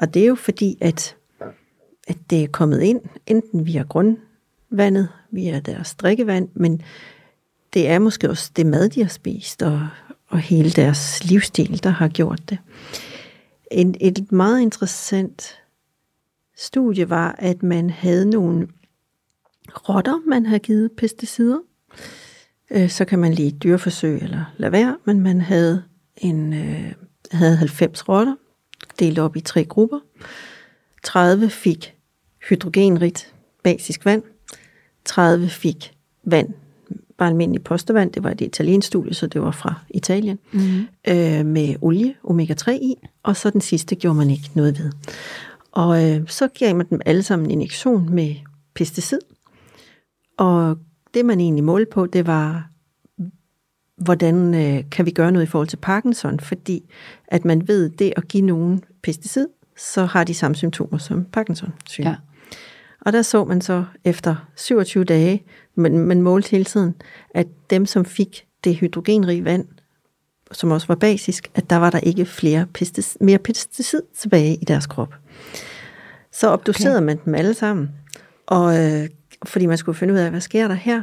Og 0.00 0.14
det 0.14 0.22
er 0.22 0.26
jo 0.26 0.34
fordi, 0.34 0.76
at, 0.80 1.16
at 2.08 2.16
det 2.30 2.44
er 2.44 2.48
kommet 2.48 2.80
ind, 2.80 3.00
enten 3.26 3.66
via 3.66 3.82
grundvandet, 3.82 5.08
via 5.30 5.60
deres 5.60 5.94
drikkevand, 5.94 6.48
men 6.54 6.82
det 7.74 7.88
er 7.88 7.98
måske 7.98 8.30
også 8.30 8.50
det 8.56 8.66
mad, 8.66 8.88
de 8.88 9.02
har 9.02 9.08
spist, 9.08 9.62
og, 9.62 9.88
og 10.28 10.38
hele 10.38 10.70
deres 10.70 11.24
livsstil, 11.24 11.82
der 11.82 11.90
har 11.90 12.08
gjort 12.08 12.50
det. 12.50 12.58
En, 13.70 13.94
et 14.00 14.32
meget 14.32 14.60
interessant 14.60 15.60
studie 16.56 17.10
var, 17.10 17.34
at 17.38 17.62
man 17.62 17.90
havde 17.90 18.30
nogle 18.30 18.68
rotter, 19.88 20.28
man 20.28 20.46
havde 20.46 20.60
givet 20.60 20.92
pesticider. 20.96 21.58
Øh, 22.70 22.90
så 22.90 23.04
kan 23.04 23.18
man 23.18 23.34
lige 23.34 23.50
dyreforsøg 23.50 24.22
eller 24.22 24.44
lade 24.56 24.72
være, 24.72 24.98
men 25.04 25.20
man 25.20 25.40
havde, 25.40 25.84
en, 26.16 26.52
øh, 26.52 26.92
havde 27.32 27.56
90 27.56 28.08
rotter, 28.08 28.36
delt 28.98 29.18
op 29.18 29.36
i 29.36 29.40
tre 29.40 29.64
grupper. 29.64 30.00
30 31.02 31.50
fik 31.50 31.94
hydrogenrigt 32.48 33.34
basisk 33.62 34.04
vand. 34.04 34.22
30 35.04 35.48
fik 35.48 35.92
vand, 36.24 36.48
bare 37.18 37.28
almindelig 37.28 37.64
postevand. 37.64 38.12
Det 38.12 38.24
var 38.24 38.30
et 38.30 38.40
italiensk 38.40 38.86
studie, 38.86 39.14
så 39.14 39.26
det 39.26 39.42
var 39.42 39.50
fra 39.50 39.74
Italien. 39.90 40.38
Mm. 40.52 40.86
Øh, 41.08 41.46
med 41.46 41.74
olie, 41.80 42.14
omega-3 42.24 42.70
i. 42.70 42.94
Og 43.22 43.36
så 43.36 43.50
den 43.50 43.60
sidste 43.60 43.94
gjorde 43.94 44.16
man 44.16 44.30
ikke 44.30 44.50
noget 44.54 44.78
ved. 44.78 44.92
Og 45.72 46.04
øh, 46.04 46.28
så 46.28 46.48
gav 46.58 46.76
man 46.76 46.86
dem 46.90 47.00
alle 47.06 47.22
sammen 47.22 47.46
en 47.46 47.50
injektion 47.50 48.14
med 48.14 48.34
pesticid. 48.74 49.20
Og 50.38 50.78
det 51.14 51.24
man 51.24 51.40
egentlig 51.40 51.64
målte 51.64 51.90
på, 51.92 52.06
det 52.06 52.26
var, 52.26 52.70
hvordan 53.96 54.54
øh, 54.54 54.90
kan 54.90 55.06
vi 55.06 55.10
gøre 55.10 55.32
noget 55.32 55.46
i 55.46 55.50
forhold 55.50 55.68
til 55.68 55.76
Parkinson? 55.76 56.40
Fordi 56.40 56.90
at 57.28 57.44
man 57.44 57.68
ved, 57.68 57.90
det 57.90 58.12
at 58.16 58.28
give 58.28 58.46
nogen 58.46 58.84
pesticid, 59.02 59.46
så 59.80 60.04
har 60.04 60.24
de 60.24 60.34
samme 60.34 60.54
symptomer 60.54 60.98
som 60.98 61.24
Parkinson 61.24 61.72
syge. 61.88 62.08
Ja. 62.08 62.16
Og 63.00 63.12
der 63.12 63.22
så 63.22 63.44
man 63.44 63.60
så 63.60 63.84
efter 64.04 64.36
27 64.56 65.04
dage, 65.04 65.44
men 65.74 65.98
man 65.98 66.22
målte 66.22 66.50
hele 66.50 66.64
tiden, 66.64 66.94
at 67.34 67.46
dem, 67.70 67.86
som 67.86 68.04
fik 68.04 68.46
det 68.64 68.76
hydrogenrige 68.76 69.44
vand, 69.44 69.64
som 70.52 70.70
også 70.70 70.86
var 70.86 70.94
basisk, 70.94 71.50
at 71.54 71.70
der 71.70 71.76
var 71.76 71.90
der 71.90 71.98
ikke 71.98 72.26
flere 72.26 72.66
pesticid, 72.74 73.20
mere 73.20 73.38
pesticid 73.38 74.02
tilbage 74.18 74.54
i 74.54 74.64
deres 74.64 74.86
krop. 74.86 75.14
Så 76.32 76.48
obducerede 76.48 76.96
okay. 76.96 77.06
man 77.06 77.20
dem 77.24 77.34
alle 77.34 77.54
sammen, 77.54 77.90
og, 78.46 78.78
øh, 78.78 79.08
fordi 79.46 79.66
man 79.66 79.78
skulle 79.78 79.98
finde 79.98 80.14
ud 80.14 80.18
af, 80.18 80.30
hvad 80.30 80.40
sker 80.40 80.68
der 80.68 80.74
her. 80.74 81.02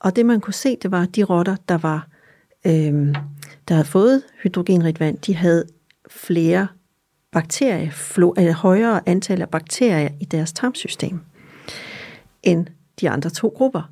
Og 0.00 0.16
det 0.16 0.26
man 0.26 0.40
kunne 0.40 0.54
se, 0.54 0.76
det 0.82 0.90
var 0.90 1.06
de 1.06 1.22
rotter, 1.24 1.56
der 1.68 1.78
var 1.78 2.08
øh, 2.66 3.14
der 3.68 3.74
havde 3.74 3.88
fået 3.88 4.22
hydrogenrigt 4.42 5.00
vand, 5.00 5.18
de 5.18 5.36
havde 5.36 5.64
flere 6.10 6.68
bakterier, 7.32 8.32
eller 8.36 8.52
højere 8.52 9.00
antal 9.08 9.42
af 9.42 9.48
bakterier 9.48 10.08
i 10.20 10.24
deres 10.24 10.52
tarmsystem 10.52 11.20
end 12.42 12.66
de 13.00 13.10
andre 13.10 13.30
to 13.30 13.48
grupper. 13.48 13.82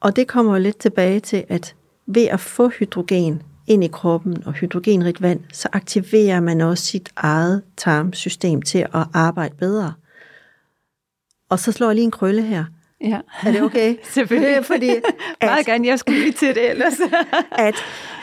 Og 0.00 0.16
det 0.16 0.28
kommer 0.28 0.58
lidt 0.58 0.78
tilbage 0.78 1.20
til, 1.20 1.44
at 1.48 1.74
ved 2.06 2.24
at 2.24 2.40
få 2.40 2.68
hydrogen 2.68 3.42
ind 3.66 3.84
i 3.84 3.88
kroppen 3.88 4.42
og 4.46 4.52
hydrogenrigt 4.52 5.22
vand, 5.22 5.40
så 5.52 5.68
aktiverer 5.72 6.40
man 6.40 6.60
også 6.60 6.84
sit 6.84 7.08
eget 7.16 7.62
tarmsystem 7.76 8.62
til 8.62 8.78
at 8.78 9.06
arbejde 9.14 9.54
bedre. 9.54 9.92
Og 11.48 11.58
så 11.58 11.72
slår 11.72 11.86
jeg 11.86 11.94
lige 11.94 12.04
en 12.04 12.10
krølle 12.10 12.42
her. 12.42 12.64
Ja. 13.00 13.20
Er 13.42 13.52
det 13.52 13.62
okay? 13.62 13.96
Selvfølgelig. 14.14 14.64
Fordi 14.64 14.88
at, 14.90 15.02
Meget 15.42 15.66
gerne, 15.66 15.88
jeg 15.88 15.98
skulle 15.98 16.20
lige 16.20 16.32
til 16.32 16.54
det 16.54 16.70
ellers. 16.70 16.94
at 17.68 17.74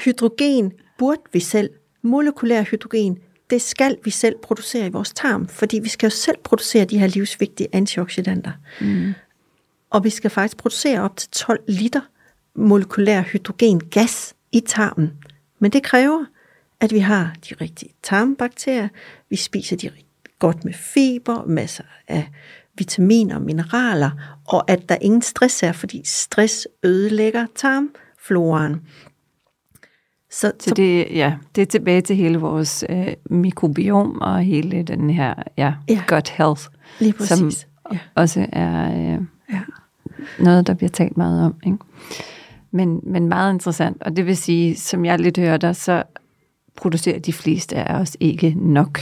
hydrogen 0.06 0.71
burde 0.97 1.21
vi 1.34 1.39
selv, 1.39 1.69
molekylær 2.02 2.62
hydrogen, 2.62 3.17
det 3.52 3.62
skal 3.62 3.98
vi 4.04 4.10
selv 4.10 4.36
producere 4.44 4.88
i 4.88 4.90
vores 4.90 5.14
tarm, 5.14 5.48
fordi 5.48 5.80
vi 5.80 5.90
skal 5.90 6.08
jo 6.08 6.12
selv 6.16 6.38
producere 6.44 6.86
de 6.86 7.00
her 7.00 7.08
livsvigtige 7.08 7.68
antioxidanter. 7.74 8.52
Mm. 8.82 9.14
Og 9.90 10.04
vi 10.04 10.10
skal 10.10 10.30
faktisk 10.30 10.58
producere 10.58 11.02
op 11.02 11.18
til 11.18 11.30
12 11.30 11.64
liter 11.68 12.02
molekylær 12.56 13.22
hydrogen 13.22 13.80
gas 13.80 14.34
i 14.52 14.60
tarmen. 14.60 15.12
Men 15.60 15.72
det 15.72 15.84
kræver, 15.84 16.26
at 16.80 16.94
vi 16.94 17.00
har 17.00 17.36
de 17.50 17.56
rigtige 17.62 17.94
tarmbakterier, 18.04 18.88
vi 19.30 19.36
spiser 19.36 19.78
de 19.78 19.92
godt 20.40 20.66
med 20.66 20.74
fiber, 20.74 21.46
masser 21.46 21.84
af 22.08 22.30
vitaminer 22.78 23.36
og 23.36 23.42
mineraler, 23.42 24.12
og 24.48 24.72
at 24.72 24.90
der 24.90 24.98
ingen 25.02 25.22
stress 25.22 25.64
er, 25.64 25.72
fordi 25.72 26.02
stress 26.06 26.68
ødelægger 26.84 27.46
tarmfloraen. 27.56 28.82
Så, 30.32 30.52
så 30.60 30.74
det, 30.76 31.08
ja, 31.12 31.34
det 31.56 31.62
er 31.62 31.65
tilbage 31.65 32.02
til 32.02 32.15
hele 32.15 32.38
vores 32.38 32.86
øh, 32.89 33.08
mikrobiom 33.30 34.22
og 34.22 34.39
hele 34.39 34.84
den 34.84 35.10
her 35.10 35.34
ja, 35.58 35.74
ja. 35.89 36.02
gut 36.08 36.30
health, 36.30 36.62
Lige 37.00 37.13
præcis. 37.13 37.38
som 37.38 37.52
ja. 37.91 37.98
også 38.15 38.46
er 38.52 38.91
øh, 38.91 39.22
ja. 39.54 39.62
noget, 40.39 40.67
der 40.67 40.74
bliver 40.74 40.89
talt 40.89 41.17
meget 41.17 41.46
om. 41.46 41.56
Ikke? 41.65 41.78
Men, 42.72 43.00
men 43.04 43.30
meget 43.30 43.54
interessant, 43.54 44.04
og 44.04 44.15
det 44.15 44.26
vil 44.26 44.38
sige, 44.38 44.76
som 44.76 45.06
jeg 45.06 45.20
lidt 45.20 45.38
hørte, 45.38 45.74
så 45.74 46.04
producerer 46.76 47.20
de 47.20 47.34
fleste 47.34 47.76
af 47.76 48.02
os 48.02 48.17
ikke 48.20 48.54
nok 48.58 49.00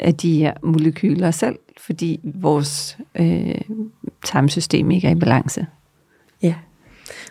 af 0.00 0.14
de 0.14 0.38
her 0.38 0.52
molekyler 0.62 1.30
selv, 1.30 1.58
fordi 1.78 2.20
vores 2.24 2.98
øh, 3.14 3.60
tarmsystem 4.24 4.90
ikke 4.90 5.06
er 5.08 5.12
i 5.12 5.18
balance. 5.18 5.66
Ja. 6.42 6.54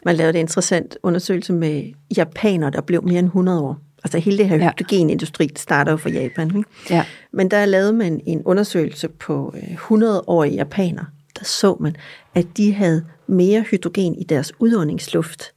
Man 0.06 0.16
lavede 0.16 0.38
en 0.38 0.40
interessant 0.40 0.98
undersøgelse 1.04 1.54
med 1.54 1.94
japanere, 2.18 2.72
der 2.72 2.82
blev 2.82 3.04
mere 3.04 3.20
end 3.20 3.28
100 3.28 3.62
år. 3.62 3.78
Altså 4.04 4.18
hele 4.18 4.38
det 4.38 4.50
her 4.50 4.58
ja. 4.58 4.72
hydrogenindustri 4.78 5.50
starter 5.56 5.92
jo 5.92 5.98
fra 5.98 6.10
Japan. 6.10 6.58
Ikke? 6.58 6.70
Ja. 6.90 7.06
Men 7.34 7.52
der 7.52 7.66
lavede 7.66 7.94
man 7.94 8.22
en 8.26 8.44
undersøgelse 8.44 9.08
på 9.08 9.56
100-årige 9.58 10.52
øh, 10.52 10.58
japanere. 10.58 11.06
Der 11.40 11.46
så 11.46 11.78
man, 11.80 11.96
at 12.36 12.46
de 12.58 12.74
havde 12.74 13.06
mere 13.28 13.62
hydrogen 13.62 14.16
i 14.16 14.24
deres 14.24 14.54
udåndingsluft 14.60 15.52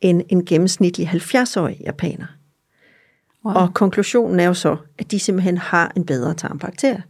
end 0.00 0.22
en 0.28 0.44
gennemsnitlig 0.44 1.08
70-årig 1.08 1.80
japaner. 1.84 2.26
Wow. 3.44 3.54
Og 3.54 3.74
konklusionen 3.74 4.40
er 4.40 4.44
jo 4.44 4.54
så, 4.54 4.76
at 4.98 5.10
de 5.10 5.18
simpelthen 5.18 5.58
har 5.58 5.92
en 5.96 6.06
bedre 6.06 6.34
tarmbakterie 6.34 7.02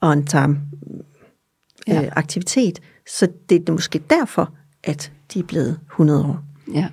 og 0.00 0.12
en 0.12 0.26
tarmaktivitet. 0.26 2.78
Ja. 2.78 2.84
Øh, 2.84 2.88
så 3.06 3.28
det 3.48 3.68
er 3.68 3.72
måske 3.72 4.02
derfor, 4.10 4.54
at 4.84 5.12
de 5.34 5.38
er 5.38 5.44
blevet 5.44 5.80
100 5.90 6.24
år. 6.24 6.38
Ja. 6.74 6.88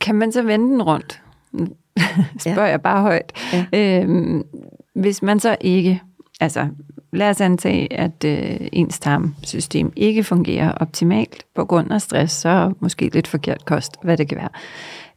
Kan 0.00 0.14
man 0.14 0.32
så 0.32 0.42
vende 0.42 0.66
den 0.66 0.82
rundt? 0.82 1.22
Spørger 2.38 2.64
ja. 2.64 2.70
jeg 2.70 2.82
bare 2.82 3.02
højt. 3.02 3.32
Ja. 3.52 4.00
Øhm, 4.02 4.42
hvis 4.94 5.22
man 5.22 5.40
så 5.40 5.56
ikke, 5.60 6.02
altså 6.40 6.68
lad 7.12 7.30
os 7.30 7.40
antage, 7.40 7.92
at 7.92 8.24
øh, 8.24 8.68
ens 8.72 8.98
tarmsystem 8.98 9.92
ikke 9.96 10.24
fungerer 10.24 10.72
optimalt 10.72 11.44
på 11.54 11.64
grund 11.64 11.92
af 11.92 12.02
stress, 12.02 12.34
så 12.34 12.72
måske 12.80 13.08
lidt 13.08 13.28
forkert 13.28 13.64
kost, 13.64 13.92
hvad 14.02 14.16
det 14.16 14.28
kan 14.28 14.38
være. 14.38 14.48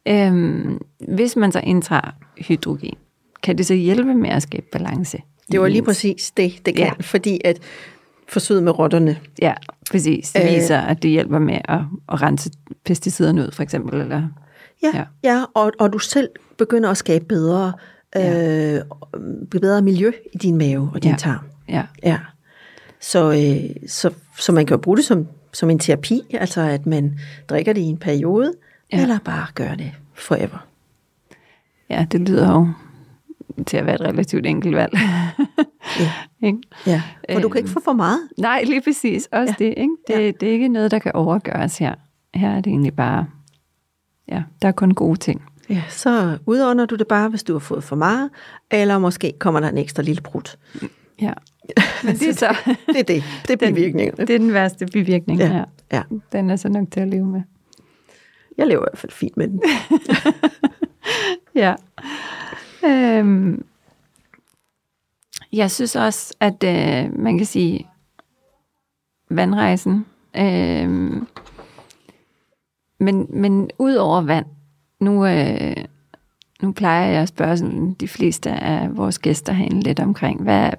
Øhm, 0.06 0.80
hvis 1.08 1.36
man 1.36 1.52
så 1.52 1.60
indtager 1.64 2.14
hydrogen, 2.38 2.94
kan 3.42 3.58
det 3.58 3.66
så 3.66 3.74
hjælpe 3.74 4.14
med 4.14 4.30
at 4.30 4.42
skabe 4.42 4.66
balance? 4.72 5.18
Det 5.52 5.60
var 5.60 5.68
lige 5.68 5.82
præcis 5.82 6.30
det, 6.30 6.66
det 6.66 6.76
kan, 6.76 6.86
ja. 6.86 6.92
fordi 7.00 7.40
at 7.44 7.58
forsøget 8.28 8.62
med 8.62 8.78
rotterne. 8.78 9.18
Ja, 9.42 9.54
præcis. 9.90 10.32
Det 10.32 10.44
viser, 10.44 10.82
øh, 10.82 10.90
at 10.90 11.02
det 11.02 11.10
hjælper 11.10 11.38
med 11.38 11.58
at, 11.64 11.80
at 12.12 12.22
rense 12.22 12.50
pesticiderne 12.84 13.42
ud, 13.42 13.50
for 13.52 13.62
eksempel. 13.62 14.00
Eller, 14.00 14.22
ja, 14.82 14.90
ja. 14.94 15.04
ja 15.24 15.44
og, 15.54 15.72
og 15.78 15.92
du 15.92 15.98
selv 15.98 16.28
begynder 16.58 16.90
at 16.90 16.96
skabe 16.96 17.24
bedre, 17.24 17.72
ja. 18.14 18.74
øh, 18.76 18.82
bedre 19.50 19.82
miljø 19.82 20.12
i 20.32 20.38
din 20.38 20.56
mave 20.56 20.90
og 20.94 21.02
din 21.02 21.10
ja. 21.10 21.16
tarm. 21.16 21.44
Ja. 21.68 21.82
ja. 22.02 22.18
Så, 23.00 23.32
øh, 23.32 23.88
så, 23.88 24.10
så 24.38 24.52
man 24.52 24.66
kan 24.66 24.74
jo 24.74 24.80
bruge 24.80 24.96
det 24.96 25.04
som, 25.04 25.26
som 25.52 25.70
en 25.70 25.78
terapi, 25.78 26.22
altså 26.30 26.60
at 26.60 26.86
man 26.86 27.18
drikker 27.48 27.72
det 27.72 27.80
i 27.80 27.84
en 27.84 27.96
periode, 27.96 28.52
ja. 28.92 29.02
eller 29.02 29.18
bare 29.24 29.46
gør 29.54 29.74
det 29.74 29.92
forever. 30.14 30.66
Ja, 31.90 32.06
det 32.12 32.20
lyder 32.20 32.52
jo 32.52 32.68
til 33.66 33.76
at 33.76 33.86
være 33.86 33.94
et 33.94 34.00
relativt 34.00 34.46
enkelt 34.46 34.76
valg. 34.76 34.92
ja. 36.00 36.12
ikke? 36.48 36.58
ja, 36.86 37.02
for 37.32 37.40
du 37.40 37.48
kan 37.48 37.58
ikke 37.58 37.70
få 37.70 37.80
for 37.84 37.92
meget. 37.92 38.18
Nej, 38.38 38.62
lige 38.66 38.80
præcis. 38.80 39.28
Også 39.32 39.54
ja. 39.60 39.64
det. 39.64 39.74
Ikke? 39.76 39.96
Det, 40.08 40.14
ja. 40.14 40.30
det 40.40 40.42
er 40.48 40.52
ikke 40.52 40.68
noget, 40.68 40.90
der 40.90 40.98
kan 40.98 41.12
overgøres 41.14 41.78
her. 41.78 41.94
her 42.34 42.50
er 42.50 42.60
det 42.60 42.70
egentlig 42.70 42.96
bare, 42.96 43.26
ja, 44.28 44.42
der 44.62 44.68
er 44.68 44.72
kun 44.72 44.94
gode 44.94 45.18
ting. 45.18 45.42
Ja, 45.70 45.82
så 45.88 46.38
udånder 46.46 46.86
du 46.86 46.94
det 46.94 47.08
bare, 47.08 47.28
hvis 47.28 47.42
du 47.42 47.52
har 47.52 47.58
fået 47.60 47.84
for 47.84 47.96
meget, 47.96 48.30
eller 48.70 48.98
måske 48.98 49.32
kommer 49.38 49.60
der 49.60 49.68
en 49.68 49.78
ekstra 49.78 50.02
lille 50.02 50.22
brud. 50.22 50.56
Ja. 51.20 51.32
Men 52.04 52.14
det, 52.14 52.28
er 52.28 52.32
så, 52.32 52.56
det 52.86 52.98
er 53.00 53.02
det. 53.02 53.24
Det 53.48 53.62
er 53.62 53.66
bivirkningerne. 53.70 54.26
Det 54.26 54.34
er 54.34 54.38
den 54.38 54.54
værste 54.54 54.86
bivirkning 54.86 55.40
Ja, 55.40 55.48
her. 55.48 55.64
ja. 55.92 56.02
Den 56.32 56.50
er 56.50 56.56
så 56.56 56.68
nok 56.68 56.90
til 56.90 57.00
at 57.00 57.08
leve 57.08 57.26
med. 57.26 57.42
Jeg 58.58 58.66
lever 58.66 58.80
i 58.80 58.84
hvert 58.90 58.98
fald 58.98 59.12
fint 59.12 59.36
med 59.36 59.48
den. 59.48 59.62
Ja. 61.54 61.74
Øhm, 62.84 63.64
jeg 65.52 65.70
synes 65.70 65.96
også, 65.96 66.34
at 66.40 66.64
øh, 66.64 67.18
man 67.18 67.38
kan 67.38 67.46
sige, 67.46 67.88
vandrejsen, 69.30 70.06
øh, 70.36 70.88
men, 73.00 73.26
men 73.30 73.70
ud 73.78 73.94
over 73.94 74.20
vand, 74.20 74.46
nu, 75.00 75.26
øh, 75.26 75.76
nu 76.62 76.72
plejer 76.72 77.10
jeg 77.10 77.22
at 77.22 77.28
spørge 77.28 77.56
sådan, 77.56 77.94
de 77.94 78.08
fleste 78.08 78.50
af 78.50 78.96
vores 78.96 79.18
gæster 79.18 79.52
herinde 79.52 79.80
lidt 79.80 80.00
omkring, 80.00 80.42
hvad, 80.42 80.70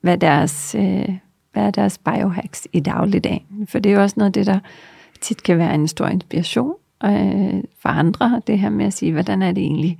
hvad, 0.00 0.18
deres, 0.18 0.74
øh, 0.74 1.08
hvad 1.52 1.62
er 1.62 1.70
deres 1.70 1.98
biohacks 1.98 2.68
i 2.72 2.80
dagligdagen? 2.80 3.66
For 3.68 3.78
det 3.78 3.90
er 3.90 3.96
jo 3.96 4.02
også 4.02 4.14
noget 4.16 4.28
af 4.28 4.32
det, 4.32 4.46
der 4.46 4.58
tit 5.20 5.42
kan 5.42 5.58
være 5.58 5.74
en 5.74 5.88
stor 5.88 6.06
inspiration 6.06 6.74
øh, 7.04 7.64
for 7.78 7.88
andre, 7.88 8.42
det 8.46 8.58
her 8.58 8.70
med 8.70 8.86
at 8.86 8.92
sige, 8.92 9.12
hvordan 9.12 9.42
er 9.42 9.52
det 9.52 9.62
egentlig, 9.62 9.98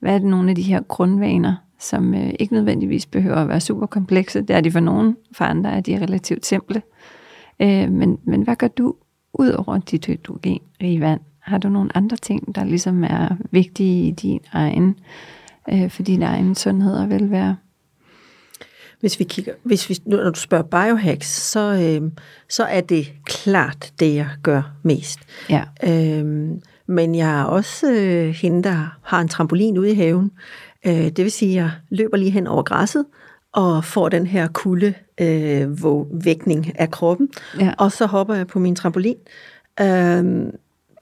hvad 0.00 0.14
er 0.14 0.18
det 0.18 0.26
nogle 0.26 0.50
af 0.50 0.56
de 0.56 0.62
her 0.62 0.80
grundvaner, 0.80 1.54
som 1.78 2.14
øh, 2.14 2.30
ikke 2.38 2.54
nødvendigvis 2.54 3.06
behøver 3.06 3.36
at 3.36 3.48
være 3.48 3.60
super 3.60 3.86
komplekse. 3.86 4.40
Det 4.40 4.56
er 4.56 4.60
de 4.60 4.70
for 4.70 4.80
nogen, 4.80 5.16
for 5.32 5.44
andre 5.44 5.70
er 5.70 5.80
de 5.80 6.00
relativt 6.02 6.46
simple. 6.46 6.82
Øh, 7.62 7.90
men, 7.90 8.18
men 8.24 8.42
hvad 8.42 8.56
gør 8.56 8.68
du 8.68 8.94
ud 9.32 9.50
over 9.50 9.78
dit 9.78 10.06
hydrogenrige 10.06 11.00
vand? 11.00 11.20
Har 11.38 11.58
du 11.58 11.68
nogle 11.68 11.96
andre 11.96 12.16
ting, 12.16 12.54
der 12.54 12.64
ligesom 12.64 13.04
er 13.04 13.36
vigtige 13.50 14.08
i 14.08 14.10
din 14.10 14.40
egen, 14.52 14.98
øh, 15.72 15.90
for 15.90 16.02
din 16.02 16.22
egen 16.22 16.54
sundhed 16.54 16.94
og 16.94 17.10
velvære? 17.10 17.56
Hvis 19.00 19.18
vi 19.18 19.24
kigger, 19.24 19.52
hvis 19.62 19.90
vi, 19.90 19.96
når 20.06 20.30
du 20.30 20.40
spørger 20.40 20.64
biohacks, 20.64 21.50
så, 21.50 21.60
øh, 21.60 22.10
så 22.48 22.64
er 22.64 22.80
det 22.80 23.12
klart 23.24 23.92
det, 24.00 24.14
jeg 24.14 24.28
gør 24.42 24.62
mest. 24.82 25.18
Ja. 25.50 25.62
Øhm, 25.86 26.62
men 26.88 27.14
jeg 27.14 27.40
er 27.40 27.44
også 27.44 27.92
øh, 27.92 28.28
hende, 28.28 28.62
der 28.62 28.98
har 29.02 29.20
en 29.20 29.28
trampolin 29.28 29.78
ude 29.78 29.90
i 29.90 29.94
haven. 29.94 30.30
Øh, 30.86 30.92
det 30.92 31.18
vil 31.18 31.32
sige, 31.32 31.50
at 31.50 31.56
jeg 31.56 31.70
løber 31.90 32.16
lige 32.16 32.30
hen 32.30 32.46
over 32.46 32.62
græsset 32.62 33.04
og 33.52 33.84
får 33.84 34.08
den 34.08 34.26
her 34.26 34.48
kulde 34.48 34.94
øh, 35.20 35.68
vækning 36.24 36.80
af 36.80 36.90
kroppen. 36.90 37.28
Ja. 37.60 37.72
Og 37.78 37.92
så 37.92 38.06
hopper 38.06 38.34
jeg 38.34 38.46
på 38.46 38.58
min 38.58 38.76
trampolin, 38.76 39.16
øh, 39.80 40.52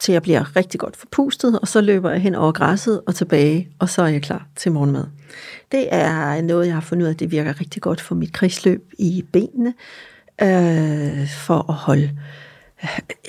til 0.00 0.12
jeg 0.12 0.22
bliver 0.22 0.56
rigtig 0.56 0.80
godt 0.80 0.96
forpustet, 0.96 1.58
og 1.60 1.68
så 1.68 1.80
løber 1.80 2.10
jeg 2.10 2.20
hen 2.20 2.34
over 2.34 2.52
græsset 2.52 3.00
og 3.06 3.14
tilbage, 3.14 3.68
og 3.78 3.88
så 3.88 4.02
er 4.02 4.06
jeg 4.06 4.22
klar 4.22 4.46
til 4.56 4.72
morgenmad. 4.72 5.04
Det 5.72 5.88
er 5.90 6.42
noget, 6.42 6.66
jeg 6.66 6.74
har 6.74 6.80
fundet 6.80 7.04
ud 7.04 7.08
af, 7.08 7.16
det 7.16 7.30
virker 7.30 7.60
rigtig 7.60 7.82
godt 7.82 8.00
for 8.00 8.14
mit 8.14 8.32
kredsløb 8.32 8.92
i 8.98 9.24
benene, 9.32 9.74
øh, 10.42 11.28
for 11.28 11.70
at 11.70 11.74
holde 11.74 12.10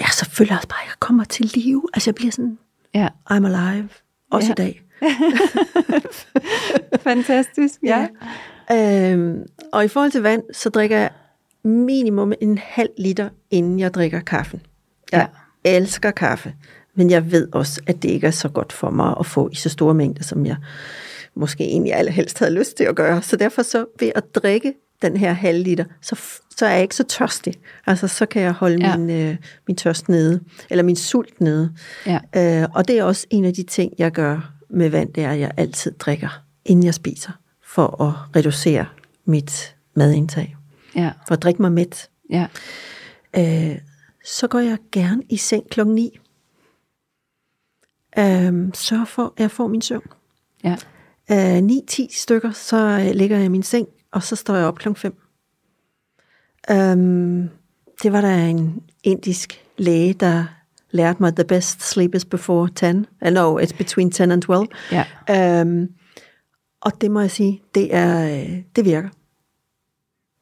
ja, 0.02 0.08
så 0.14 0.30
føler 0.30 0.52
jeg 0.52 0.58
også 0.58 0.68
bare, 0.68 0.82
at 0.82 0.88
jeg 0.88 1.00
kommer 1.00 1.24
til 1.24 1.46
live. 1.56 1.84
Altså, 1.94 2.10
jeg 2.10 2.16
bliver 2.16 2.32
sådan, 2.32 2.58
Ja. 2.94 3.08
I'm 3.32 3.46
alive. 3.46 3.90
Også 4.32 4.48
Ja. 4.48 4.54
i 4.54 4.56
dag. 4.56 4.84
Fantastisk. 7.02 7.74
Ja. 7.84 8.08
Øhm, 8.72 9.44
og 9.74 9.86
i 9.86 9.88
forhold 9.88 10.12
til 10.12 10.22
vand, 10.22 10.44
så 10.54 10.70
drikker 10.70 10.98
jeg 10.98 11.10
minimum 11.64 12.34
en 12.42 12.58
halv 12.58 12.90
liter, 12.98 13.30
inden 13.52 13.80
jeg 13.80 13.94
drikker 13.94 14.20
kaffen. 14.20 14.62
Jeg 15.12 15.28
ja. 15.66 15.78
elsker 15.78 16.12
kaffe, 16.12 16.54
men 16.96 17.10
jeg 17.10 17.32
ved 17.32 17.48
også, 17.54 17.82
at 17.88 18.02
det 18.04 18.10
ikke 18.10 18.28
er 18.28 18.32
så 18.32 18.50
godt 18.50 18.74
for 18.74 18.90
mig 18.90 19.16
at 19.20 19.26
få 19.26 19.50
i 19.52 19.56
så 19.56 19.70
store 19.70 19.94
mængder, 19.94 20.24
som 20.24 20.46
jeg 20.46 20.56
måske 21.36 21.64
egentlig 21.64 21.94
allerhelst 21.94 22.40
havde 22.40 22.54
lyst 22.54 22.78
til 22.78 22.84
at 22.84 22.96
gøre. 22.96 23.22
Så 23.22 23.36
derfor 23.36 23.62
så 23.62 23.86
ved 24.00 24.12
at 24.16 24.36
drikke 24.36 24.74
den 25.02 25.18
her 25.18 25.34
halv 25.34 25.64
liter, 25.64 25.86
så, 26.02 26.16
så 26.58 26.66
er 26.66 26.70
jeg 26.74 26.82
ikke 26.82 26.96
så 26.96 27.04
tørstig. 27.04 27.54
Altså, 27.88 28.08
så 28.08 28.26
kan 28.26 28.42
jeg 28.42 28.52
holde 28.52 28.88
Ja. 28.88 28.98
min, 28.98 29.10
øh, 29.10 29.38
min 29.68 29.76
tørst 29.78 30.10
nede, 30.10 30.42
eller 30.70 30.84
min 30.84 30.96
sult 30.96 31.42
nede. 31.42 31.74
Ja. 32.06 32.20
Øh, 32.64 32.70
og 32.76 32.88
det 32.88 33.00
er 33.00 33.04
også 33.04 33.28
en 33.30 33.46
af 33.46 33.54
de 33.54 33.64
ting, 33.64 33.94
jeg 33.98 34.12
gør 34.12 34.54
med 34.70 34.90
vand, 34.90 35.14
det 35.14 35.24
er, 35.24 35.32
at 35.32 35.40
jeg 35.40 35.52
altid 35.58 35.92
drikker, 35.92 36.44
inden 36.66 36.86
jeg 36.86 36.94
spiser, 36.94 37.32
for 37.64 38.02
at 38.04 38.36
reducere 38.36 38.86
mit 39.26 39.76
madindtag. 39.96 40.56
Ja. 40.96 41.12
For 41.28 41.36
at 41.36 41.42
drikke 41.44 41.62
mig 41.62 41.72
mæt. 41.72 42.10
Ja. 42.30 42.48
Øh, 43.38 43.78
så 44.26 44.48
går 44.48 44.60
jeg 44.60 44.78
gerne 44.92 45.24
i 45.30 45.38
seng 45.38 45.70
klokken 45.70 45.96
9. 45.96 46.20
Øh, 48.18 48.54
sørg 48.74 49.08
for, 49.08 49.34
at 49.38 49.40
jeg 49.42 49.52
får 49.52 49.68
min 49.68 49.82
søvn. 49.82 50.08
Ja. 50.64 50.76
Øh, 51.32 51.58
9-10 51.58 52.22
stykker, 52.22 52.52
så 52.52 52.78
øh, 52.78 53.12
ligger 53.16 53.38
jeg 53.38 53.46
i 53.46 53.50
min 53.50 53.64
seng, 53.64 53.88
og 54.12 54.24
så 54.24 54.36
står 54.36 54.56
jeg 54.56 54.66
op 54.66 54.76
klokken 54.78 55.00
5. 55.00 55.22
Øhm, 56.72 57.50
det 58.04 58.14
var 58.14 58.22
der 58.22 58.36
en 58.36 58.82
indisk 59.04 59.62
læge, 59.78 60.14
der 60.14 60.46
lærte 60.92 61.20
mig, 61.24 61.36
the 61.36 61.44
best 61.46 61.82
sleep 61.92 62.16
is 62.16 62.26
before 62.26 62.70
10. 62.70 62.86
Uh, 63.26 63.32
no, 63.34 63.60
it's 63.60 63.78
between 63.78 64.12
10 64.12 64.24
and 64.24 64.42
12. 64.42 64.68
Ja. 64.92 65.06
Øhm, 65.62 65.94
og 66.82 67.02
det 67.02 67.12
må 67.12 67.20
jeg 67.22 67.32
sige, 67.32 67.62
det, 67.76 67.96
er, 67.96 68.42
øh, 68.42 68.62
det 68.76 68.86
virker. 68.86 69.10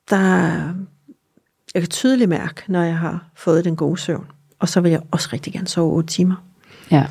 Der, 0.09 0.16
er- 0.18 0.74
jeg 1.74 1.82
kan 1.82 1.89
tydeligt 1.89 2.30
mærke, 2.30 2.63
når 2.68 2.82
jeg 2.84 2.97
har 2.97 3.30
fået 3.36 3.66
den 3.66 3.76
gode 3.76 3.97
søvn. 3.97 4.28
Og 4.59 4.70
så 4.70 4.82
vil 4.82 4.91
jeg 4.91 5.01
også 5.11 5.30
rigtig 5.34 5.53
gerne 5.53 5.68
sove 5.68 5.93
8 5.93 6.07
timer. 6.13 6.36
Ja. 6.91 7.07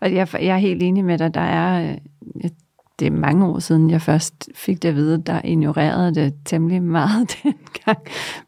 Og 0.00 0.14
jeg, 0.14 0.28
jeg 0.34 0.46
er 0.54 0.58
helt 0.58 0.82
enig 0.82 1.04
med 1.04 1.18
dig. 1.18 1.34
Der 1.34 1.40
er, 1.40 1.82
øh, 1.92 1.98
jeg- 2.42 2.50
det 2.98 3.06
er 3.06 3.10
mange 3.10 3.46
år 3.46 3.58
siden, 3.58 3.90
jeg 3.90 4.02
først 4.02 4.48
fik 4.54 4.82
det 4.82 4.88
at 4.88 4.94
vide, 4.94 5.22
der 5.22 5.40
ignorerede 5.44 6.14
det 6.14 6.34
temmelig 6.44 6.82
meget 6.82 7.30
dengang. 7.42 7.98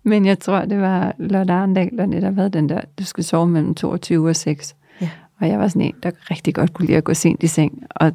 Men 0.02 0.26
jeg 0.26 0.38
tror, 0.38 0.64
det 0.64 0.80
var 0.80 1.14
Lotte 1.18 1.52
Arndal, 1.52 1.98
der 1.98 2.06
netop 2.06 2.34
havde 2.34 2.50
den 2.50 2.68
der, 2.68 2.80
du 2.98 3.04
skal 3.04 3.24
sove 3.24 3.48
mellem 3.48 3.74
22 3.74 4.28
og 4.28 4.36
6. 4.36 4.76
Ja. 5.00 5.10
Og 5.40 5.48
jeg 5.48 5.58
var 5.58 5.68
sådan 5.68 5.82
en, 5.82 5.94
der 6.02 6.10
rigtig 6.30 6.54
godt 6.54 6.72
kunne 6.72 6.86
lide 6.86 6.98
at 6.98 7.04
gå 7.04 7.14
sent 7.14 7.42
i 7.42 7.46
seng, 7.46 7.82
og 7.90 8.12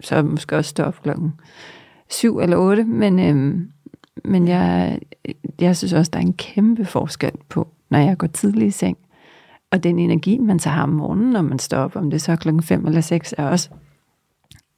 så 0.00 0.22
måske 0.22 0.56
også 0.56 0.68
stå 0.68 0.82
op 0.82 1.02
klokken 1.02 1.32
7 2.08 2.38
eller 2.38 2.56
8. 2.56 2.84
Men, 2.84 3.18
øhm, 3.18 3.70
men 4.24 4.48
jeg, 4.48 4.98
jeg 5.60 5.76
synes 5.76 5.92
også, 5.92 6.10
der 6.12 6.18
er 6.18 6.22
en 6.22 6.32
kæmpe 6.32 6.84
forskel 6.84 7.32
på, 7.48 7.68
når 7.90 7.98
jeg 7.98 8.18
går 8.18 8.26
tidlig 8.26 8.66
i 8.66 8.70
seng, 8.70 8.98
og 9.70 9.82
den 9.82 9.98
energi, 9.98 10.38
man 10.38 10.58
så 10.58 10.68
har 10.68 10.82
om 10.82 10.88
morgenen, 10.88 11.30
når 11.30 11.42
man 11.42 11.58
står 11.58 11.78
op, 11.78 11.96
om 11.96 12.10
det 12.10 12.22
så 12.22 12.32
er 12.32 12.36
klokken 12.36 12.62
5 12.62 12.86
eller 12.86 13.00
6, 13.00 13.34
er 13.38 13.44
også 13.48 13.70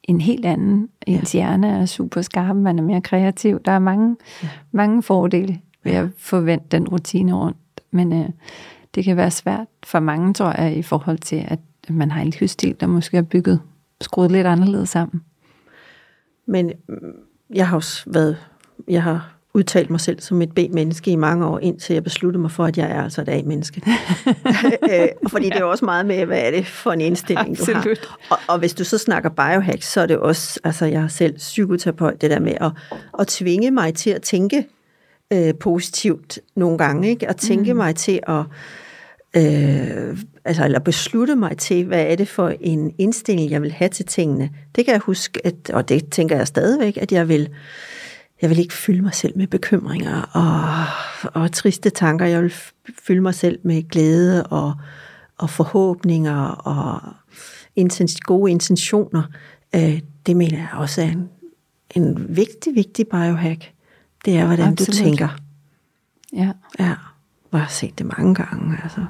en 0.02 0.20
helt 0.20 0.46
anden. 0.46 0.88
Ens 1.06 1.32
hjerne 1.32 1.68
er 1.68 1.86
super 1.86 2.22
skarp, 2.22 2.56
man 2.56 2.78
er 2.78 2.82
mere 2.82 3.00
kreativ. 3.00 3.60
Der 3.60 3.72
er 3.72 3.78
mange, 3.78 4.16
ja. 4.42 4.48
mange 4.72 5.02
fordele 5.02 5.60
ved 5.84 5.92
at 5.92 6.08
forvente 6.16 6.66
den 6.70 6.88
rutine 6.88 7.34
rundt. 7.34 7.56
Men 7.90 8.12
øh, 8.12 8.28
det 8.94 9.04
kan 9.04 9.16
være 9.16 9.30
svært 9.30 9.66
for 9.82 10.00
mange, 10.00 10.34
tror 10.34 10.60
jeg, 10.62 10.76
i 10.76 10.82
forhold 10.82 11.18
til, 11.18 11.44
at 11.48 11.58
man 11.88 12.10
har 12.10 12.20
en 12.20 12.32
livsstil, 12.40 12.80
der 12.80 12.86
måske 12.86 13.16
er 13.16 13.22
bygget, 13.22 13.60
skruet 14.00 14.32
lidt 14.32 14.46
anderledes 14.46 14.88
sammen. 14.88 15.22
Men 16.46 16.72
mm, 16.88 16.96
jeg 17.54 17.68
har 17.68 17.76
også 17.76 18.02
været, 18.06 18.36
jeg 18.88 19.02
har 19.02 19.31
udtalt 19.54 19.90
mig 19.90 20.00
selv 20.00 20.20
som 20.20 20.42
et 20.42 20.54
B-menneske 20.54 21.10
i 21.10 21.16
mange 21.16 21.46
år, 21.46 21.58
indtil 21.58 21.94
jeg 21.94 22.04
besluttede 22.04 22.40
mig 22.42 22.50
for, 22.50 22.64
at 22.64 22.78
jeg 22.78 22.90
er 22.90 23.02
altså 23.02 23.20
et 23.20 23.28
A-menneske. 23.28 23.82
Øh, 24.92 25.08
Fordi 25.30 25.44
det 25.44 25.56
er 25.56 25.60
jo 25.60 25.70
også 25.70 25.84
meget 25.84 26.06
med, 26.06 26.26
hvad 26.26 26.38
er 26.38 26.50
det 26.50 26.66
for 26.66 26.92
en 26.92 27.00
indstilling, 27.00 27.58
du 27.58 27.62
Absolut. 27.62 27.98
har. 27.98 28.18
Og, 28.30 28.38
og 28.48 28.58
hvis 28.58 28.74
du 28.74 28.84
så 28.84 28.98
snakker 28.98 29.30
biohacks, 29.30 29.92
så 29.92 30.00
er 30.00 30.06
det 30.06 30.18
også, 30.18 30.60
altså 30.64 30.86
jeg 30.86 31.02
er 31.02 31.08
selv 31.08 31.36
psykoterapeut, 31.36 32.20
det 32.20 32.30
der 32.30 32.40
med 32.40 32.54
at, 32.60 32.72
at 33.18 33.26
tvinge 33.26 33.70
mig 33.70 33.94
til 33.94 34.10
at 34.10 34.22
tænke 34.22 34.66
øh, 35.32 35.54
positivt 35.60 36.38
nogle 36.56 36.78
gange, 36.78 37.08
ikke? 37.08 37.28
At 37.28 37.36
tænke 37.36 37.72
mm. 37.72 37.76
mig 37.76 37.96
til 37.96 38.20
at 38.28 38.44
øh, 39.36 40.18
altså, 40.44 40.64
eller 40.64 40.78
beslutte 40.78 41.36
mig 41.36 41.58
til, 41.58 41.84
hvad 41.84 42.06
er 42.06 42.16
det 42.16 42.28
for 42.28 42.52
en 42.60 42.94
indstilling, 42.98 43.50
jeg 43.50 43.62
vil 43.62 43.72
have 43.72 43.88
til 43.88 44.06
tingene. 44.06 44.50
Det 44.76 44.84
kan 44.84 44.92
jeg 44.92 45.00
huske, 45.00 45.46
at, 45.46 45.70
og 45.70 45.88
det 45.88 46.10
tænker 46.10 46.36
jeg 46.36 46.46
stadigvæk, 46.46 46.96
at 46.96 47.12
jeg 47.12 47.28
vil, 47.28 47.48
jeg 48.42 48.50
vil 48.50 48.58
ikke 48.58 48.74
fylde 48.74 49.02
mig 49.02 49.14
selv 49.14 49.38
med 49.38 49.46
bekymringer 49.46 50.22
og, 50.22 50.86
og 51.42 51.52
triste 51.52 51.90
tanker. 51.90 52.26
Jeg 52.26 52.42
vil 52.42 52.54
fylde 53.02 53.20
mig 53.20 53.34
selv 53.34 53.58
med 53.62 53.88
glæde 53.88 54.46
og, 54.46 54.74
og 55.38 55.50
forhåbninger 55.50 56.44
og 56.46 57.14
intens, 57.76 58.20
gode 58.20 58.50
intentioner. 58.50 59.22
Øh, 59.74 60.00
det 60.26 60.36
mener 60.36 60.58
jeg 60.58 60.68
også 60.74 61.02
er 61.02 61.06
en, 61.06 61.28
en 61.94 62.36
vigtig, 62.36 62.74
vigtig 62.74 63.06
biohack. 63.08 63.72
Det 64.24 64.36
er, 64.36 64.46
hvordan 64.46 64.68
Absolut. 64.68 64.98
du 64.98 65.04
tænker. 65.04 65.28
Ja. 66.32 66.52
Ja, 66.78 66.94
og 67.50 67.58
jeg 67.58 67.60
har 67.60 67.70
set 67.72 67.98
det 67.98 68.06
mange 68.18 68.34
gange. 68.34 68.78
Altså. 68.82 69.04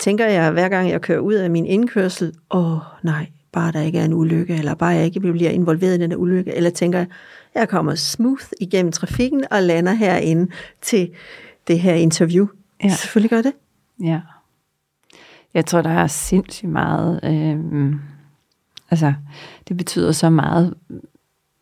Tænker 0.00 0.26
jeg, 0.26 0.50
hver 0.50 0.68
gang 0.68 0.90
jeg 0.90 1.00
kører 1.00 1.18
ud 1.18 1.34
af 1.34 1.50
min 1.50 1.66
indkørsel, 1.66 2.32
åh 2.50 2.78
nej, 3.02 3.26
bare 3.52 3.72
der 3.72 3.80
ikke 3.80 3.98
er 3.98 4.04
en 4.04 4.12
ulykke, 4.12 4.54
eller 4.54 4.74
bare 4.74 4.90
jeg 4.90 5.04
ikke 5.04 5.20
bliver 5.20 5.50
involveret 5.50 5.98
i 5.98 6.00
den 6.00 6.16
ulykke, 6.16 6.54
eller 6.54 6.70
tænker 6.70 6.98
jeg, 6.98 7.08
jeg 7.54 7.68
kommer 7.68 7.94
smooth 7.94 8.44
igennem 8.60 8.92
trafikken 8.92 9.44
og 9.50 9.62
lander 9.62 9.92
herinde 9.92 10.52
til 10.82 11.10
det 11.68 11.80
her 11.80 11.94
interview. 11.94 12.46
Ja. 12.84 12.88
Selvfølgelig 12.88 13.30
gør 13.30 13.42
det. 13.42 13.52
Ja. 14.02 14.20
Jeg 15.54 15.66
tror, 15.66 15.82
der 15.82 15.90
er 15.90 16.06
sindssygt 16.06 16.72
meget... 16.72 17.20
Øh, 17.24 17.94
altså, 18.90 19.14
det 19.68 19.76
betyder 19.76 20.12
så 20.12 20.30
meget, 20.30 20.74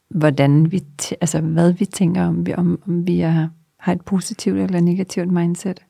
hvordan 0.08 0.72
vi, 0.72 0.82
altså, 1.20 1.40
hvad 1.40 1.72
vi 1.72 1.84
tænker 1.84 2.24
om, 2.24 2.46
om, 2.56 2.82
om 2.86 3.06
vi 3.06 3.20
er, 3.20 3.48
har 3.76 3.92
et 3.92 4.00
positivt 4.00 4.58
eller 4.58 4.80
negativt 4.80 5.32
mindset. 5.32 5.80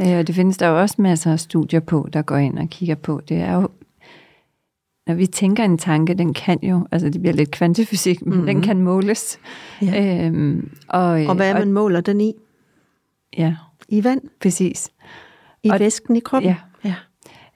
Øh, 0.00 0.18
og 0.18 0.26
det 0.26 0.34
findes 0.34 0.58
der 0.58 0.66
jo 0.66 0.80
også 0.80 0.94
masser 0.98 1.32
af 1.32 1.40
studier 1.40 1.80
på, 1.80 2.08
der 2.12 2.22
går 2.22 2.36
ind 2.36 2.58
og 2.58 2.68
kigger 2.68 2.94
på. 2.94 3.20
Det 3.28 3.36
er 3.36 3.54
jo, 3.54 3.68
når 5.06 5.14
vi 5.14 5.26
tænker 5.26 5.64
en 5.64 5.78
tanke, 5.78 6.14
den 6.14 6.34
kan 6.34 6.58
jo, 6.62 6.86
altså 6.92 7.08
det 7.08 7.20
bliver 7.20 7.34
lidt 7.34 7.50
kvantefysik, 7.50 8.22
men 8.22 8.32
mm-hmm. 8.32 8.46
den 8.46 8.62
kan 8.62 8.80
måles. 8.80 9.38
Ja. 9.82 10.26
Øhm, 10.26 10.70
og, 10.88 11.00
og 11.00 11.34
hvad 11.34 11.50
er 11.50 11.54
man 11.54 11.62
og, 11.62 11.68
måler 11.68 12.00
den 12.00 12.20
i? 12.20 12.32
Ja. 13.38 13.54
I 13.88 14.04
vand? 14.04 14.20
Præcis. 14.40 14.90
I 15.62 15.70
og, 15.70 15.80
væsken 15.80 16.16
i 16.16 16.20
kroppen? 16.20 16.54
Ja. 16.84 16.94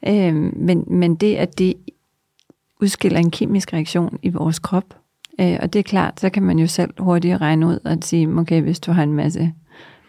ja. 0.05 0.28
Øhm, 0.28 0.55
men, 0.57 0.84
men 0.86 1.14
det, 1.14 1.36
at 1.36 1.59
det 1.59 1.74
udskiller 2.80 3.18
en 3.18 3.30
kemisk 3.30 3.72
reaktion 3.72 4.18
i 4.22 4.28
vores 4.28 4.59
krop, 4.59 4.96
øh, 5.40 5.59
og 5.62 5.72
det 5.72 5.78
er 5.78 5.82
klart, 5.82 6.20
så 6.20 6.30
kan 6.30 6.42
man 6.42 6.59
jo 6.59 6.66
selv 6.66 6.90
hurtigt 6.98 7.40
regne 7.40 7.66
ud 7.66 7.78
og 7.84 7.96
sige, 8.01 8.28
okay, 8.38 8.62
hvis 8.62 8.80
du 8.80 8.92
har 8.92 9.03
en 9.03 9.12
masse 9.12 9.53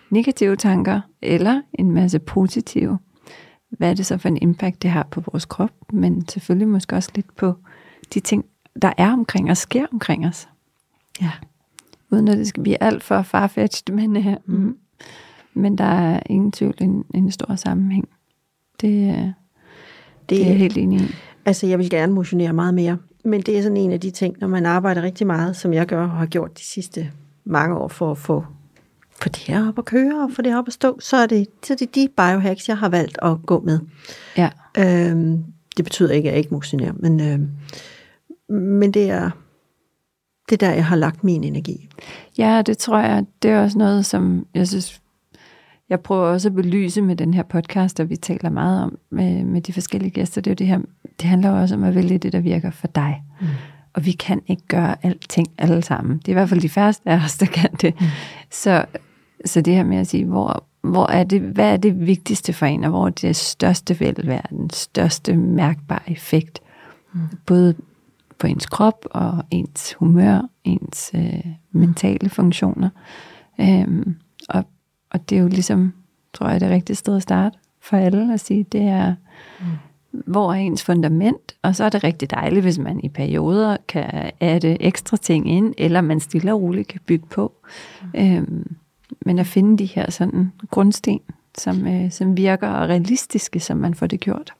negative 0.10 0.56
tanker, 0.56 1.02
eller 1.22 1.62
en 1.74 1.92
masse 1.92 2.20
positive, 2.20 2.98
hvad 3.72 3.90
er 3.90 3.94
det 3.94 4.06
så 4.06 4.18
for 4.18 4.30
en 4.30 4.38
impact, 4.42 4.84
det 4.84 4.90
har 4.90 5.08
på 5.12 5.24
vores 5.32 5.46
krop, 5.46 5.72
men 5.94 6.28
selvfølgelig 6.28 6.68
måske 6.68 6.96
også 6.96 7.10
lidt 7.16 7.36
på 7.36 7.54
de 8.14 8.20
ting, 8.20 8.46
der 8.82 8.94
er 8.98 9.14
omkring 9.14 9.52
os, 9.52 9.58
sker 9.58 9.86
omkring 9.92 10.28
os. 10.28 10.50
Ja. 11.22 11.32
Uden 12.12 12.28
at 12.28 12.38
det 12.38 12.48
skal 12.48 12.64
blive 12.64 12.84
alt 12.84 13.04
for 13.04 13.22
farfetched, 13.22 13.96
men, 13.96 14.18
uh, 14.18 14.34
mm. 14.46 14.78
men 15.54 15.78
der 15.78 15.84
er 15.84 16.20
ingen 16.26 16.52
tvivl 16.52 16.76
en, 16.82 17.06
en 17.14 17.32
stor 17.32 17.56
sammenhæng. 17.56 18.10
Det, 18.82 19.10
uh, 19.10 19.16
det, 19.16 19.34
det 20.30 20.42
er 20.44 20.48
jeg 20.48 20.58
helt 20.58 20.78
enig 20.78 21.02
i. 21.02 21.16
Altså, 21.46 21.68
jeg 21.68 21.80
vil 21.80 21.90
gerne 21.90 22.14
motionere 22.14 22.54
meget 22.54 22.74
mere, 22.74 22.98
men 23.24 23.42
det 23.42 23.58
er 23.58 23.62
sådan 23.62 23.78
en 23.78 23.92
af 23.92 24.00
de 24.00 24.12
ting, 24.12 24.36
når 24.40 24.48
man 24.48 24.66
arbejder 24.66 25.02
rigtig 25.02 25.28
meget, 25.28 25.56
som 25.56 25.74
jeg 25.74 25.86
gør 25.86 26.04
og 26.04 26.10
har 26.10 26.26
gjort 26.26 26.58
de 26.58 26.64
sidste 26.64 27.12
mange 27.44 27.78
år 27.78 27.88
for 27.88 28.12
at 28.12 28.18
få 28.18 28.46
få 29.22 29.30
det 29.30 29.42
her 29.42 29.68
op 29.68 29.78
at 29.78 29.86
køre 29.86 30.24
og 30.24 30.32
få 30.36 30.42
det 30.42 30.58
op 30.58 30.68
at 30.68 30.74
stå, 30.74 31.00
så 31.00 31.18
er 31.18 31.26
det, 31.26 31.48
så 31.64 31.74
er 31.74 31.78
det 31.78 31.96
de 31.96 32.08
biohacks, 32.18 32.70
jeg 32.70 32.78
har 32.78 32.90
valgt 32.90 33.18
at 33.22 33.38
gå 33.46 33.60
med. 33.60 33.80
Ja. 34.38 34.50
Øhm, 34.78 35.44
det 35.78 35.86
betyder 35.86 36.12
ikke, 36.12 36.30
at 36.30 36.34
jeg 36.34 36.40
ikke 36.40 36.54
motionerer, 36.54 36.94
men, 37.00 37.22
øhm, 37.22 37.50
men 38.58 38.92
det 38.92 39.10
er 39.10 39.30
det 40.50 40.64
er 40.64 40.68
der, 40.68 40.74
jeg 40.74 40.86
har 40.86 40.96
lagt 40.96 41.24
min 41.24 41.44
energi. 41.44 41.90
Ja, 42.38 42.62
det 42.66 42.78
tror 42.78 43.00
jeg, 43.00 43.26
det 43.42 43.52
er 43.52 43.62
også 43.62 43.78
noget, 43.78 44.06
som 44.06 44.46
jeg 44.54 44.68
synes, 44.68 45.02
jeg 45.90 46.00
prøver 46.00 46.28
også 46.28 46.48
at 46.48 46.56
belyse 46.56 47.02
med 47.02 47.16
den 47.16 47.34
her 47.34 47.44
podcast, 47.44 48.00
og 48.00 48.10
vi 48.10 48.16
taler 48.16 48.50
meget 48.50 48.84
om 48.84 48.98
med, 49.10 49.44
med 49.44 49.62
de 49.62 49.74
forskellige 49.74 50.12
gæster, 50.12 50.42
det 50.42 50.50
er 50.50 50.52
jo 50.52 50.56
det 50.56 50.68
her, 50.68 50.80
det 51.20 51.30
handler 51.30 51.50
jo 51.50 51.62
også 51.62 51.76
om 51.76 51.84
at 51.84 51.96
vælge 51.96 52.18
det, 52.18 52.34
der 52.34 52.40
virker 52.40 52.72
for 52.72 52.88
dig. 52.88 53.24
Mm. 53.42 53.48
Og 53.94 54.06
vi 54.06 54.12
kan 54.12 54.42
ikke 54.48 54.68
gøre 54.68 54.96
alting 55.06 55.48
alle 55.58 55.84
sammen. 55.84 56.18
Det 56.18 56.28
er 56.28 56.32
i 56.32 56.34
hvert 56.34 56.50
fald 56.50 56.62
de 56.62 56.70
færreste 56.70 57.10
af 57.10 57.16
os, 57.26 57.38
der 57.38 57.46
kan 57.46 57.70
det. 57.82 58.02
Mm. 58.02 58.08
Så 58.52 58.86
så 59.46 59.62
det 59.62 59.76
her 59.76 59.84
med 59.84 59.98
at 59.98 60.08
sige, 60.08 60.26
hvor, 60.26 60.64
hvor 60.82 61.08
er 61.08 61.24
det, 61.24 61.42
hvad 61.42 61.74
er 61.74 61.78
det 61.78 62.08
vigtigste 62.08 62.54
for 62.54 62.66
en, 62.66 62.84
og 62.84 62.90
hvor 62.90 63.06
er 63.06 63.10
det 63.10 63.36
største 63.36 64.00
velvære, 64.00 64.42
den 64.50 64.70
største 64.70 65.38
mærkbare 65.38 66.12
effekt, 66.12 66.60
mm. 67.14 67.20
både 67.46 67.76
på 68.40 68.48
ens 68.48 68.66
krop 68.66 69.06
og 69.12 69.44
ens 69.52 69.94
humør, 69.94 70.42
ens 70.64 71.12
øh, 71.16 71.46
mentale 71.72 72.30
funktioner. 72.30 72.90
Øhm, 73.60 74.16
og, 74.50 74.64
og 75.10 75.30
det 75.30 75.38
er 75.38 75.42
jo 75.42 75.48
ligesom, 75.48 75.94
tror 76.34 76.50
jeg, 76.50 76.62
det 76.62 76.70
rigtige 76.70 76.96
sted 76.96 77.16
at 77.16 77.22
starte 77.22 77.58
for 77.82 77.98
alle 77.98 78.34
at 78.34 78.40
sige, 78.40 78.64
det 78.64 78.82
er, 78.82 79.16
mm. 79.60 79.66
hvor 80.26 80.54
er 80.54 80.58
ens 80.58 80.84
fundament, 80.84 81.56
og 81.62 81.76
så 81.76 81.84
er 81.84 81.90
det 81.90 82.04
rigtig 82.04 82.32
dejligt, 82.32 82.64
hvis 82.64 82.80
man 82.80 83.00
i 83.04 83.10
perioder 83.10 83.78
kan 83.88 84.32
adde 84.40 84.82
ekstra 84.82 85.18
ting 85.18 85.50
ind, 85.50 85.74
eller 85.78 86.02
man 86.02 86.20
stille 86.20 86.54
og 86.54 86.62
roligt 86.62 86.88
kan 86.88 87.02
bygge 87.06 87.26
på. 87.28 87.54
Mm. 88.02 88.20
Øhm, 88.20 88.76
men 89.26 89.40
at 89.40 89.48
finde 89.48 89.78
de 89.78 89.86
her 89.86 90.12
sådan 90.12 90.52
grundsten, 90.72 91.20
som, 91.58 91.88
øh, 91.88 92.12
som 92.12 92.38
virker 92.38 92.68
realistiske, 92.68 93.60
som 93.60 93.78
man 93.78 93.96
får 93.96 94.08
det 94.08 94.20
gjort. 94.20 94.54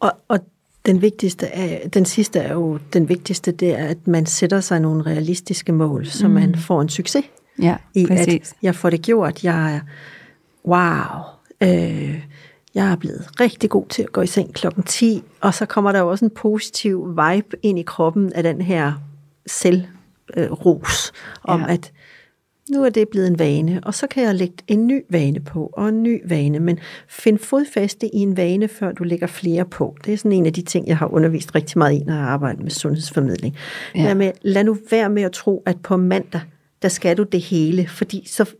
Og, 0.00 0.12
og 0.28 0.38
den 0.86 1.02
vigtigste 1.02 1.46
er, 1.46 1.88
den 1.88 2.04
sidste 2.04 2.38
er 2.38 2.52
jo, 2.52 2.78
den 2.92 3.08
vigtigste, 3.08 3.52
det 3.52 3.70
er, 3.78 3.86
at 3.86 4.06
man 4.06 4.26
sætter 4.26 4.60
sig 4.60 4.80
nogle 4.80 5.02
realistiske 5.02 5.72
mål, 5.72 6.06
så 6.06 6.28
mm. 6.28 6.34
man 6.34 6.54
får 6.54 6.82
en 6.82 6.88
succes 6.88 7.24
ja, 7.62 7.76
i, 7.94 8.06
præcis. 8.06 8.52
at 8.52 8.56
jeg 8.62 8.74
får 8.74 8.90
det 8.90 9.02
gjort. 9.02 9.44
Jeg 9.44 9.74
er, 9.74 9.80
wow, 10.64 11.22
øh, 11.60 12.24
jeg 12.74 12.90
er 12.92 12.96
blevet 12.96 13.40
rigtig 13.40 13.70
god 13.70 13.86
til 13.86 14.02
at 14.02 14.12
gå 14.12 14.20
i 14.20 14.26
seng 14.26 14.54
klokken 14.54 14.82
10, 14.82 15.22
og 15.40 15.54
så 15.54 15.66
kommer 15.66 15.92
der 15.92 15.98
jo 15.98 16.10
også 16.10 16.24
en 16.24 16.30
positiv 16.30 17.08
vibe 17.08 17.56
ind 17.62 17.78
i 17.78 17.82
kroppen 17.82 18.32
af 18.32 18.42
den 18.42 18.60
her 18.60 18.92
selvros, 19.46 21.12
øh, 21.14 21.52
om 21.52 21.60
ja. 21.60 21.72
at 21.72 21.92
nu 22.70 22.84
er 22.84 22.88
det 22.88 23.08
blevet 23.08 23.26
en 23.26 23.38
vane, 23.38 23.80
og 23.82 23.94
så 23.94 24.06
kan 24.06 24.24
jeg 24.24 24.34
lægge 24.34 24.56
en 24.66 24.86
ny 24.86 25.02
vane 25.10 25.40
på, 25.40 25.70
og 25.72 25.88
en 25.88 26.02
ny 26.02 26.22
vane, 26.28 26.60
men 26.60 26.78
find 27.08 27.38
fodfæste 27.38 28.14
i 28.14 28.18
en 28.18 28.36
vane, 28.36 28.68
før 28.68 28.92
du 28.92 29.04
lægger 29.04 29.26
flere 29.26 29.64
på. 29.64 29.96
Det 30.04 30.12
er 30.12 30.16
sådan 30.16 30.32
en 30.32 30.46
af 30.46 30.52
de 30.52 30.62
ting, 30.62 30.86
jeg 30.86 30.96
har 30.96 31.06
undervist 31.06 31.54
rigtig 31.54 31.78
meget 31.78 31.94
i, 32.00 32.02
når 32.04 32.14
jeg 32.14 32.22
arbejder 32.22 32.62
med 32.62 32.70
sundhedsformidling. 32.70 33.56
Ja. 33.94 34.14
Med, 34.14 34.32
lad 34.42 34.64
nu 34.64 34.76
være 34.90 35.10
med 35.10 35.22
at 35.22 35.32
tro, 35.32 35.62
at 35.66 35.82
på 35.82 35.96
mandag, 35.96 36.40
der 36.82 36.88
skal 36.88 37.16
du 37.16 37.22
det 37.22 37.40
hele, 37.40 37.88
fordi 37.88 38.28
så, 38.28 38.54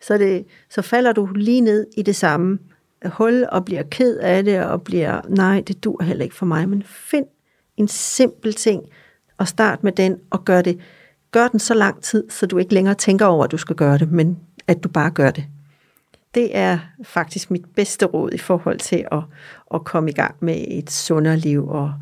så, 0.00 0.18
det, 0.18 0.44
så 0.70 0.82
falder 0.82 1.12
du 1.12 1.26
lige 1.34 1.60
ned 1.60 1.86
i 1.96 2.02
det 2.02 2.16
samme 2.16 2.58
hul, 3.04 3.46
og 3.52 3.64
bliver 3.64 3.82
ked 3.82 4.16
af 4.16 4.44
det, 4.44 4.64
og 4.64 4.82
bliver, 4.82 5.20
nej, 5.28 5.60
det 5.60 5.84
dur 5.84 6.02
heller 6.02 6.24
ikke 6.24 6.36
for 6.36 6.46
mig, 6.46 6.68
men 6.68 6.82
find 6.82 7.26
en 7.76 7.88
simpel 7.88 8.54
ting, 8.54 8.82
og 9.38 9.48
start 9.48 9.84
med 9.84 9.92
den, 9.92 10.16
og 10.30 10.44
gør 10.44 10.62
det 10.62 10.78
gør 11.36 11.48
den 11.48 11.60
så 11.60 11.74
lang 11.74 12.02
tid, 12.02 12.24
så 12.30 12.46
du 12.46 12.58
ikke 12.58 12.74
længere 12.74 12.94
tænker 12.94 13.26
over, 13.26 13.44
at 13.44 13.52
du 13.52 13.56
skal 13.56 13.76
gøre 13.76 13.98
det, 13.98 14.12
men 14.12 14.38
at 14.66 14.84
du 14.84 14.88
bare 14.88 15.10
gør 15.10 15.30
det. 15.30 15.44
Det 16.34 16.56
er 16.56 16.78
faktisk 17.02 17.50
mit 17.50 17.64
bedste 17.64 18.06
råd 18.06 18.32
i 18.32 18.38
forhold 18.38 18.78
til 18.78 19.06
at, 19.12 19.22
at 19.74 19.84
komme 19.84 20.10
i 20.10 20.12
gang 20.12 20.34
med 20.40 20.64
et 20.68 20.90
sundere 20.90 21.36
liv 21.36 21.68
og, 21.68 21.92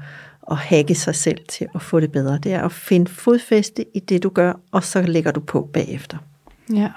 og 0.42 0.58
hacke 0.58 0.94
sig 0.94 1.14
selv 1.14 1.38
til 1.48 1.66
at 1.74 1.82
få 1.82 2.00
det 2.00 2.12
bedre. 2.12 2.38
Det 2.38 2.52
er 2.52 2.62
at 2.62 2.72
finde 2.72 3.10
fodfæste 3.10 3.84
i 3.96 4.00
det, 4.00 4.22
du 4.22 4.28
gør, 4.28 4.52
og 4.70 4.84
så 4.84 5.02
lægger 5.02 5.30
du 5.30 5.40
på 5.40 5.68
bagefter. 5.72 6.18
Ja. 6.72 6.90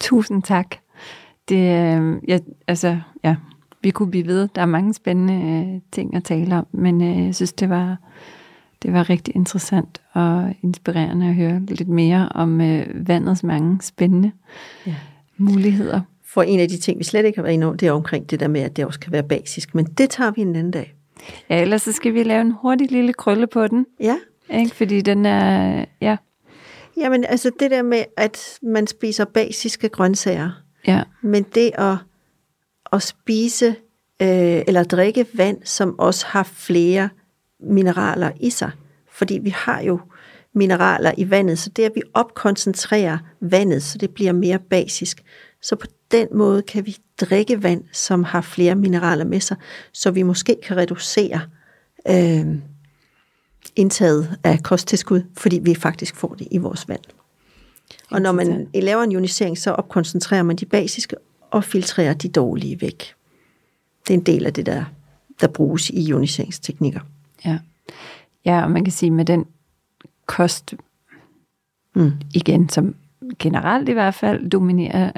Tusind 0.00 0.42
tak. 0.42 0.76
Det, 1.48 1.56
øh, 1.56 2.16
ja, 2.28 2.38
altså, 2.66 3.00
ja, 3.24 3.36
vi 3.82 3.90
kunne 3.90 4.10
blive 4.10 4.26
ved. 4.26 4.48
Der 4.54 4.62
er 4.62 4.66
mange 4.66 4.94
spændende 4.94 5.34
øh, 5.74 5.80
ting 5.92 6.14
at 6.14 6.24
tale 6.24 6.56
om, 6.56 6.66
men 6.72 7.02
øh, 7.02 7.26
jeg 7.26 7.34
synes, 7.34 7.52
det 7.52 7.68
var 7.68 7.96
det 8.84 8.92
var 8.92 9.10
rigtig 9.10 9.36
interessant 9.36 10.00
og 10.12 10.54
inspirerende 10.62 11.26
at 11.26 11.34
høre 11.34 11.60
lidt 11.68 11.88
mere 11.88 12.28
om 12.34 12.60
øh, 12.60 13.08
vandets 13.08 13.42
mange 13.42 13.78
spændende 13.82 14.32
ja. 14.86 14.94
muligheder. 15.36 16.00
For 16.26 16.42
en 16.42 16.60
af 16.60 16.68
de 16.68 16.78
ting, 16.78 16.98
vi 16.98 17.04
slet 17.04 17.24
ikke 17.24 17.38
har 17.38 17.42
været 17.42 17.54
inde 17.54 17.66
over, 17.66 17.76
det 17.76 17.88
er 17.88 17.92
omkring 17.92 18.30
det 18.30 18.40
der 18.40 18.48
med, 18.48 18.60
at 18.60 18.76
det 18.76 18.86
også 18.86 19.00
kan 19.00 19.12
være 19.12 19.22
basisk. 19.22 19.74
Men 19.74 19.84
det 19.84 20.10
tager 20.10 20.30
vi 20.30 20.40
en 20.40 20.56
anden 20.56 20.70
dag. 20.70 20.94
Ja, 21.50 21.60
ellers 21.60 21.82
så 21.82 21.92
skal 21.92 22.14
vi 22.14 22.22
lave 22.22 22.40
en 22.40 22.50
hurtig 22.50 22.92
lille 22.92 23.12
krølle 23.12 23.46
på 23.46 23.66
den. 23.66 23.86
Ja. 24.00 24.16
Ikke? 24.50 24.76
Fordi 24.76 25.00
den 25.00 25.26
er, 25.26 25.84
ja. 26.00 26.16
Jamen, 26.96 27.24
altså 27.24 27.50
det 27.60 27.70
der 27.70 27.82
med, 27.82 28.04
at 28.16 28.58
man 28.62 28.86
spiser 28.86 29.24
basiske 29.24 29.88
grøntsager. 29.88 30.50
Ja. 30.86 31.02
Men 31.22 31.42
det 31.54 31.70
at, 31.78 31.96
at 32.92 33.02
spise 33.02 33.66
øh, 34.22 34.62
eller 34.68 34.82
drikke 34.82 35.26
vand, 35.34 35.58
som 35.64 35.98
også 35.98 36.26
har 36.26 36.42
flere 36.42 37.08
mineraler 37.66 38.30
i 38.40 38.50
sig. 38.50 38.70
Fordi 39.12 39.38
vi 39.38 39.50
har 39.50 39.80
jo 39.80 40.00
mineraler 40.54 41.12
i 41.16 41.30
vandet, 41.30 41.58
så 41.58 41.70
det 41.70 41.82
at 41.82 41.92
vi 41.94 42.02
opkoncentrerer 42.14 43.18
vandet, 43.40 43.82
så 43.82 43.98
det 43.98 44.10
bliver 44.10 44.32
mere 44.32 44.58
basisk. 44.58 45.22
Så 45.62 45.76
på 45.76 45.86
den 46.10 46.28
måde 46.34 46.62
kan 46.62 46.86
vi 46.86 46.96
drikke 47.20 47.62
vand, 47.62 47.84
som 47.92 48.24
har 48.24 48.40
flere 48.40 48.74
mineraler 48.74 49.24
med 49.24 49.40
sig, 49.40 49.56
så 49.92 50.10
vi 50.10 50.22
måske 50.22 50.56
kan 50.66 50.76
reducere 50.76 51.40
øh, 52.08 52.46
indtaget 53.76 54.36
af 54.44 54.62
kosttilskud, 54.62 55.22
fordi 55.36 55.58
vi 55.62 55.74
faktisk 55.74 56.16
får 56.16 56.34
det 56.38 56.48
i 56.50 56.58
vores 56.58 56.88
vand. 56.88 57.00
Og 58.10 58.22
når 58.22 58.32
man 58.32 58.68
laver 58.74 59.02
en 59.02 59.12
ionisering, 59.12 59.58
så 59.58 59.70
opkoncentrerer 59.70 60.42
man 60.42 60.56
de 60.56 60.66
basiske 60.66 61.16
og 61.50 61.64
filtrerer 61.64 62.14
de 62.14 62.28
dårlige 62.28 62.80
væk. 62.80 63.14
Det 64.08 64.14
er 64.14 64.18
en 64.18 64.24
del 64.24 64.46
af 64.46 64.52
det, 64.52 64.66
der, 64.66 64.84
der 65.40 65.46
bruges 65.46 65.90
i 65.90 66.08
ioniseringsteknikker. 66.08 67.00
Ja. 67.44 67.58
ja, 68.44 68.62
og 68.62 68.70
man 68.70 68.84
kan 68.84 68.92
sige 68.92 69.10
med 69.10 69.24
den 69.24 69.46
kost, 70.26 70.74
mm. 71.94 72.12
igen, 72.34 72.68
som 72.68 72.94
generelt 73.38 73.88
i 73.88 73.92
hvert 73.92 74.14
fald 74.14 74.50
dominerer 74.50 75.12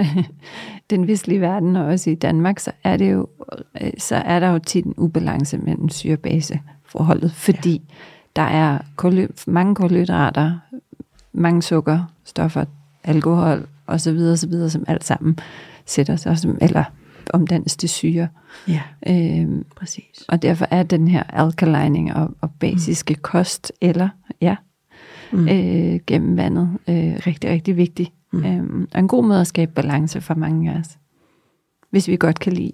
den 0.90 1.06
vestlige 1.06 1.40
verden, 1.40 1.76
og 1.76 1.84
også 1.84 2.10
i 2.10 2.14
Danmark, 2.14 2.58
så 2.58 2.72
er, 2.84 2.96
det 2.96 3.12
jo, 3.12 3.28
så 3.98 4.16
er 4.16 4.40
der 4.40 4.48
jo 4.48 4.58
tit 4.58 4.84
en 4.84 4.94
ubalance 4.96 5.58
mellem 5.58 5.88
syrebase 5.88 6.60
forholdet, 6.84 7.32
fordi 7.32 7.72
ja. 7.72 7.94
der 8.36 8.42
er 8.42 8.78
koly, 8.96 9.26
mange 9.46 9.74
kulhydrater, 9.74 10.58
mange 11.32 11.62
sukkerstoffer, 11.62 12.64
alkohol 13.04 13.66
osv., 13.86 14.18
osv., 14.32 14.68
som 14.68 14.84
alt 14.88 15.04
sammen 15.04 15.38
sætter 15.86 16.16
sig, 16.16 16.38
som, 16.38 16.58
eller 16.60 16.84
omdannes 17.30 17.76
til 17.76 17.88
syre. 17.88 18.28
Ja, 18.68 18.82
Øhm, 19.06 19.64
præcis. 19.76 20.24
og 20.28 20.42
derfor 20.42 20.66
er 20.70 20.82
den 20.82 21.08
her 21.08 21.22
alkalining 21.22 22.14
og, 22.14 22.30
og 22.40 22.50
basiske 22.60 23.14
mm. 23.14 23.20
kost, 23.22 23.72
eller 23.80 24.08
ja, 24.40 24.56
mm. 25.32 25.48
øh, 25.48 26.00
gennem 26.06 26.36
vandet, 26.36 26.68
øh, 26.88 27.14
rigtig, 27.26 27.50
rigtig 27.50 27.76
vigtig. 27.76 28.12
Mm. 28.32 28.44
Øhm, 28.44 28.88
og 28.94 29.00
en 29.00 29.08
god 29.08 29.24
måde 29.24 29.40
at 29.40 29.46
skabe 29.46 29.72
balance 29.72 30.20
for 30.20 30.34
mange 30.34 30.72
af 30.72 30.78
os. 30.78 30.98
Hvis 31.90 32.08
vi 32.08 32.16
godt 32.16 32.38
kan 32.38 32.52
lide 32.52 32.72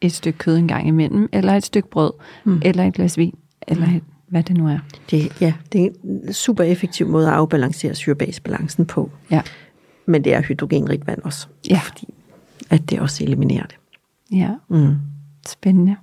et 0.00 0.12
stykke 0.12 0.38
kød 0.38 0.56
en 0.56 0.68
gang 0.68 0.88
imellem, 0.88 1.28
eller 1.32 1.52
et 1.52 1.64
stykke 1.64 1.90
brød, 1.90 2.12
mm. 2.44 2.62
eller 2.64 2.84
et 2.84 2.94
glas 2.94 3.18
vin, 3.18 3.34
eller 3.68 3.86
et, 3.86 4.02
hvad 4.28 4.42
det 4.42 4.56
nu 4.56 4.68
er. 4.68 4.78
Det, 5.10 5.40
ja, 5.40 5.52
det 5.72 5.84
er 5.84 5.88
en 6.04 6.32
super 6.32 6.64
effektiv 6.64 7.08
måde 7.08 7.26
at 7.26 7.32
afbalancere 7.32 7.94
syrebasebalancen 7.94 8.86
på. 8.86 9.10
Ja. 9.30 9.42
Men 10.06 10.24
det 10.24 10.34
er 10.34 10.40
hydrogenrigt 10.42 11.06
vand 11.06 11.22
også. 11.22 11.46
Ja. 11.70 11.78
Fordi 11.78 12.14
at 12.72 12.90
det 12.90 13.00
også 13.00 13.24
eliminerer 13.24 13.66
det. 13.66 13.76
Ja, 14.32 14.50
Mm. 14.68 14.94
spændende. 15.46 15.96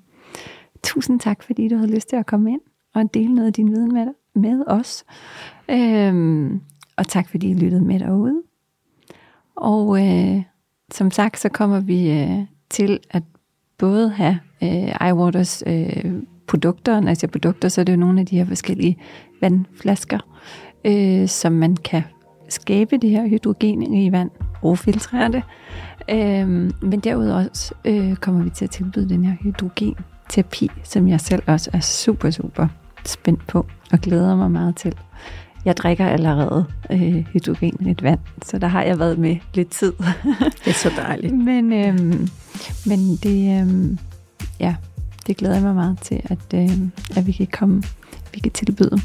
Tusind 0.84 1.20
tak, 1.20 1.44
fordi 1.44 1.68
du 1.68 1.76
havde 1.76 1.92
lyst 1.96 2.10
til 2.10 2.16
at 2.16 2.26
komme 2.26 2.52
ind 2.52 2.62
og 2.96 3.14
dele 3.14 3.36
noget 3.36 3.48
af 3.48 3.54
din 3.54 3.72
viden 3.72 3.94
med, 3.94 4.08
med 4.36 4.64
os. 4.68 5.04
Øhm, 5.70 6.62
og 6.98 7.08
tak, 7.08 7.30
fordi 7.30 7.50
I 7.50 7.54
lyttede 7.54 7.84
med 7.86 8.00
derude. 8.00 8.42
Og 9.56 10.08
øh, 10.08 10.44
som 10.92 11.12
sagt, 11.12 11.40
så 11.40 11.50
kommer 11.50 11.80
vi 11.80 12.12
øh, 12.12 12.40
til 12.70 13.00
at 13.10 13.24
både 13.78 14.10
have 14.10 14.40
øh, 14.64 15.10
iWaters 15.10 15.64
øh, 15.68 16.14
produkter, 16.48 17.00
når 17.00 17.08
jeg 17.08 17.18
siger 17.18 17.32
produkter, 17.32 17.70
så 17.70 17.82
er 17.82 17.86
det 17.86 17.94
jo 17.94 17.98
nogle 17.98 18.20
af 18.20 18.26
de 18.26 18.38
her 18.38 18.46
forskellige 18.46 18.98
vandflasker, 19.42 20.20
øh, 20.86 21.28
som 21.28 21.52
man 21.52 21.76
kan 21.76 22.04
skabe 22.50 22.98
det 22.98 23.10
her 23.10 23.28
hydrogen 23.28 23.94
i 23.94 24.12
vand 24.12 24.32
og 24.62 24.78
filtrere 24.78 25.32
det. 25.32 25.44
Øhm, 26.12 26.72
men 26.82 26.99
derudover 26.99 27.49
også, 27.49 27.74
øh, 27.86 28.16
kommer 28.16 28.43
vi 28.43 28.49
til 28.49 28.66
at 28.66 28.72
tilbyde 28.72 29.10
den 29.10 29.26
her 29.26 29.36
hydrogenterapi, 29.41 30.70
som 30.84 31.07
jeg 31.07 31.22
selv 31.22 31.43
også 31.47 31.70
er 31.74 31.80
super, 31.80 32.32
super 32.32 32.68
spændt 33.05 33.47
på 33.47 33.66
og 33.91 33.99
glæder 33.99 34.36
mig 34.36 34.51
meget 34.51 34.76
til. 34.76 34.95
Jeg 35.66 35.78
drikker 35.78 36.07
allerede 36.07 36.66
øh, 36.91 37.26
hydrogenrigt 37.34 38.03
vand, 38.03 38.20
så 38.45 38.57
der 38.57 38.68
har 38.68 38.84
jeg 38.84 38.99
været 38.99 39.18
med 39.18 39.36
lidt 39.53 39.70
tid. 39.70 39.93
Det 40.66 40.68
er 40.68 40.74
så 40.74 40.91
dejligt. 40.97 41.34
men, 41.38 41.74
øhm, 41.74 42.28
men 42.86 43.16
det, 43.16 43.62
øhm, 43.62 43.97
ja, 44.60 44.76
det 45.28 45.38
glæder 45.38 45.55
jeg 45.55 45.64
mig 45.64 45.76
meget 45.76 45.99
til, 46.01 46.22
at, 46.24 46.53
øhm, 46.53 46.91
at 47.16 47.28
vi 47.28 47.32
kan 47.32 47.47
komme, 47.47 47.84
vi 48.34 48.39
kan 48.39 48.51
tilbyde. 48.51 49.01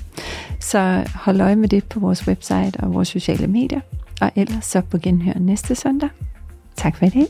Så 0.61 1.05
hold 1.15 1.41
øje 1.41 1.57
med 1.57 1.69
det 1.69 1.85
på 1.85 2.01
vores 2.01 2.29
website 2.29 2.73
og 2.79 2.95
vores 2.95 3.09
sociale 3.09 3.47
medier. 3.47 3.81
Og 4.21 4.31
ellers 4.37 4.65
så 4.65 4.81
på 4.81 4.99
genhør 4.99 5.39
næste 5.39 5.75
søndag. 5.75 6.09
Tak 6.77 6.97
for 6.97 7.07
i. 7.17 7.27